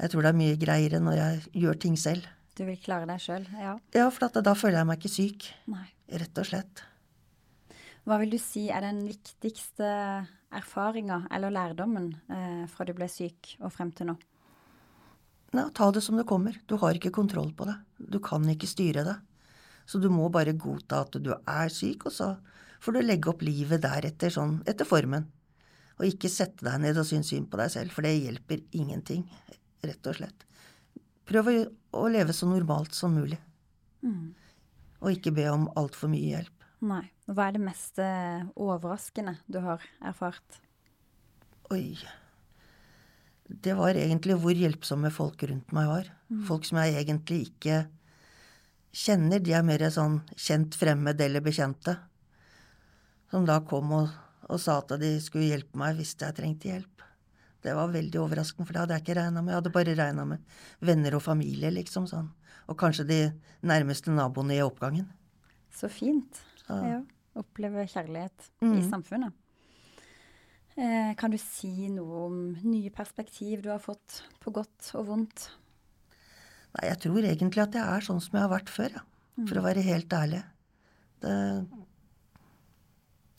jeg 0.00 0.10
tror 0.10 0.26
det 0.26 0.32
er 0.32 0.40
mye 0.40 0.56
greiere 0.58 1.00
når 1.02 1.18
jeg 1.20 1.42
gjør 1.62 1.78
ting 1.84 1.98
selv. 2.00 2.26
Du 2.58 2.64
vil 2.66 2.80
klare 2.82 3.06
deg 3.08 3.22
sjøl? 3.22 3.46
Ja. 3.56 3.76
Ja, 3.94 4.08
for 4.12 4.42
da 4.42 4.54
føler 4.58 4.80
jeg 4.80 4.88
meg 4.90 4.98
ikke 4.98 5.12
syk. 5.12 5.46
Nei. 5.70 5.86
Rett 6.18 6.42
og 6.42 6.48
slett. 6.50 6.82
Hva 8.02 8.18
vil 8.18 8.34
du 8.34 8.40
si 8.42 8.66
er 8.74 8.82
den 8.82 9.04
viktigste 9.06 9.88
erfaringa 10.52 11.22
eller 11.32 11.54
lærdommen 11.54 12.10
eh, 12.26 12.64
fra 12.68 12.84
du 12.84 12.92
ble 12.98 13.06
syk 13.08 13.54
og 13.62 13.70
frem 13.72 13.92
til 13.94 14.10
nå? 14.10 14.16
Nei, 15.54 15.68
ta 15.76 15.86
det 15.94 16.02
som 16.02 16.18
det 16.18 16.26
kommer. 16.26 16.58
Du 16.66 16.74
har 16.82 16.98
ikke 16.98 17.14
kontroll 17.14 17.52
på 17.54 17.68
det. 17.68 17.76
Du 17.96 18.18
kan 18.24 18.42
ikke 18.50 18.66
styre 18.66 19.06
det. 19.06 19.14
Så 19.86 20.02
du 20.02 20.08
må 20.10 20.26
bare 20.32 20.56
godta 20.58 21.04
at 21.06 21.14
du 21.22 21.30
er 21.36 21.70
syk, 21.72 22.08
og 22.10 22.14
så 22.14 22.32
får 22.82 22.96
du 22.96 23.02
legge 23.04 23.30
opp 23.30 23.44
livet 23.46 23.82
deretter, 23.84 24.32
sånn 24.34 24.58
etter 24.68 24.88
formen. 24.88 25.28
Og 26.00 26.08
ikke 26.08 26.30
sette 26.32 26.64
deg 26.66 26.80
ned 26.82 26.98
og 26.98 27.06
synes 27.06 27.30
synd 27.30 27.50
på 27.52 27.60
deg 27.60 27.70
selv, 27.74 27.94
for 27.94 28.06
det 28.06 28.16
hjelper 28.16 28.62
ingenting, 28.74 29.26
rett 29.84 30.08
og 30.10 30.18
slett. 30.18 30.46
Prøv 31.28 31.50
å, 31.50 31.54
å 32.02 32.08
leve 32.10 32.34
så 32.34 32.48
normalt 32.50 32.96
som 32.96 33.14
mulig. 33.14 33.38
Og 35.02 35.14
ikke 35.14 35.34
be 35.36 35.46
om 35.52 35.68
altfor 35.78 36.10
mye 36.10 36.34
hjelp. 36.34 36.66
Nei. 36.82 37.04
Hva 37.30 37.46
er 37.46 37.54
det 37.54 37.62
mest 37.62 38.00
eh, 38.02 38.42
overraskende 38.58 39.36
du 39.46 39.60
har 39.62 39.84
erfart? 40.02 40.58
Oi. 41.70 41.94
Det 43.46 43.76
var 43.78 43.98
egentlig 43.98 44.36
hvor 44.42 44.56
hjelpsomme 44.56 45.12
folk 45.14 45.44
rundt 45.46 45.70
meg 45.76 45.88
var. 45.90 46.10
Folk 46.48 46.66
som 46.66 46.80
jeg 46.82 46.96
egentlig 46.98 47.38
ikke 47.46 47.84
kjenner. 48.92 49.42
De 49.44 49.54
er 49.54 49.64
mer 49.66 49.84
sånn 49.92 50.20
kjent 50.34 50.76
fremmed 50.78 51.20
eller 51.20 51.44
bekjente. 51.44 51.96
Som 53.32 53.46
da 53.48 53.58
kom 53.64 53.90
og, 53.96 54.12
og 54.52 54.60
sa 54.60 54.78
at 54.82 54.92
de 55.00 55.14
skulle 55.24 55.48
hjelpe 55.48 55.78
meg 55.80 55.96
hvis 55.96 56.12
jeg 56.20 56.36
trengte 56.36 56.68
hjelp. 56.68 57.04
Det 57.62 57.72
var 57.78 57.92
veldig 57.94 58.18
overraskende, 58.20 58.66
for 58.66 58.74
det 58.74 58.80
hadde 58.82 58.96
jeg 58.98 59.04
ikke 59.06 59.14
regna 59.20 59.40
med. 59.40 59.52
Jeg 59.54 59.60
hadde 59.60 59.72
bare 59.78 59.92
regna 59.96 60.24
med 60.26 60.54
venner 60.84 61.14
og 61.16 61.22
familie, 61.24 61.70
liksom 61.72 62.08
sånn. 62.10 62.28
Og 62.68 62.76
kanskje 62.80 63.06
de 63.08 63.18
nærmeste 63.66 64.10
naboene 64.12 64.56
i 64.58 64.64
oppgangen. 64.64 65.06
Så 65.72 65.88
fint. 65.90 66.42
Ja. 66.68 66.80
Ja. 66.90 66.98
Oppleve 67.38 67.86
kjærlighet 67.88 68.50
i 68.60 68.66
Mm. 68.66 68.90
samfunnet. 68.90 69.32
Eh, 70.76 71.14
kan 71.16 71.30
du 71.30 71.38
si 71.38 71.88
noe 71.92 72.26
om 72.26 72.36
nye 72.64 72.90
perspektiv 72.90 73.62
du 73.62 73.70
har 73.70 73.78
fått, 73.80 74.22
på 74.40 74.52
godt 74.52 74.90
og 74.98 75.06
vondt? 75.06 75.46
Nei, 76.74 76.88
jeg 76.88 76.98
tror 77.04 77.22
egentlig 77.28 77.62
at 77.62 77.72
jeg 77.76 77.84
er 77.84 78.00
sånn 78.04 78.20
som 78.24 78.36
jeg 78.38 78.42
har 78.46 78.52
vært 78.58 78.68
før, 78.72 78.92
ja. 78.98 79.02
For 79.48 79.60
å 79.60 79.64
være 79.64 79.82
helt 79.84 80.12
ærlig. 80.12 80.42
Det 81.22 81.66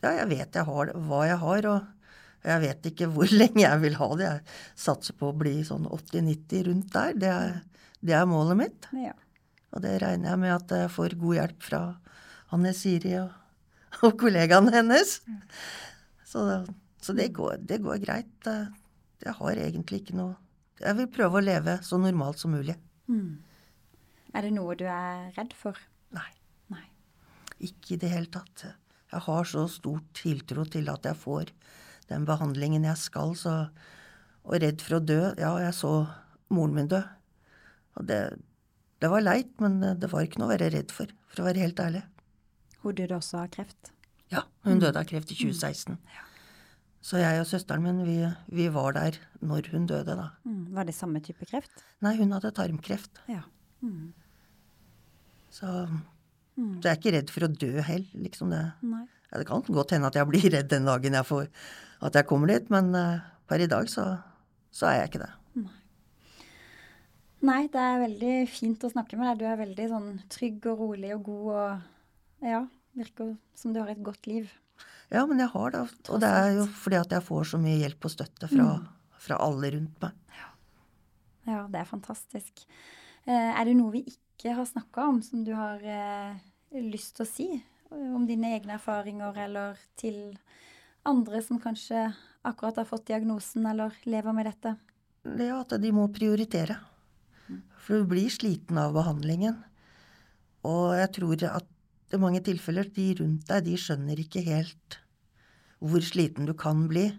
Ja, 0.04 0.12
jeg 0.20 0.30
vet 0.34 0.58
jeg 0.60 0.68
har 0.68 0.94
hva 1.08 1.20
jeg 1.30 1.40
har, 1.40 1.68
og 1.72 2.48
jeg 2.50 2.64
vet 2.66 2.90
ikke 2.92 3.10
hvor 3.14 3.36
lenge 3.42 3.64
jeg 3.64 3.82
vil 3.86 3.98
ha 4.00 4.10
det. 4.20 4.30
Jeg 4.30 4.82
satser 4.86 5.18
på 5.20 5.32
å 5.32 5.38
bli 5.38 5.56
sånn 5.68 5.88
80-90 5.88 6.66
rundt 6.70 6.90
der. 6.96 7.16
Det 7.24 7.32
er, 7.32 7.54
det 8.04 8.18
er 8.18 8.30
målet 8.30 8.60
mitt. 8.60 8.90
Ja. 9.00 9.16
Og 9.74 9.82
det 9.86 9.96
regner 10.04 10.34
jeg 10.34 10.42
med 10.44 10.56
at 10.58 10.76
jeg 10.76 10.92
får 10.94 11.18
god 11.22 11.40
hjelp 11.40 11.66
fra 11.66 11.82
Anne 12.54 12.74
Siri 12.78 13.16
og, 13.22 13.32
og 14.06 14.18
kollegaene 14.22 14.76
hennes. 14.76 15.18
Så, 16.28 16.46
så 17.02 17.16
det, 17.18 17.32
går, 17.38 17.64
det 17.64 17.80
går 17.86 18.04
greit. 18.04 18.52
Jeg 19.24 19.38
har 19.40 19.64
egentlig 19.64 20.02
ikke 20.02 20.18
noe 20.18 20.34
Jeg 20.82 20.98
vil 20.98 21.10
prøve 21.14 21.40
å 21.40 21.44
leve 21.46 21.78
så 21.86 21.98
normalt 22.02 22.42
som 22.42 22.52
mulig. 22.52 22.76
Mm. 23.08 23.40
Er 24.34 24.46
det 24.46 24.56
noe 24.56 24.76
du 24.76 24.84
er 24.90 25.30
redd 25.38 25.54
for? 25.56 25.78
Nei, 26.14 26.30
Nei. 26.74 26.84
ikke 27.64 27.96
i 27.96 28.00
det 28.02 28.10
hele 28.12 28.32
tatt. 28.34 28.66
Jeg 29.14 29.26
har 29.28 29.50
så 29.50 29.66
stor 29.70 30.02
tiltro 30.18 30.66
til 30.66 30.90
at 30.92 31.06
jeg 31.06 31.20
får 31.22 31.54
den 32.10 32.26
behandlingen 32.28 32.88
jeg 32.90 33.00
skal, 33.00 33.36
så 33.38 33.58
Og 34.44 34.60
redd 34.60 34.82
for 34.84 34.98
å 34.98 35.04
dø 35.04 35.22
Ja, 35.40 35.54
jeg 35.62 35.72
så 35.78 35.94
moren 36.52 36.76
min 36.76 36.90
dø. 36.92 37.00
Og 37.96 38.08
det, 38.10 38.18
det 39.00 39.10
var 39.10 39.24
leit, 39.24 39.54
men 39.64 39.80
det 39.80 40.10
var 40.12 40.26
ikke 40.26 40.42
noe 40.42 40.50
å 40.50 40.54
være 40.54 40.74
redd 40.74 40.92
for, 40.92 41.08
for 41.32 41.44
å 41.44 41.48
være 41.48 41.64
helt 41.64 41.80
ærlig. 41.80 42.04
Hun 42.84 42.98
døde 42.98 43.16
også 43.16 43.40
av 43.40 43.50
kreft. 43.54 43.94
Ja, 44.34 44.44
hun 44.68 44.82
døde 44.82 45.00
av 45.00 45.08
kreft 45.08 45.32
i 45.32 45.38
2016. 45.40 45.96
Så 47.04 47.20
jeg 47.20 47.40
og 47.42 47.48
søsteren 47.48 47.84
min, 47.84 48.02
vi, 48.08 48.18
vi 48.56 48.70
var 48.72 48.96
der 48.96 49.18
når 49.44 49.70
hun 49.74 49.88
døde, 49.88 50.16
da. 50.20 50.30
Mm. 50.48 50.66
Var 50.76 50.88
det 50.88 50.96
samme 50.96 51.20
type 51.24 51.48
kreft? 51.50 51.84
Nei, 52.04 52.16
hun 52.20 52.32
hadde 52.36 52.54
tarmkreft. 52.56 53.20
Ja. 53.32 53.42
Mm. 53.84 54.14
Så, 55.52 55.68
så 56.54 56.88
jeg 56.88 56.92
er 56.92 57.00
ikke 57.00 57.16
redd 57.18 57.32
for 57.34 57.48
å 57.48 57.52
dø 57.52 57.72
heller, 57.82 58.10
liksom 58.26 58.52
det. 58.54 58.64
Ja, 58.84 59.40
det 59.42 59.48
kan 59.50 59.64
godt 59.66 59.96
hende 59.96 60.12
at 60.12 60.20
jeg 60.20 60.30
blir 60.30 60.50
redd 60.54 60.70
den 60.70 60.90
dagen 60.90 61.18
jeg 61.18 61.30
får 61.30 61.48
at 62.04 62.20
jeg 62.20 62.28
kommer 62.30 62.52
dit, 62.52 62.68
men 62.74 62.92
per 63.50 63.64
i 63.64 63.70
dag 63.72 63.88
så, 63.90 64.04
så 64.76 64.90
er 64.90 65.00
jeg 65.00 65.14
ikke 65.14 65.24
det. 65.24 65.32
Nei, 67.44 67.66
det 67.72 67.80
er 67.80 68.00
veldig 68.06 68.36
fint 68.48 68.84
å 68.88 68.92
snakke 68.92 69.18
med 69.20 69.28
deg. 69.28 69.42
Du 69.42 69.48
er 69.50 69.60
veldig 69.60 69.88
sånn 69.92 70.10
trygg 70.32 70.64
og 70.72 70.80
rolig 70.80 71.10
og 71.16 71.26
god 71.28 71.48
og 71.52 72.48
ja, 72.48 72.62
virker 72.96 73.34
som 73.60 73.74
du 73.76 73.82
har 73.82 73.92
et 73.92 74.04
godt 74.04 74.30
liv. 74.32 74.52
Ja, 75.12 75.26
men 75.28 75.42
jeg 75.44 75.52
har 75.52 75.74
det, 75.74 75.82
og 76.08 76.22
det 76.24 76.30
er 76.32 76.54
jo 76.56 76.68
fordi 76.80 77.02
at 77.02 77.12
jeg 77.14 77.26
får 77.28 77.50
så 77.52 77.60
mye 77.62 77.82
hjelp 77.82 78.08
og 78.08 78.14
støtte 78.14 78.50
fra, 78.50 78.68
fra 79.26 79.40
alle 79.44 79.74
rundt 79.76 80.06
meg. 80.06 80.20
Ja, 81.44 81.66
det 81.68 81.82
er 81.82 81.90
fantastisk. 81.90 82.64
Eh, 83.28 83.52
er 83.52 83.68
det 83.68 83.76
noe 83.76 83.92
vi 83.92 84.06
ikke 84.08 84.23
har 84.42 84.66
snakka 84.66 85.06
om 85.08 85.22
som 85.22 85.44
du 85.44 85.54
har 85.54 85.84
eh, 85.84 86.36
lyst 86.72 87.16
til 87.16 87.26
å 87.26 87.30
si? 87.30 87.48
eh, 87.92 88.16
Om 88.16 88.26
dine 88.28 88.56
egne 88.58 88.76
erfaringer, 88.76 89.38
eller 89.38 89.78
til 89.96 90.38
andre 91.06 91.42
som 91.42 91.60
kanskje 91.60 92.14
akkurat 92.44 92.78
har 92.82 92.86
fått 92.90 93.08
diagnosen 93.08 93.66
eller 93.66 93.94
lever 94.04 94.34
med 94.34 94.46
dette? 94.46 94.76
Det 95.24 95.48
er 95.48 95.60
at 95.62 95.78
de 95.80 95.92
må 95.96 96.10
prioritere. 96.12 96.80
For 97.84 98.02
du 98.02 98.10
blir 98.10 98.32
sliten 98.32 98.78
av 98.80 98.94
behandlingen. 98.96 99.56
Og 100.64 100.96
jeg 100.96 101.12
tror 101.20 101.46
at 101.52 101.70
i 102.14 102.20
mange 102.22 102.44
tilfeller, 102.46 102.88
de 102.94 103.08
rundt 103.20 103.48
deg, 103.50 103.66
de 103.66 103.78
skjønner 103.80 104.20
ikke 104.20 104.44
helt 104.46 105.00
hvor 105.84 106.04
sliten 106.04 106.48
du 106.48 106.54
kan 106.56 106.86
bli. 106.88 107.10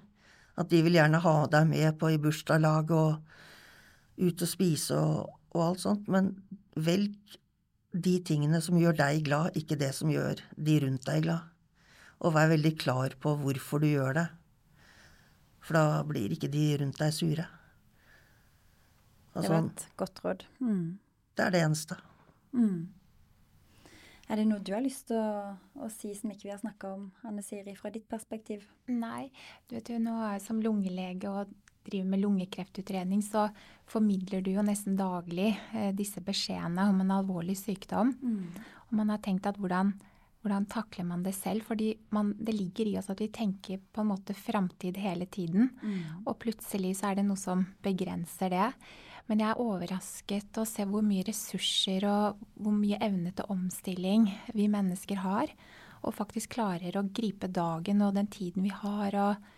At 0.56 0.70
de 0.70 0.80
vil 0.86 0.96
gjerne 0.96 1.20
ha 1.20 1.34
deg 1.50 1.66
med 1.68 1.98
på 2.00 2.12
i 2.14 2.20
bursdagslag 2.22 2.92
og 2.94 4.20
ut 4.22 4.44
og 4.46 4.48
spise 4.48 4.96
og, 4.96 5.32
og 5.54 5.64
alt 5.68 5.82
sånt. 5.84 6.08
Men 6.10 6.34
velg 6.74 7.38
de 7.94 8.14
tingene 8.26 8.60
som 8.62 8.78
gjør 8.78 8.96
deg 8.98 9.24
glad, 9.26 9.56
ikke 9.58 9.78
det 9.78 9.92
som 9.94 10.10
gjør 10.10 10.42
de 10.56 10.78
rundt 10.82 11.06
deg 11.06 11.26
glad. 11.26 11.50
Og 12.24 12.34
vær 12.34 12.50
veldig 12.50 12.72
klar 12.80 13.14
på 13.20 13.34
hvorfor 13.40 13.82
du 13.82 13.88
gjør 13.90 14.18
det. 14.18 14.26
For 15.64 15.78
da 15.78 16.02
blir 16.06 16.34
ikke 16.34 16.50
de 16.52 16.66
rundt 16.82 16.98
deg 17.00 17.14
sure. 17.14 17.46
Og 19.34 19.42
Det 19.42 19.48
var 19.48 19.62
sånn, 19.62 19.70
et 19.70 19.86
godt 19.98 20.20
råd. 20.24 20.44
Mm. 20.62 20.98
det 21.34 21.44
er 21.44 21.54
det 21.54 21.62
eneste. 21.66 21.96
Mm. 22.54 22.92
Er 24.24 24.40
det 24.40 24.44
noe 24.48 24.62
du 24.64 24.70
har 24.72 24.80
lyst 24.84 25.08
til 25.10 25.18
å, 25.20 25.54
å 25.84 25.88
si 25.92 26.14
som 26.16 26.30
ikke 26.32 26.46
vi 26.46 26.52
har 26.54 26.60
snakka 26.62 26.92
om, 26.96 27.08
Anne 27.28 27.42
Siri, 27.44 27.74
fra 27.76 27.90
ditt 27.92 28.06
perspektiv? 28.08 28.64
Nei, 28.88 29.28
du 29.68 29.76
vet 29.76 29.90
jo 29.90 29.98
nå 30.00 30.14
er 30.22 30.36
jeg 30.38 30.46
som 30.46 30.62
lungelege 30.64 31.28
og 31.28 31.52
driver 31.86 32.08
med 32.10 32.22
lungekreftutredning, 32.22 33.22
så 33.22 33.48
formidler 33.90 34.42
du 34.44 34.52
jo 34.54 34.64
nesten 34.64 34.96
daglig 34.98 35.52
eh, 35.74 35.92
disse 35.96 36.22
beskjedene 36.24 36.88
om 36.90 37.00
en 37.04 37.14
alvorlig 37.18 37.56
sykdom. 37.60 38.14
Og 38.88 38.98
man 38.98 39.12
har 39.12 39.22
tenkt 39.24 39.46
at 39.50 39.58
hvordan, 39.60 39.92
hvordan 40.42 40.68
takler 40.70 41.08
man 41.08 41.24
det 41.24 41.34
selv? 41.36 41.66
Fordi 41.68 41.94
man, 42.14 42.34
det 42.38 42.56
ligger 42.56 42.90
i 42.90 42.98
oss 43.00 43.10
at 43.12 43.20
vi 43.20 43.30
tenker 43.32 43.80
på 43.92 44.04
en 44.04 44.12
måte 44.12 44.36
framtid 44.36 45.00
hele 45.00 45.26
tiden. 45.26 45.70
Og 46.24 46.38
plutselig 46.42 46.96
så 47.00 47.10
er 47.10 47.20
det 47.20 47.26
noe 47.28 47.40
som 47.40 47.66
begrenser 47.84 48.54
det. 48.54 48.68
Men 49.26 49.40
jeg 49.40 49.54
er 49.54 49.60
overrasket 49.62 50.58
å 50.60 50.66
se 50.68 50.84
hvor 50.84 51.04
mye 51.04 51.24
ressurser 51.24 52.04
og 52.08 52.42
hvor 52.60 52.74
mye 52.76 53.00
evne 53.00 53.32
til 53.32 53.48
omstilling 53.52 54.28
vi 54.52 54.68
mennesker 54.68 55.22
har. 55.24 55.52
Og 56.04 56.12
faktisk 56.12 56.58
klarer 56.58 56.98
å 57.00 57.06
gripe 57.08 57.48
dagen 57.48 58.02
og 58.04 58.16
den 58.18 58.28
tiden 58.28 58.66
vi 58.66 58.72
har, 58.74 59.16
og, 59.16 59.53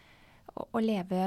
og, 0.56 0.68
og 0.72 0.82
leve 0.84 1.22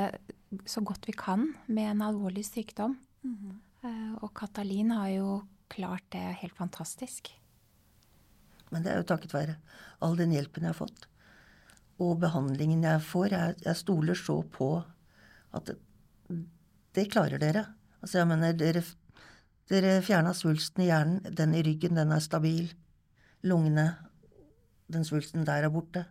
så 0.70 0.82
godt 0.86 1.08
vi 1.08 1.16
kan 1.18 1.52
med 1.68 1.92
en 1.92 2.04
alvorlig 2.10 2.46
sykdom. 2.48 2.98
Eh, 3.26 4.14
og 4.20 4.34
Katalin 4.36 4.92
har 4.96 5.12
jo 5.14 5.30
klart 5.70 6.06
det 6.14 6.24
helt 6.42 6.58
fantastisk. 6.58 7.32
Men 8.70 8.84
det 8.86 8.92
er 8.92 9.02
jo 9.02 9.10
takket 9.10 9.34
være 9.34 9.58
all 10.06 10.18
den 10.18 10.34
hjelpen 10.34 10.66
jeg 10.66 10.74
har 10.74 10.80
fått. 10.82 11.08
Og 12.00 12.20
behandlingen 12.22 12.86
jeg 12.86 13.04
får. 13.06 13.34
Jeg, 13.36 13.58
jeg 13.66 13.80
stoler 13.80 14.18
så 14.18 14.40
på 14.56 14.72
at 15.56 15.70
det, 15.70 15.78
det 16.96 17.10
klarer 17.12 17.42
dere. 17.42 17.66
Altså, 18.00 18.22
jeg 18.22 18.30
mener, 18.30 18.54
dere, 18.58 18.84
dere 19.72 19.98
fjerna 20.06 20.34
svulsten 20.38 20.86
i 20.86 20.90
hjernen. 20.90 21.24
Den 21.36 21.56
i 21.58 21.64
ryggen, 21.66 21.98
den 22.00 22.14
er 22.16 22.24
stabil. 22.24 22.72
Lungene, 23.44 23.92
den 24.92 25.06
svulsten 25.08 25.46
der 25.48 25.68
er 25.68 25.74
borte. 25.74 26.06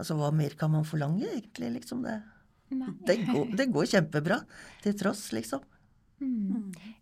Altså, 0.00 0.16
hva 0.18 0.30
mer 0.34 0.56
kan 0.58 0.72
man 0.72 0.86
forlange, 0.88 1.28
egentlig, 1.28 1.74
liksom? 1.78 2.06
Det, 2.06 2.16
det, 3.06 3.18
går, 3.28 3.52
det 3.58 3.68
går 3.74 3.90
kjempebra. 3.94 4.40
Til 4.84 4.96
tross, 4.98 5.28
liksom. 5.36 5.66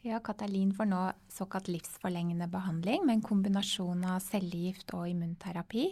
Ja, 0.07 0.21
Katalin 0.23 0.71
får 0.75 0.87
nå 0.87 1.01
såkalt 1.33 1.69
livsforlengende 1.71 2.47
behandling 2.51 3.03
med 3.07 3.17
en 3.17 3.25
kombinasjon 3.27 4.05
av 4.07 4.21
cellegift 4.23 4.95
og 4.95 5.09
immunterapi, 5.11 5.89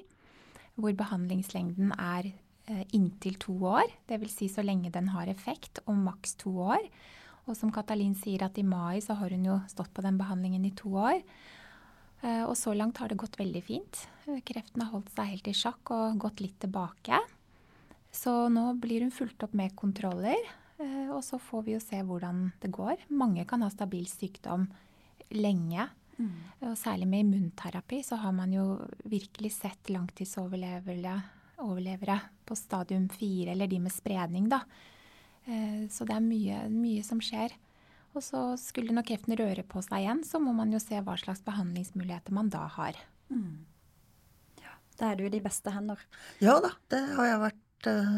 hvor 0.79 0.95
behandlingslengden 0.95 1.91
er 1.97 2.29
eh, 2.31 2.85
inntil 2.95 3.39
to 3.43 3.57
år, 3.67 3.91
dvs. 4.07 4.37
Si 4.39 4.51
så 4.53 4.63
lenge 4.63 4.93
den 4.95 5.11
har 5.15 5.31
effekt, 5.33 5.83
og 5.87 5.99
maks 6.07 6.37
to 6.39 6.55
år. 6.69 6.87
Og 7.47 7.59
som 7.59 7.73
Katalin 7.75 8.15
sier 8.19 8.47
at 8.47 8.59
i 8.59 8.67
mai 8.67 9.03
så 9.03 9.17
har 9.19 9.35
hun 9.35 9.47
jo 9.47 9.59
stått 9.71 9.93
på 9.95 10.05
den 10.07 10.19
behandlingen 10.21 10.67
i 10.67 10.75
to 10.79 10.95
år. 10.99 11.19
Eh, 12.23 12.45
Og 12.45 12.57
så 12.57 12.75
langt 12.75 12.97
har 12.99 13.09
det 13.09 13.17
gått 13.19 13.37
veldig 13.39 13.63
fint. 13.65 14.09
Eh, 14.27 14.41
Kreften 14.41 14.83
har 14.83 14.91
holdt 14.93 15.11
seg 15.15 15.27
helt 15.35 15.49
i 15.49 15.53
sjakk 15.53 15.91
og 15.91 16.19
gått 16.19 16.41
litt 16.41 16.59
tilbake. 16.61 17.19
Så 18.13 18.49
nå 18.49 18.75
blir 18.81 19.01
hun 19.05 19.11
fulgt 19.13 19.43
opp 19.45 19.53
med 19.55 19.77
kontroller, 19.77 20.37
eh, 20.79 21.11
og 21.11 21.23
så 21.23 21.39
får 21.39 21.63
vi 21.65 21.73
jo 21.75 21.81
se 21.81 22.03
hvordan 22.03 22.53
det 22.61 22.71
går. 22.73 22.97
Mange 23.11 23.45
kan 23.47 23.63
ha 23.63 23.69
stabil 23.69 24.07
sykdom 24.07 24.69
lenge. 25.31 25.89
Og 26.63 26.77
særlig 26.81 27.07
med 27.07 27.21
immunterapi 27.27 28.03
så 28.03 28.17
har 28.17 28.33
man 28.33 28.51
jo 28.51 28.79
virkelig 29.05 29.53
sett 29.53 29.91
langtidsoverlevere 29.91 32.21
på 32.47 32.57
stadium 32.57 33.09
fire, 33.11 33.51
eller 33.53 33.67
de 33.67 33.79
med 33.79 33.93
spredning, 33.93 34.49
da. 34.49 34.61
Så 35.47 36.05
det 36.07 36.17
er 36.17 36.21
mye, 36.21 36.69
mye 36.71 37.03
som 37.05 37.21
skjer. 37.21 37.51
Og 38.17 38.25
så 38.25 38.43
skulle 38.57 38.95
nok 38.97 39.11
kreften 39.11 39.37
røre 39.37 39.63
på 39.69 39.83
seg 39.85 40.01
igjen, 40.01 40.23
så 40.25 40.41
må 40.41 40.55
man 40.57 40.73
jo 40.73 40.81
se 40.81 40.97
hva 41.05 41.19
slags 41.21 41.43
behandlingsmuligheter 41.45 42.33
man 42.33 42.49
da 42.53 42.65
har. 42.79 42.97
Ja, 44.63 44.73
Da 44.97 45.11
er 45.11 45.19
du 45.19 45.27
i 45.27 45.33
de 45.33 45.43
beste 45.45 45.75
hender. 45.75 46.01
Ja 46.41 46.57
da, 46.65 46.73
det 46.89 47.03
har 47.19 47.29
jeg 47.29 47.43
vært 47.43 47.91
eh, 47.93 48.15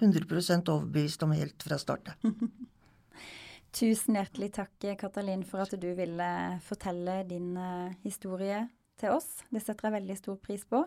100% 0.00 0.72
overbevist 0.72 1.22
om 1.22 1.34
helt 1.36 1.62
fra 1.62 1.78
start. 1.78 2.10
Tusen 3.76 4.16
hjertelig 4.18 4.50
takk, 4.56 4.88
Katalin, 4.98 5.44
for 5.46 5.62
at 5.62 5.74
du 5.78 5.90
ville 5.94 6.30
fortelle 6.66 7.20
din 7.28 7.52
eh, 7.60 7.94
historie 8.02 8.64
til 8.98 9.14
oss. 9.14 9.28
Det 9.52 9.62
setter 9.62 9.90
jeg 9.90 9.98
veldig 10.00 10.18
stor 10.18 10.38
pris 10.42 10.64
på. 10.66 10.82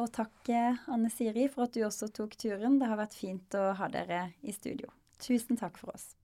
Og 0.00 0.10
takk, 0.10 0.34
eh, 0.50 0.82
Anne 0.90 1.12
Siri, 1.14 1.46
for 1.52 1.68
at 1.68 1.76
du 1.76 1.84
også 1.86 2.10
tok 2.10 2.34
turen. 2.40 2.80
Det 2.80 2.90
har 2.90 2.98
vært 2.98 3.14
fint 3.14 3.54
å 3.60 3.68
ha 3.78 3.90
dere 3.92 4.24
i 4.42 4.56
studio. 4.56 4.90
Tusen 5.22 5.60
takk 5.60 5.78
for 5.78 5.94
oss. 5.94 6.14